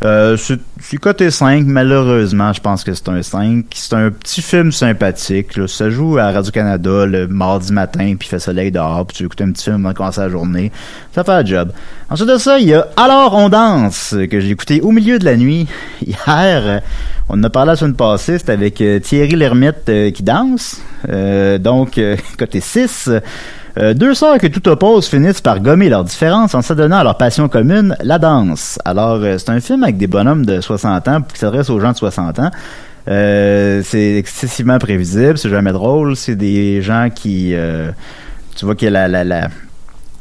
Euh, 0.03 0.39
c'est 0.85 0.97
côté 0.97 1.31
5, 1.31 1.65
malheureusement, 1.65 2.53
je 2.53 2.61
pense 2.61 2.83
que 2.83 2.93
c'est 2.93 3.09
un 3.09 3.23
5. 3.23 3.67
C'est 3.73 3.95
un 3.95 4.11
petit 4.11 4.43
film 4.43 4.73
sympathique. 4.73 5.57
Là. 5.57 5.69
Ça 5.69 5.91
joue 5.91 6.19
à 6.19 6.33
Radio-Canada 6.33 7.07
le 7.07 7.29
mardi 7.29 7.73
matin, 7.73 8.17
puis 8.19 8.27
il 8.27 8.31
fait 8.31 8.41
soleil 8.41 8.73
dehors, 8.73 9.07
puis 9.07 9.17
tu 9.17 9.25
écoutes 9.25 9.41
un 9.41 9.53
petit 9.53 9.65
film 9.65 9.77
avant 9.77 9.91
de 9.91 9.97
commencer 9.97 10.21
la 10.21 10.29
journée. 10.29 10.73
Ça 11.15 11.23
fait 11.23 11.43
le 11.43 11.47
job. 11.47 11.73
Ensuite 12.11 12.29
de 12.29 12.37
ça, 12.37 12.59
il 12.59 12.69
y 12.69 12.75
a 12.75 12.89
Alors 12.97 13.35
on 13.35 13.49
danse, 13.49 14.15
que 14.29 14.41
j'ai 14.41 14.51
écouté 14.51 14.81
au 14.81 14.91
milieu 14.91 15.19
de 15.19 15.25
la 15.25 15.37
nuit 15.37 15.69
hier. 16.07 16.83
On 17.29 17.39
en 17.39 17.45
a 17.45 17.51
parlé 17.51 17.71
la 17.71 17.77
semaine 17.77 17.95
passée, 17.95 18.39
c'était 18.39 18.53
avec 18.53 18.81
euh, 18.81 18.99
Thierry 18.99 19.37
Lhermitte 19.37 19.89
euh, 19.89 20.11
qui 20.11 20.25
danse. 20.25 20.83
Euh, 21.09 21.59
donc, 21.59 21.97
euh, 21.97 22.17
côté 22.39 22.61
6. 22.61 23.09
Euh, 23.79 23.95
deux 23.95 24.15
sœurs 24.15 24.39
que 24.39 24.47
tout 24.47 24.69
oppose 24.69 25.07
finissent 25.07 25.41
par 25.41 25.61
gommer 25.61 25.89
leurs 25.89 26.05
différences 26.05 26.55
en 26.55 26.61
s'adonnant 26.61 26.99
à 26.99 27.05
leur 27.05 27.17
passion 27.17 27.49
commune, 27.49 27.97
la 28.03 28.19
danse. 28.19 28.79
Alors, 28.85 29.21
euh, 29.23 29.39
c'est 29.39 29.51
un 29.51 29.61
film 29.61 29.83
avec 29.83 29.97
des 29.97 30.07
bonhommes 30.07 30.45
de 30.45 30.61
60 30.61 31.09
ans 31.09 31.23
qui 31.23 31.39
s'adresse 31.39 31.71
aux 31.71 31.81
gens 31.81 31.93
de 31.93 31.97
60 31.97 32.39
ans. 32.39 32.51
Euh, 33.09 33.83
c'est 33.85 34.17
excessivement 34.17 34.79
prévisible, 34.79 35.39
c'est 35.39 35.49
jamais 35.49 35.73
drôle. 35.73 36.17
C'est 36.17 36.37
des 36.37 36.83
gens 36.83 37.09
qui... 37.15 37.55
euh, 37.55 37.91
tu 38.57 38.65
vois 38.67 38.75
a 38.81 38.91
la... 38.91 39.09
la, 39.09 39.25
la 39.25 39.49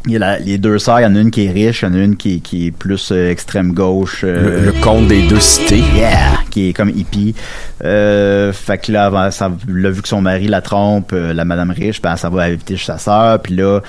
il 0.05 0.13
y 0.13 0.15
a 0.15 0.19
la- 0.19 0.39
les 0.39 0.57
deux 0.57 0.79
sœurs, 0.79 0.99
il 0.99 1.03
y 1.03 1.05
en 1.05 1.15
a 1.15 1.19
une 1.19 1.29
qui 1.31 1.45
est 1.45 1.51
riche, 1.51 1.81
il 1.83 1.85
y 1.85 1.91
en 1.91 1.93
a 1.93 1.97
une 1.99 2.15
qui, 2.17 2.41
qui 2.41 2.67
est 2.67 2.71
plus 2.71 3.11
euh, 3.11 3.29
extrême 3.29 3.73
gauche. 3.73 4.21
euh, 4.23 4.59
Le, 4.61 4.65
le 4.65 4.71
conte 4.83 5.07
des 5.07 5.27
deux 5.27 5.39
cités. 5.39 5.83
Yeah! 5.95 6.39
Qui 6.49 6.69
est 6.69 6.73
comme 6.73 6.89
hippie. 6.89 7.35
Euh, 7.83 8.51
fait 8.53 8.77
que 8.79 8.91
là, 8.91 9.05
avant, 9.05 9.29
ça, 9.31 9.51
là, 9.67 9.89
vu 9.91 10.01
que 10.01 10.07
son 10.07 10.21
mari 10.21 10.47
la 10.47 10.61
trompe, 10.61 11.11
la 11.13 11.45
madame 11.45 11.71
riche, 11.71 12.01
ben, 12.01 12.15
ça 12.15 12.29
va 12.29 12.43
inviter 12.43 12.77
chez 12.77 12.85
sa 12.87 12.97
sœur. 12.97 13.41
Puis 13.41 13.55
là, 13.55 13.81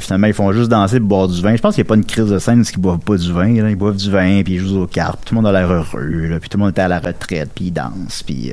finalement, 0.00 0.26
ils 0.26 0.34
font 0.34 0.50
juste 0.52 0.70
danser 0.70 0.98
pour 0.98 1.08
boire 1.08 1.28
du 1.28 1.40
vin. 1.40 1.54
Je 1.54 1.60
pense 1.62 1.74
qu'il 1.76 1.82
n'y 1.84 1.88
a 1.88 1.90
pas 1.90 1.94
une 1.96 2.04
crise 2.04 2.26
de 2.26 2.38
scène 2.38 2.56
parce 2.58 2.70
qu'ils 2.70 2.80
boivent 2.80 2.98
pas 2.98 3.16
du 3.16 3.32
vin. 3.32 3.62
Là. 3.62 3.70
Ils 3.70 3.76
boivent 3.76 3.96
du 3.96 4.10
vin, 4.10 4.42
puis 4.42 4.54
ils 4.54 4.58
jouent 4.60 4.82
aux 4.82 4.86
cartes. 4.86 5.20
Tout 5.24 5.34
le 5.34 5.40
monde 5.40 5.54
a 5.54 5.58
l'air 5.58 5.70
heureux. 5.70 6.26
Là, 6.26 6.40
puis 6.40 6.48
tout 6.48 6.58
le 6.58 6.64
monde 6.64 6.74
est 6.76 6.80
à 6.80 6.88
la 6.88 6.98
retraite, 6.98 7.50
puis 7.54 7.66
ils 7.66 7.70
dansent. 7.72 8.22
Puis... 8.26 8.50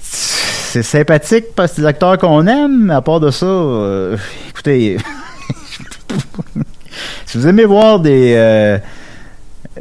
c'est 0.00 0.82
sympathique 0.82 1.46
parce 1.54 1.70
que 1.70 1.76
c'est 1.76 1.82
des 1.82 1.88
acteurs 1.88 2.18
qu'on 2.18 2.46
aime, 2.46 2.86
mais 2.86 2.94
à 2.94 3.00
part 3.02 3.20
de 3.20 3.30
ça, 3.30 3.46
écoutez, 4.50 4.98
si 7.26 7.38
vous 7.38 7.46
aimez 7.46 7.64
voir 7.64 8.00
des 8.00 8.34
euh, 8.36 8.78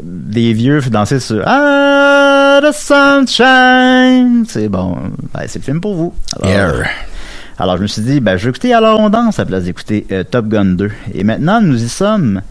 des 0.01 0.53
vieux 0.53 0.81
danser 0.81 1.19
sur 1.19 1.43
Ah, 1.45 2.59
the 2.61 2.71
sunshine, 2.73 4.45
c'est 4.47 4.69
bon, 4.69 4.95
ben, 5.33 5.41
c'est 5.47 5.59
le 5.59 5.63
film 5.63 5.81
pour 5.81 5.95
vous. 5.95 6.13
Alors, 6.41 6.49
Yeah. 6.49 6.73
alors 7.57 7.77
je 7.77 7.81
me 7.83 7.87
suis 7.87 8.01
dit, 8.03 8.19
ben 8.19 8.37
je 8.37 8.45
vais 8.45 8.49
écouter 8.51 8.73
Alors 8.73 8.99
on 8.99 9.09
danse 9.09 9.39
à 9.39 9.43
la 9.43 9.47
place 9.47 9.63
d'écouter 9.63 10.05
euh, 10.11 10.23
Top 10.23 10.47
Gun 10.47 10.65
2. 10.75 10.91
Et 11.13 11.23
maintenant 11.23 11.61
nous 11.61 11.83
y 11.83 11.89
sommes 11.89 12.41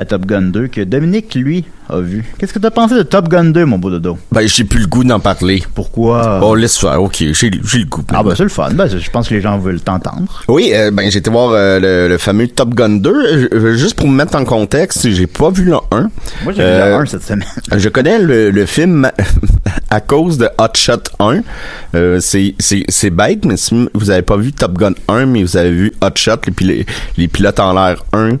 à 0.00 0.06
Top 0.06 0.24
Gun 0.24 0.42
2 0.50 0.68
que 0.68 0.80
Dominique 0.80 1.34
lui 1.34 1.64
a 1.90 2.00
vu. 2.00 2.24
Qu'est-ce 2.38 2.54
que 2.54 2.58
tu 2.58 2.66
as 2.66 2.70
pensé 2.70 2.94
de 2.94 3.02
Top 3.02 3.28
Gun 3.28 3.44
2 3.46 3.66
mon 3.66 3.78
beau 3.78 3.90
dodo? 3.90 4.16
Ben, 4.32 4.46
j'ai 4.48 4.64
plus 4.64 4.80
le 4.80 4.86
goût 4.86 5.04
d'en 5.04 5.20
parler. 5.20 5.62
Pourquoi? 5.74 6.40
Oh, 6.42 6.54
laisse 6.54 6.78
faire. 6.78 7.02
Ok, 7.02 7.16
j'ai 7.18 7.50
le 7.50 7.84
goût. 7.84 8.02
Ah 8.14 8.22
ben 8.22 8.34
c'est 8.34 8.44
le 8.44 8.48
fun, 8.48 8.70
ben, 8.72 8.86
je 8.86 9.10
pense 9.10 9.28
que 9.28 9.34
les 9.34 9.40
gens 9.42 9.58
veulent 9.58 9.80
t'entendre. 9.80 10.42
Oui, 10.48 10.70
euh, 10.72 10.90
ben 10.90 11.10
j'ai 11.10 11.18
été 11.18 11.28
voir 11.30 11.50
euh, 11.52 11.78
le, 11.80 12.08
le 12.08 12.16
fameux 12.18 12.48
Top 12.48 12.74
Gun 12.74 12.96
2. 13.00 13.10
Euh, 13.10 13.48
je- 13.52 13.76
juste 13.76 13.94
pour 13.96 14.08
me 14.08 14.14
mettre 14.16 14.36
en 14.36 14.44
contexte, 14.44 15.06
j'ai 15.10 15.26
pas 15.26 15.50
vu 15.50 15.64
le 15.64 15.74
1. 15.90 16.08
Moi 16.44 16.52
j'ai 16.56 16.62
Euh, 16.62 16.84
vu 16.84 16.90
le 16.90 16.94
1 17.02 17.06
cette 17.06 17.22
semaine. 17.24 17.44
Je 17.76 17.88
connais 17.90 18.18
le, 18.18 18.50
le 18.50 18.66
film 18.66 19.10
à 19.90 20.00
cause 20.00 20.38
de 20.38 20.48
Hot 20.58 20.74
Shot 20.76 21.02
1. 21.18 21.40
Euh, 21.94 22.20
c'est, 22.20 23.10
bête, 23.10 23.44
mais 23.44 23.56
si 23.58 23.88
vous 23.92 24.10
avez 24.10 24.22
pas 24.22 24.36
vu 24.36 24.52
Top 24.52 24.78
Gun 24.78 24.92
1, 25.08 25.26
mais 25.26 25.42
vous 25.42 25.56
avez 25.58 25.70
vu 25.72 25.92
Hot 26.02 26.08
Shot, 26.16 26.36
les, 26.46 26.52
pil- 26.52 26.86
les 27.18 27.28
pilotes 27.28 27.60
en 27.60 27.74
l'air 27.74 28.02
1, 28.12 28.36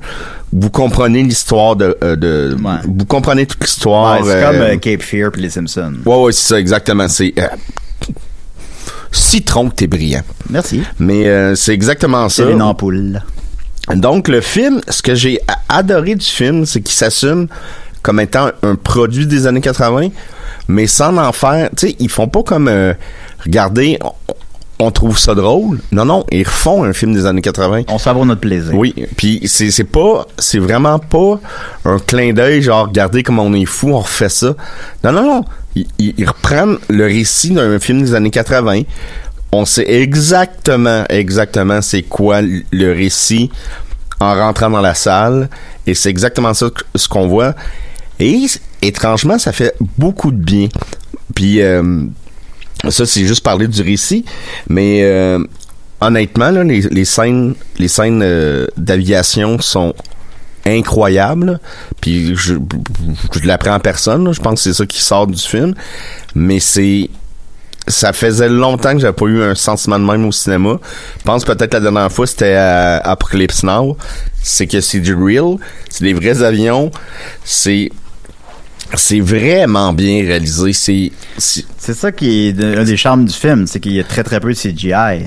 vous 0.52 0.70
comprenez 0.70 1.22
l'histoire 1.22 1.76
de... 1.76 1.96
euh, 2.02 2.16
de 2.16 2.56
Ouais. 2.62 2.72
Vous 2.84 3.04
comprenez 3.04 3.46
toute 3.46 3.62
l'histoire. 3.62 4.20
Ouais, 4.20 4.26
c'est 4.26 4.34
euh, 4.44 4.50
comme 4.50 4.60
euh, 4.60 4.76
Cape 4.78 5.02
Fear 5.02 5.30
puis 5.30 5.42
les 5.42 5.50
Simpsons. 5.50 5.94
Ouais, 6.04 6.16
ouais, 6.16 6.32
c'est 6.32 6.48
ça, 6.48 6.58
exactement. 6.60 7.08
C'est... 7.08 7.32
euh, 7.38 7.46
citron 9.12 9.68
que 9.70 9.74
t'es 9.74 9.86
brillant. 9.86 10.22
Merci. 10.50 10.82
Mais 10.98 11.26
euh, 11.26 11.54
c'est 11.54 11.72
exactement 11.74 12.28
ça. 12.28 12.44
C'est 12.44 12.52
une 12.52 12.62
ampoule. 12.62 13.22
Donc 13.94 14.28
le 14.28 14.40
film, 14.40 14.80
ce 14.88 15.02
que 15.02 15.14
j'ai 15.14 15.40
adoré 15.68 16.14
du 16.14 16.24
film, 16.26 16.64
c'est 16.66 16.80
qu'il 16.80 16.94
s'assume 16.94 17.48
comme 18.02 18.20
étant 18.20 18.50
un 18.62 18.76
produit 18.76 19.26
des 19.26 19.46
années 19.46 19.60
80, 19.60 20.08
mais 20.68 20.86
sans 20.86 21.16
en 21.18 21.32
faire, 21.32 21.70
tu 21.76 21.88
sais, 21.88 21.96
ils 21.98 22.08
font 22.08 22.28
pas 22.28 22.42
comme 22.42 22.68
euh, 22.68 22.94
regardez, 23.44 23.98
on, 24.80 24.90
trouve 24.90 25.18
ça 25.18 25.34
drôle. 25.34 25.80
Non 25.92 26.04
non, 26.04 26.24
ils 26.32 26.42
refont 26.46 26.84
un 26.84 26.92
film 26.92 27.12
des 27.12 27.26
années 27.26 27.42
80. 27.42 27.82
On 27.88 27.98
savoure 27.98 28.26
notre 28.26 28.40
plaisir. 28.40 28.74
Oui, 28.74 28.94
puis 29.16 29.40
c'est 29.46 29.70
c'est 29.70 29.84
pas 29.84 30.26
c'est 30.38 30.58
vraiment 30.58 30.98
pas 30.98 31.38
un 31.84 31.98
clin 31.98 32.32
d'œil 32.32 32.62
genre 32.62 32.86
regardez 32.86 33.22
comme 33.22 33.38
on 33.38 33.52
est 33.54 33.64
fou, 33.66 33.90
on 33.90 34.00
refait 34.00 34.28
ça. 34.28 34.54
Non 35.04 35.12
non 35.12 35.22
non, 35.22 35.44
ils, 35.74 35.86
ils- 35.98 36.14
ils 36.18 36.26
reprennent 36.28 36.76
le 36.88 37.04
récit 37.04 37.50
d'un 37.50 37.78
film 37.78 38.02
des 38.02 38.14
années 38.14 38.30
80. 38.30 38.82
On 39.52 39.64
sait 39.64 39.90
exactement 39.90 41.04
exactement 41.08 41.80
c'est 41.82 42.02
quoi 42.02 42.40
le 42.42 42.92
récit 42.92 43.50
en 44.20 44.34
rentrant 44.34 44.70
dans 44.70 44.80
la 44.82 44.94
salle 44.94 45.48
et 45.86 45.94
c'est 45.94 46.10
exactement 46.10 46.54
ça 46.54 46.68
que- 46.70 46.84
ce 46.94 47.08
qu'on 47.08 47.26
voit. 47.26 47.54
Et 48.20 48.46
étrangement, 48.82 49.38
ça 49.38 49.50
fait 49.52 49.74
beaucoup 49.98 50.30
de 50.30 50.36
bien. 50.36 50.68
Puis 51.34 51.62
euh, 51.62 52.04
ça, 52.88 53.06
c'est 53.06 53.26
juste 53.26 53.42
parler 53.42 53.68
du 53.68 53.82
récit, 53.82 54.24
mais 54.68 55.00
euh, 55.02 55.38
honnêtement, 56.00 56.50
les, 56.50 56.80
les 56.80 57.04
scènes, 57.04 57.54
les 57.78 57.88
scènes 57.88 58.22
euh, 58.22 58.66
d'aviation 58.76 59.60
sont 59.60 59.94
incroyables. 60.66 61.60
Puis 62.00 62.34
je, 62.36 62.54
je 63.34 63.46
l'apprends 63.46 63.74
en 63.74 63.80
personne. 63.80 64.32
Je 64.32 64.40
pense 64.40 64.54
que 64.54 64.60
c'est 64.60 64.74
ça 64.74 64.86
qui 64.86 65.00
sort 65.00 65.26
du 65.26 65.40
film. 65.40 65.74
Mais 66.34 66.60
c'est 66.60 67.10
ça 67.88 68.12
faisait 68.12 68.48
longtemps 68.48 68.92
que 68.92 69.00
j'avais 69.00 69.12
pas 69.12 69.26
eu 69.26 69.42
un 69.42 69.54
sentiment 69.54 69.98
de 69.98 70.04
même 70.04 70.24
au 70.24 70.32
cinéma. 70.32 70.78
Je 71.18 71.24
pense 71.24 71.44
peut-être 71.44 71.74
la 71.74 71.80
dernière 71.80 72.12
fois 72.12 72.26
c'était 72.26 72.54
à 72.54 72.98
Apocalypse 72.98 73.64
Now. 73.64 73.96
C'est 74.42 74.66
que 74.66 74.80
c'est 74.80 75.00
du 75.00 75.14
real, 75.14 75.56
c'est 75.88 76.04
des 76.04 76.14
vrais 76.14 76.42
avions, 76.42 76.90
c'est 77.44 77.90
c'est 78.94 79.20
vraiment 79.20 79.92
bien 79.92 80.22
réalisé. 80.24 80.72
C'est 80.72 81.12
c'est- 81.38 81.64
C'est 81.78 81.94
ça 81.94 82.12
qui 82.12 82.48
est 82.48 82.52
de- 82.52 82.78
un 82.78 82.84
des 82.84 82.96
charmes 82.96 83.24
du 83.24 83.32
film, 83.34 83.66
c'est 83.66 83.80
qu'il 83.80 83.92
y 83.92 84.00
a 84.00 84.04
très 84.04 84.22
très 84.22 84.38
peu 84.40 84.48
de 84.50 84.54
CGI. 84.58 85.26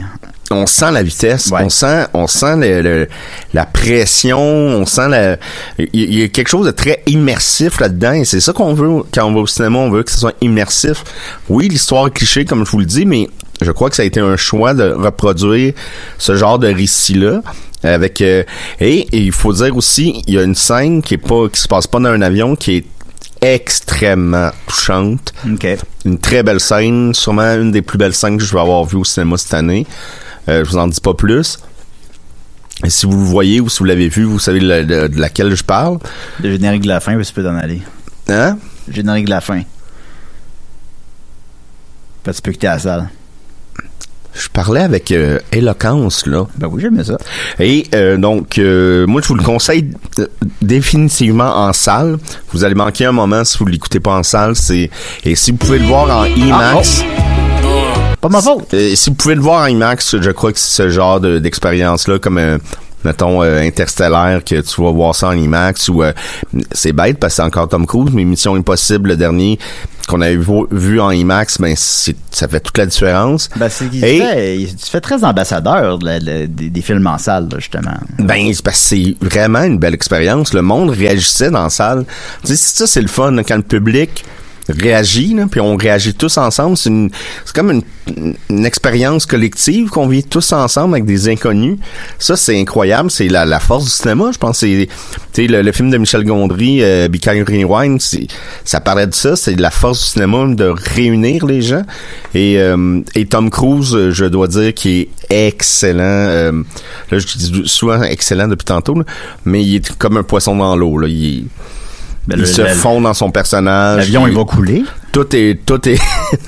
on 0.51 0.67
sent 0.67 0.91
la 0.91 1.01
vitesse, 1.01 1.47
Ouais. 1.47 1.61
on 1.63 1.69
sent, 1.69 2.05
on 2.13 2.27
sent 2.27 2.57
le- 2.57 2.81
le- 2.83 3.07
la 3.55 3.65
pression, 3.65 4.39
on 4.39 4.85
sent 4.85 5.07
la, 5.09 5.37
il 5.79 5.85
y, 5.93 6.03
il 6.03 6.19
y 6.19 6.23
a 6.23 6.27
quelque 6.27 6.49
chose 6.49 6.67
de 6.67 6.71
très 6.71 7.01
immersif 7.07 7.79
là-dedans 7.79 8.13
et 8.13 8.25
c'est 8.25 8.39
ça 8.41 8.53
qu'on 8.53 8.75
veut 8.75 9.01
quand 9.11 9.25
on 9.25 9.33
va 9.33 9.39
au 9.39 9.47
cinéma, 9.47 9.79
on 9.79 9.89
veut 9.89 10.03
que 10.03 10.11
ce 10.11 10.19
soit 10.19 10.35
immersif. 10.41 11.03
Oui, 11.49 11.69
l'histoire 11.69 12.05
est 12.07 12.11
cliché 12.11 12.45
comme 12.45 12.65
je 12.65 12.69
vous 12.71 12.77
le 12.79 12.85
dis, 12.85 13.05
mais 13.05 13.29
je 13.61 13.71
crois 13.71 13.89
que 13.89 13.95
ça 13.95 14.03
a 14.03 14.05
été 14.05 14.19
un 14.19 14.37
choix 14.37 14.75
de 14.75 14.91
reproduire 14.91 15.73
ce 16.19 16.35
genre 16.35 16.59
de 16.59 16.67
récit-là. 16.67 17.41
Avec 17.81 18.21
euh, 18.21 18.43
et, 18.79 18.99
et 19.11 19.17
il 19.17 19.31
faut 19.31 19.53
dire 19.53 19.75
aussi, 19.75 20.21
il 20.27 20.35
y 20.35 20.37
a 20.37 20.43
une 20.43 20.55
scène 20.55 21.01
qui 21.01 21.15
est 21.15 21.17
pas, 21.17 21.49
qui 21.51 21.59
se 21.59 21.67
passe 21.67 21.87
pas 21.87 21.99
dans 21.99 22.09
un 22.09 22.21
avion, 22.21 22.55
qui 22.55 22.75
est 22.77 22.85
extrêmement 23.43 24.51
touchante. 24.67 25.33
Une 26.05 26.17
très 26.17 26.43
belle 26.43 26.59
scène, 26.59 27.13
sûrement 27.13 27.53
une 27.55 27.71
des 27.71 27.81
plus 27.81 27.97
belles 27.97 28.13
scènes 28.15 28.37
que 28.37 28.43
je 28.43 28.53
vais 28.53 28.59
avoir 28.61 28.83
vues 28.85 28.97
au 28.97 29.03
cinéma 29.03 29.37
cette 29.37 29.53
année. 29.53 29.85
Euh, 30.49 30.63
je 30.65 30.69
vous 30.69 30.77
en 30.77 30.87
dis 30.87 30.99
pas 31.01 31.13
plus. 31.13 31.57
Et 32.83 32.89
si 32.89 33.05
vous 33.05 33.17
le 33.17 33.23
voyez 33.23 33.61
ou 33.61 33.69
si 33.69 33.79
vous 33.79 33.85
l'avez 33.85 34.09
vu, 34.09 34.23
vous 34.23 34.39
savez 34.39 34.59
de, 34.59 34.83
de- 34.83 35.07
de 35.07 35.19
laquelle 35.19 35.53
je 35.55 35.63
parle. 35.63 35.99
Le 36.41 36.51
générique 36.51 36.81
de 36.83 36.87
la 36.87 36.99
fin, 36.99 37.17
tu 37.21 37.33
peux 37.33 37.43
t'en 37.43 37.55
aller? 37.55 37.81
Hein? 38.29 38.57
Le 38.87 38.93
générique 38.93 39.25
de 39.25 39.29
la 39.29 39.41
fin. 39.41 39.61
Parce 42.23 42.37
que 42.37 42.41
tu 42.43 42.45
peux 42.47 42.51
quitter 42.53 42.67
la 42.67 42.79
salle. 42.79 43.09
Je 44.35 44.47
parlais 44.49 44.81
avec 44.81 45.11
euh, 45.11 45.39
éloquence, 45.51 46.25
là. 46.25 46.45
Ben 46.57 46.67
oui, 46.71 46.81
j'aimais 46.81 47.03
ça. 47.03 47.17
Et 47.59 47.85
euh, 47.93 48.17
donc, 48.17 48.57
euh, 48.57 49.05
moi, 49.05 49.21
je 49.21 49.27
vous 49.27 49.35
le 49.35 49.43
conseille 49.43 49.91
euh, 50.19 50.25
définitivement 50.61 51.55
en 51.55 51.71
salle. 51.73 52.17
Vous 52.51 52.63
allez 52.63 52.73
manquer 52.75 53.05
un 53.05 53.11
moment 53.11 53.43
si 53.43 53.57
vous 53.59 53.65
l'écoutez 53.67 53.99
pas 53.99 54.15
en 54.17 54.23
salle. 54.23 54.55
C'est 54.55 54.89
et 55.23 55.35
si 55.35 55.51
vous 55.51 55.57
pouvez 55.57 55.77
le 55.79 55.85
voir 55.85 56.09
en 56.17 56.25
IMAX, 56.25 57.03
Pas 58.21 58.29
ma 58.29 58.41
faute. 58.41 58.73
euh, 58.73 58.95
si 58.95 59.09
vous 59.11 59.15
pouvez 59.15 59.35
le 59.35 59.41
voir 59.41 59.63
en 59.63 59.67
IMAX, 59.67 60.15
je 60.19 60.31
crois 60.31 60.51
que 60.51 60.59
c'est 60.59 60.83
ce 60.83 60.89
genre 60.89 61.19
de- 61.19 61.37
d'expérience-là, 61.39 62.17
comme 62.19 62.37
euh, 62.39 62.57
mettons 63.03 63.43
euh, 63.43 63.61
Interstellaire, 63.61 64.41
que 64.43 64.61
tu 64.61 64.81
vas 64.81 64.91
voir 64.91 65.15
ça 65.15 65.27
en 65.29 65.33
IMAX 65.33 65.89
ou 65.89 66.03
euh, 66.03 66.13
c'est 66.71 66.93
bête 66.93 67.17
parce 67.19 67.33
que 67.33 67.35
c'est 67.37 67.41
encore 67.47 67.67
Tom 67.69 67.85
Cruise, 67.85 68.11
mais 68.13 68.23
Mission 68.23 68.55
Impossible, 68.55 69.09
le 69.09 69.15
dernier 69.17 69.59
qu'on 70.07 70.19
avait 70.21 70.35
vu, 70.35 70.65
vu 70.71 70.99
en 70.99 71.11
IMAX, 71.11 71.59
ben 71.61 71.73
c'est 71.77 72.15
ça 72.31 72.47
fait 72.47 72.59
toute 72.59 72.77
la 72.77 72.85
différence. 72.85 73.49
Ben, 73.55 73.69
c'est 73.69 73.89
qu'il 73.89 74.03
Et- 74.03 74.19
fait, 74.19 74.57
il 74.57 74.69
se 74.79 74.89
fait 74.89 74.99
très 75.01 75.23
ambassadeur 75.23 75.97
des, 75.99 76.47
des 76.47 76.81
films 76.81 77.07
en 77.07 77.17
salle, 77.17 77.47
là, 77.49 77.59
justement. 77.59 77.93
Ben, 78.19 78.51
c'est 78.53 78.61
parce 78.63 78.77
que 78.79 78.83
c'est 78.95 79.15
vraiment 79.21 79.63
une 79.63 79.77
belle 79.77 79.93
expérience. 79.93 80.53
Le 80.53 80.61
monde 80.61 80.89
réagissait 80.89 81.51
dans 81.51 81.63
la 81.63 81.69
salle. 81.69 82.05
Tu 82.43 82.49
sais, 82.49 82.55
ça, 82.57 82.87
c'est 82.87 83.01
le 83.01 83.07
fun, 83.07 83.35
quand 83.47 83.55
le 83.55 83.61
public 83.61 84.25
réagit, 84.69 85.33
là, 85.33 85.45
puis 85.49 85.59
on 85.59 85.75
réagit 85.75 86.13
tous 86.13 86.37
ensemble. 86.37 86.77
C'est 86.77 86.89
c'est 87.45 87.55
comme 87.55 87.71
une, 87.71 88.35
une 88.49 88.65
expérience 88.65 89.25
collective 89.25 89.89
qu'on 89.89 90.07
vit 90.07 90.23
tous 90.23 90.51
ensemble 90.53 90.93
avec 90.95 91.05
des 91.05 91.27
inconnus. 91.29 91.77
Ça, 92.19 92.35
c'est 92.35 92.59
incroyable. 92.59 93.11
C'est 93.11 93.27
la, 93.27 93.45
la 93.45 93.59
force 93.59 93.85
du 93.85 93.89
cinéma. 93.91 94.29
Je 94.33 94.37
pense 94.37 94.59
c'est, 94.59 94.87
le, 95.37 95.61
le 95.61 95.71
film 95.71 95.89
de 95.89 95.97
Michel 95.97 96.23
Gondry, 96.23 96.79
euh, 96.81 97.07
Kind 97.09 97.47
Rewind, 97.47 97.99
ça 98.63 98.79
parlait 98.79 99.07
de 99.07 99.13
ça. 99.13 99.35
C'est 99.35 99.59
la 99.59 99.71
force 99.71 100.01
du 100.03 100.05
cinéma 100.11 100.45
de 100.53 100.65
réunir 100.95 101.45
les 101.45 101.61
gens. 101.61 101.83
Et, 102.33 102.57
euh, 102.59 103.01
et 103.15 103.25
Tom 103.25 103.49
Cruise, 103.49 104.09
je 104.11 104.25
dois 104.25 104.47
dire 104.47 104.73
qu'il 104.73 104.91
est 105.01 105.09
excellent. 105.29 105.99
euh, 106.03 106.51
là, 107.11 107.19
je 107.19 107.25
dis 107.37 107.63
souvent 107.65 108.01
excellent 108.03 108.47
depuis 108.47 108.65
tantôt, 108.65 108.95
là, 108.95 109.03
mais 109.45 109.63
il 109.63 109.75
est 109.77 109.97
comme 109.97 110.17
un 110.17 110.23
poisson 110.23 110.55
dans 110.55 110.75
l'eau. 110.75 111.01
Il, 111.05 111.39
est- 111.39 111.43
Ben, 112.27 112.35
il 112.37 112.41
le- 112.41 112.45
se 112.45 112.65
fond 112.67 113.01
dans 113.01 113.13
son 113.13 113.31
personnage. 113.31 113.97
L'avion, 113.97 114.27
il 114.27 114.33
va 114.33 114.43
couler. 114.45 114.83
Tout 115.11 115.27
est, 115.35 115.59
tout 115.65 115.87
est, 115.89 115.99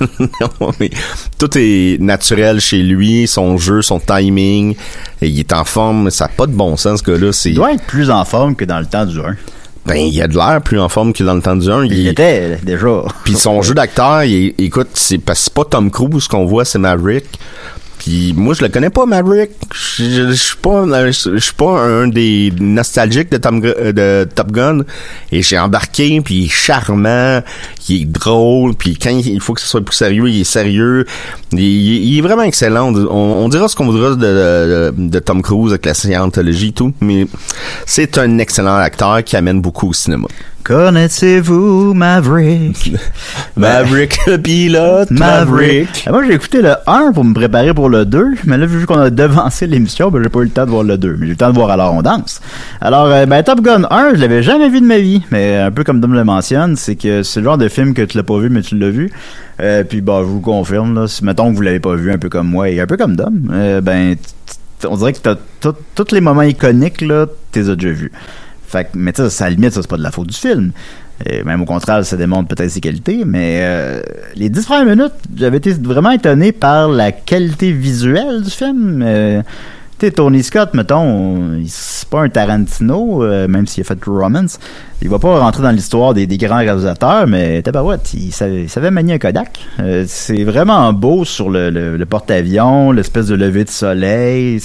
non, 0.60 0.72
mais 0.80 0.90
tout 1.38 1.50
est 1.56 1.98
naturel 2.00 2.60
chez 2.60 2.82
lui, 2.82 3.26
son 3.26 3.58
jeu, 3.58 3.82
son 3.82 4.00
timing. 4.00 4.74
Et 5.20 5.28
il 5.28 5.38
est 5.40 5.52
en 5.52 5.64
forme, 5.64 6.10
ça 6.10 6.24
n'a 6.24 6.30
pas 6.30 6.46
de 6.46 6.52
bon 6.52 6.76
sens, 6.76 7.00
ce 7.00 7.04
gars-là. 7.04 7.30
Il 7.44 7.54
doit 7.54 7.72
être 7.74 7.84
plus 7.84 8.10
en 8.10 8.24
forme 8.24 8.56
que 8.56 8.64
dans 8.64 8.78
le 8.80 8.86
temps 8.86 9.04
du 9.06 9.18
1. 9.20 9.36
ben, 9.86 9.96
il 9.96 10.20
a 10.22 10.26
de 10.26 10.34
l'air 10.34 10.60
plus 10.64 10.80
en 10.80 10.88
forme 10.88 11.12
que 11.12 11.22
dans 11.22 11.34
le 11.34 11.42
temps 11.42 11.54
du 11.56 11.70
1. 11.70 11.84
Il, 11.84 11.92
Il- 11.92 12.08
était 12.08 12.58
déjà. 12.62 13.02
Puis 13.24 13.34
son 13.34 13.60
jeu 13.62 13.74
d'acteur, 13.74 14.22
écoute, 14.22 14.88
c'est 14.94 15.18
parce 15.18 15.38
que 15.40 15.44
c'est 15.44 15.54
pas 15.54 15.64
Tom 15.64 15.90
Cruise 15.90 16.26
qu'on 16.26 16.44
voit, 16.46 16.64
c'est 16.64 16.78
Maverick. 16.78 17.26
Moi, 18.08 18.54
je 18.54 18.62
le 18.62 18.68
connais 18.68 18.90
pas, 18.90 19.04
Maverick. 19.04 19.50
Je 19.72 20.32
suis 20.32 20.56
pas, 20.56 20.84
je 21.10 21.38
suis 21.38 21.54
pas 21.54 21.80
un 21.80 22.06
des 22.06 22.52
nostalgiques 22.60 23.30
de, 23.32 23.36
Tom, 23.38 23.60
de 23.60 24.28
Top 24.32 24.52
Gun. 24.52 24.80
Et 25.32 25.42
j'ai 25.42 25.58
embarqué, 25.58 26.20
puis 26.20 26.34
il 26.34 26.44
est 26.46 26.48
charmant, 26.48 27.42
il 27.88 28.02
est 28.02 28.04
drôle, 28.04 28.74
puis 28.74 28.96
quand 28.96 29.10
il 29.10 29.40
faut 29.40 29.54
que 29.54 29.60
ce 29.60 29.66
soit 29.66 29.80
plus 29.80 29.96
sérieux, 29.96 30.28
il 30.28 30.40
est 30.40 30.44
sérieux. 30.44 31.04
Il, 31.52 32.18
est 32.18 32.20
vraiment 32.20 32.42
excellent. 32.42 32.94
On, 32.94 33.48
dira 33.48 33.68
ce 33.68 33.74
qu'on 33.74 33.86
voudra 33.86 34.10
de, 34.10 34.16
de, 34.16 34.94
de 34.96 35.18
Tom 35.18 35.42
Cruise 35.42 35.72
avec 35.72 35.86
la 35.86 35.94
scientologie 35.94 36.68
et 36.68 36.72
tout, 36.72 36.92
mais 37.00 37.26
c'est 37.86 38.18
un 38.18 38.38
excellent 38.38 38.76
acteur 38.76 39.24
qui 39.24 39.36
amène 39.36 39.60
beaucoup 39.60 39.88
au 39.88 39.92
cinéma. 39.92 40.28
Connaissez-vous 40.66 41.94
Maverick? 41.94 42.92
Maverick, 43.56 44.18
le 44.26 44.36
pilote, 44.36 45.12
Maverick. 45.12 46.02
Ah, 46.08 46.10
Moi, 46.10 46.24
j'ai 46.26 46.34
écouté 46.34 46.60
le 46.60 46.74
1 46.88 47.12
pour 47.12 47.22
me 47.22 47.34
préparer 47.34 47.72
pour 47.72 47.88
le 47.88 48.04
2, 48.04 48.30
mais 48.46 48.58
là, 48.58 48.66
vu 48.66 48.84
qu'on 48.84 48.98
a 48.98 49.10
devancé 49.10 49.68
l'émission, 49.68 50.10
ben, 50.10 50.20
j'ai 50.24 50.28
pas 50.28 50.40
eu 50.40 50.46
le 50.46 50.50
temps 50.50 50.64
de 50.64 50.70
voir 50.70 50.82
le 50.82 50.98
2, 50.98 51.12
mais 51.12 51.18
j'ai 51.20 51.26
eu 51.26 51.30
le 51.30 51.36
temps 51.36 51.50
de 51.50 51.54
voir 51.54 51.70
Alors 51.70 51.94
on 51.94 52.02
danse. 52.02 52.40
Alors, 52.80 53.06
ben, 53.28 53.42
Top 53.44 53.60
Gun 53.60 53.86
1, 53.88 54.14
je 54.14 54.20
l'avais 54.20 54.42
jamais 54.42 54.68
vu 54.68 54.80
de 54.80 54.86
ma 54.86 54.98
vie, 54.98 55.22
mais 55.30 55.56
un 55.56 55.70
peu 55.70 55.84
comme 55.84 56.00
Dom 56.00 56.14
le 56.14 56.24
mentionne, 56.24 56.74
c'est 56.74 56.96
que 56.96 57.22
c'est 57.22 57.38
le 57.38 57.44
genre 57.44 57.58
de 57.58 57.68
film 57.68 57.94
que 57.94 58.02
tu 58.02 58.16
l'as 58.16 58.24
pas 58.24 58.38
vu, 58.40 58.50
mais 58.50 58.62
tu 58.62 58.76
l'as 58.76 58.90
vu. 58.90 59.12
Euh, 59.60 59.84
puis, 59.84 60.00
bah, 60.00 60.18
je 60.22 60.26
vous 60.26 60.40
confirme, 60.40 60.96
là, 60.96 61.06
si, 61.06 61.24
mettons 61.24 61.52
que 61.52 61.54
vous 61.54 61.62
l'avez 61.62 61.78
pas 61.78 61.94
vu, 61.94 62.10
un 62.10 62.18
peu 62.18 62.28
comme 62.28 62.48
moi, 62.48 62.70
et 62.70 62.80
un 62.80 62.88
peu 62.88 62.96
comme 62.96 63.14
Dom, 63.14 63.52
euh, 63.52 63.80
ben, 63.80 64.16
on 64.84 64.96
dirait 64.96 65.12
que 65.12 65.20
t'as 65.20 65.36
tous 65.94 66.12
les 66.12 66.20
moments 66.20 66.42
iconiques, 66.42 67.02
là, 67.02 67.26
t'es 67.52 67.62
déjà 67.62 67.90
vus. 67.92 68.10
Fait 68.66 68.84
que, 68.84 68.90
mais 68.94 69.12
sais, 69.14 69.42
à 69.42 69.46
la 69.48 69.50
limite, 69.54 69.72
ça, 69.72 69.82
c'est 69.82 69.90
pas 69.90 69.96
de 69.96 70.02
la 70.02 70.10
faute 70.10 70.28
du 70.28 70.36
film. 70.36 70.72
Même 71.44 71.62
au 71.62 71.64
contraire, 71.64 72.04
ça 72.04 72.16
démontre 72.16 72.48
peut-être 72.54 72.70
ses 72.70 72.80
qualités, 72.80 73.24
mais 73.24 73.60
euh, 73.62 74.02
les 74.34 74.50
dix 74.50 74.66
premières 74.66 74.96
minutes, 74.96 75.14
j'avais 75.34 75.56
été 75.56 75.72
vraiment 75.72 76.10
étonné 76.10 76.52
par 76.52 76.88
la 76.88 77.10
qualité 77.10 77.72
visuelle 77.72 78.42
du 78.42 78.50
film. 78.50 79.02
Euh, 79.02 79.40
tu 79.98 80.12
Tony 80.12 80.42
Scott, 80.42 80.74
mettons, 80.74 81.58
c'est 81.66 82.06
pas 82.10 82.20
un 82.20 82.28
Tarantino, 82.28 83.24
euh, 83.24 83.48
même 83.48 83.66
s'il 83.66 83.80
a 83.80 83.84
fait 83.84 83.98
Romance. 84.04 84.58
Il 85.00 85.08
va 85.08 85.18
pas 85.18 85.38
rentrer 85.40 85.62
dans 85.62 85.70
l'histoire 85.70 86.12
des, 86.12 86.26
grands 86.26 86.58
réalisateurs, 86.58 87.26
mais 87.26 87.62
tabarouette, 87.62 88.12
il 88.12 88.30
savait, 88.30 88.64
il 88.64 88.68
savait 88.68 88.90
manier 88.90 89.14
un 89.14 89.18
Kodak. 89.18 89.58
C'est 90.06 90.44
vraiment 90.44 90.92
beau 90.92 91.24
sur 91.24 91.48
le- 91.48 91.70
le 91.70 92.06
porte-avions, 92.06 92.92
l'espèce 92.92 93.28
de 93.28 93.36
lever 93.36 93.64
de 93.64 93.70
soleil. 93.70 94.60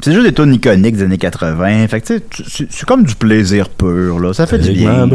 C'est- 0.00 0.12
juste 0.12 0.26
des 0.26 0.32
tunes 0.34 0.52
iconiques 0.54 0.96
des 0.96 1.02
années 1.04 1.18
80. 1.18 1.86
Fait 1.88 2.00
que, 2.00 2.06
tu 2.06 2.14
sais, 2.14 2.22
tu- 2.28 2.66
c'est 2.70 2.84
comme 2.86 3.04
du 3.04 3.14
plaisir 3.14 3.68
pur, 3.68 4.18
là. 4.18 4.32
Ça 4.34 4.46
fait 4.46 4.58
du 4.58 4.70
bien. 4.72 5.06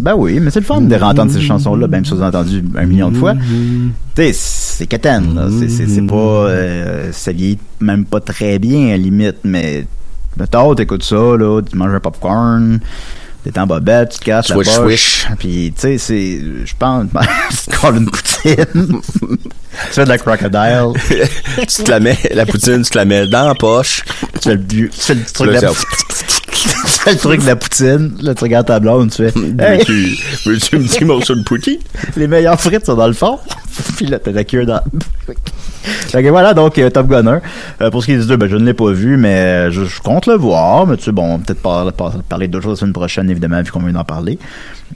Ben 0.00 0.14
oui, 0.16 0.38
mais 0.40 0.50
c'est 0.50 0.60
le 0.60 0.66
fun 0.66 0.80
de 0.82 0.94
entendre 0.96 1.32
ces 1.32 1.40
chansons-là, 1.40 1.88
même 1.88 2.04
si 2.04 2.12
vous 2.12 2.20
avez 2.22 2.36
entendu 2.36 2.62
un 2.76 2.84
million 2.86 3.10
de 3.10 3.16
fois. 3.16 3.34
Tu 4.14 4.22
sais, 4.22 4.32
c'est 4.32 4.86
là. 5.34 5.48
C'est- 5.50 5.68
pas... 6.06 6.14
euh, 6.16 7.08
ça 7.12 7.32
vieillit 7.32 7.58
même 7.80 8.04
pas 8.04 8.20
très 8.20 8.58
bien, 8.58 8.88
à 8.88 8.90
la 8.92 8.96
limite, 8.98 9.36
mais... 9.44 9.86
Mettons, 10.38 10.74
t'écoutes 10.74 11.02
ça, 11.02 11.16
là, 11.16 11.62
tu 11.62 11.78
manges 11.78 11.94
un 11.94 12.00
popcorn, 12.00 12.78
t'es 13.50 13.58
en 13.60 13.66
bobette, 13.66 14.10
tu 14.12 14.18
te 14.20 14.24
casses 14.24 14.48
la 14.48 14.54
Swish, 14.56 14.66
poche. 14.68 14.76
swish. 14.84 15.26
Puis, 15.38 15.72
tu 15.74 15.80
sais, 15.80 15.98
c'est... 15.98 16.40
Je 16.64 16.74
pense... 16.78 17.06
tu 17.64 17.70
te 17.70 17.76
colles 17.80 17.96
une 17.96 18.10
poutine. 18.10 18.64
tu 19.40 19.92
fais 19.92 20.04
de 20.04 20.08
la 20.08 20.18
crocodile. 20.18 20.92
tu 21.68 21.82
te 21.84 21.90
la 21.90 22.00
mets, 22.00 22.18
la 22.34 22.46
poutine, 22.46 22.82
tu 22.82 22.90
te 22.90 22.98
la 22.98 23.04
mets 23.04 23.26
dans 23.26 23.46
la 23.48 23.54
poche. 23.54 24.02
tu 24.34 24.40
fais 24.42 24.50
le, 24.52 24.56
bu- 24.56 24.90
tu 24.92 25.00
fais 25.00 25.14
le 25.14 25.24
truc 25.24 25.48
de 25.48 25.52
la 25.54 25.60
tu 25.70 26.68
fais 27.04 27.12
le 27.12 27.18
truc 27.18 27.40
de 27.42 27.46
la 27.46 27.56
poutine. 27.56 28.16
Là, 28.20 28.34
tu 28.34 28.44
regardes 28.44 28.66
ta 28.66 28.80
blonde, 28.80 29.10
tu 29.10 29.28
fais... 29.28 29.32
Hey, 29.58 29.78
Veux-tu 29.78 30.18
veux-tu 30.46 30.76
un 30.76 30.82
petit 30.82 31.04
morceau 31.04 31.34
de 31.34 31.42
poutine? 31.42 31.78
les 32.16 32.26
meilleures 32.26 32.60
frites 32.60 32.86
sont 32.86 32.94
dans 32.96 33.06
le 33.06 33.12
fond. 33.12 33.38
Puis 33.96 34.06
voilà, 36.30 36.54
donc 36.54 36.78
euh, 36.78 36.90
Top 36.90 37.06
Gunner. 37.06 37.38
Euh, 37.80 37.90
pour 37.90 38.02
ce 38.02 38.06
qui 38.06 38.12
est 38.12 38.18
du 38.18 38.26
2, 38.26 38.36
ben, 38.36 38.48
je 38.48 38.56
ne 38.56 38.64
l'ai 38.64 38.74
pas 38.74 38.90
vu, 38.90 39.16
mais 39.16 39.68
euh, 39.68 39.70
je, 39.70 40.00
compte 40.00 40.26
le 40.26 40.34
voir. 40.34 40.86
Mais 40.86 40.96
tu 40.96 41.04
sais, 41.04 41.12
bon, 41.12 41.38
peut-être 41.38 41.60
par- 41.60 41.92
parler 42.28 42.48
d'autres 42.48 42.64
choses 42.64 42.78
la 42.78 42.80
semaine 42.80 42.92
prochaine, 42.92 43.30
évidemment, 43.30 43.62
vu 43.62 43.70
qu'on 43.70 43.80
vient 43.80 43.92
d'en 43.92 44.04
parler. 44.04 44.38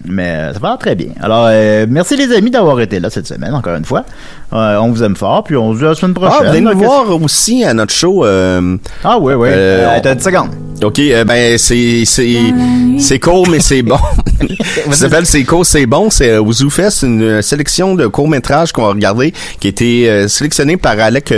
Mais 0.06 0.28
euh, 0.28 0.52
ça 0.54 0.58
va 0.60 0.76
très 0.78 0.94
bien. 0.94 1.08
Alors, 1.20 1.46
euh, 1.50 1.86
merci 1.88 2.16
les 2.16 2.34
amis 2.34 2.50
d'avoir 2.50 2.80
été 2.80 3.00
là 3.00 3.10
cette 3.10 3.26
semaine, 3.26 3.52
encore 3.54 3.74
une 3.76 3.84
fois. 3.84 4.04
Euh, 4.52 4.76
on 4.78 4.88
vous 4.90 5.02
aime 5.02 5.14
fort, 5.14 5.44
puis 5.44 5.56
on 5.56 5.74
se 5.74 5.78
dit 5.78 5.84
à 5.84 5.88
la 5.90 5.94
semaine 5.94 6.14
Ah, 6.16 6.26
prochaine. 6.26 6.48
venez 6.48 6.60
nous 6.62 6.78
voir 6.78 7.22
aussi 7.22 7.62
à 7.64 7.74
notre 7.74 7.92
show. 7.92 8.24
euh, 8.24 8.76
Ah 9.04 9.18
oui, 9.20 9.34
oui. 9.34 9.48
T'as 10.02 10.14
une 10.14 10.20
seconde. 10.20 10.50
OK, 10.82 10.98
ben 11.26 11.58
c'est 11.58 12.04
c'est 12.06 13.18
court 13.18 13.46
mais 13.50 13.60
c'est 13.60 13.82
bon. 13.82 13.98
Ça 14.86 14.92
s'appelle 14.92 15.26
c'est 15.26 15.44
court 15.44 15.66
c'est 15.66 15.84
bon, 15.84 16.08
c'est 16.08 16.38
au 16.38 16.50
ZooFest 16.50 17.02
une 17.02 17.42
sélection 17.42 17.94
de 17.94 18.06
courts-métrages 18.06 18.72
qu'on 18.72 18.86
a 18.86 18.88
regardé 18.88 19.34
qui 19.60 19.66
a 19.66 19.70
été 19.70 20.08
euh, 20.08 20.26
sélectionné 20.28 20.78
par 20.78 20.98
Alec 20.98 21.34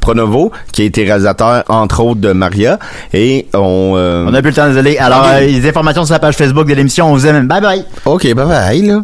Pronovo 0.00 0.52
qui 0.72 0.82
a 0.82 0.84
été 0.86 1.04
réalisateur 1.04 1.64
entre 1.68 2.00
autres 2.02 2.20
de 2.22 2.32
Maria 2.32 2.78
et 3.12 3.46
on 3.52 3.92
On 4.26 4.32
a 4.32 4.40
plus 4.40 4.50
le 4.50 4.56
temps, 4.56 4.68
désolé. 4.68 4.96
Alors, 4.96 5.26
les 5.40 5.68
informations 5.68 6.06
sur 6.06 6.14
la 6.14 6.18
page 6.18 6.36
Facebook 6.36 6.66
de 6.66 6.74
l'émission, 6.74 7.10
on 7.10 7.12
vous 7.14 7.26
aime. 7.26 7.46
Bye 7.56 7.62
bye. 7.62 7.84
OK, 8.04 8.34
bye 8.34 8.46
bye 8.46 8.82
là. 8.82 9.02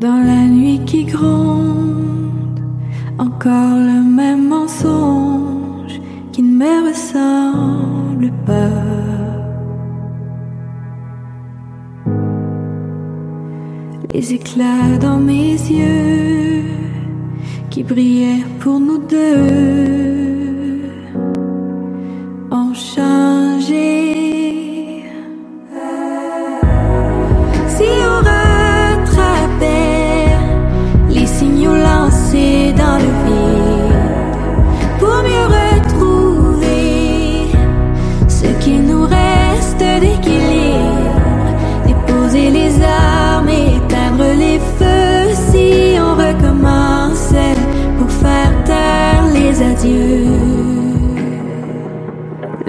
Dans 0.00 0.22
la 0.24 0.46
nuit 0.46 0.80
qui 0.86 1.04
gronde, 1.06 2.60
encore 3.18 3.78
le 3.90 4.00
même 4.00 4.46
mensonge 4.48 6.00
qui 6.32 6.42
ne 6.44 6.56
me 6.56 6.88
ressemble 6.88 8.30
pas. 8.46 9.13
les 14.14 14.32
éclats 14.32 14.96
dans 15.00 15.18
mes 15.18 15.54
yeux 15.80 16.62
qui 17.68 17.82
brillèrent 17.82 18.48
pour 18.60 18.78
nous 18.78 18.98
deux 18.98 20.80
ont 22.52 22.74
changé. 22.74 24.03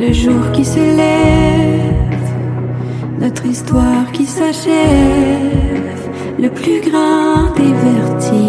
le 0.08 0.14
jour 0.14 0.52
qui 0.54 0.64
se 0.64 0.80
lève, 0.80 2.30
notre 3.20 3.46
histoire 3.46 4.12
qui 4.12 4.26
s'achève, 4.26 6.10
le 6.38 6.50
plus 6.50 6.80
grand 6.82 7.54
des 7.56 7.74
vertiges. 7.90 8.46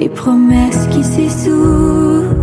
Les 0.00 0.08
promesses 0.08 0.86
qui 0.92 1.04
s'essoufflent 1.04 2.41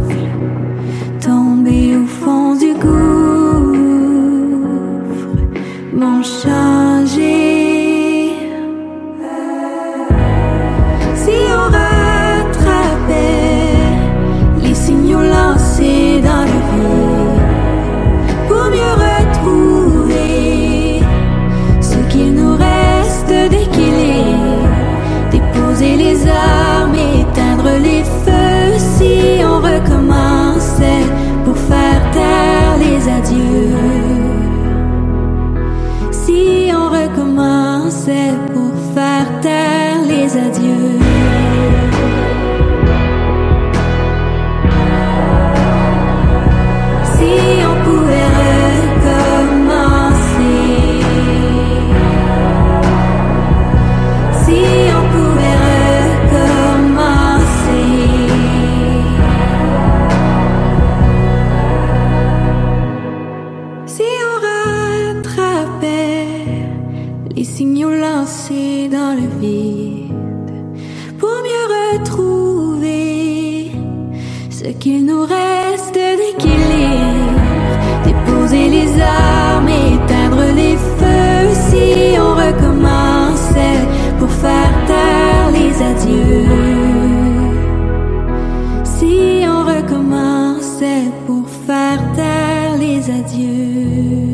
c'est 90.79 91.11
pour 91.27 91.45
faire 91.67 91.99
taire 92.15 92.77
les 92.77 93.01
adieux. 93.09 94.28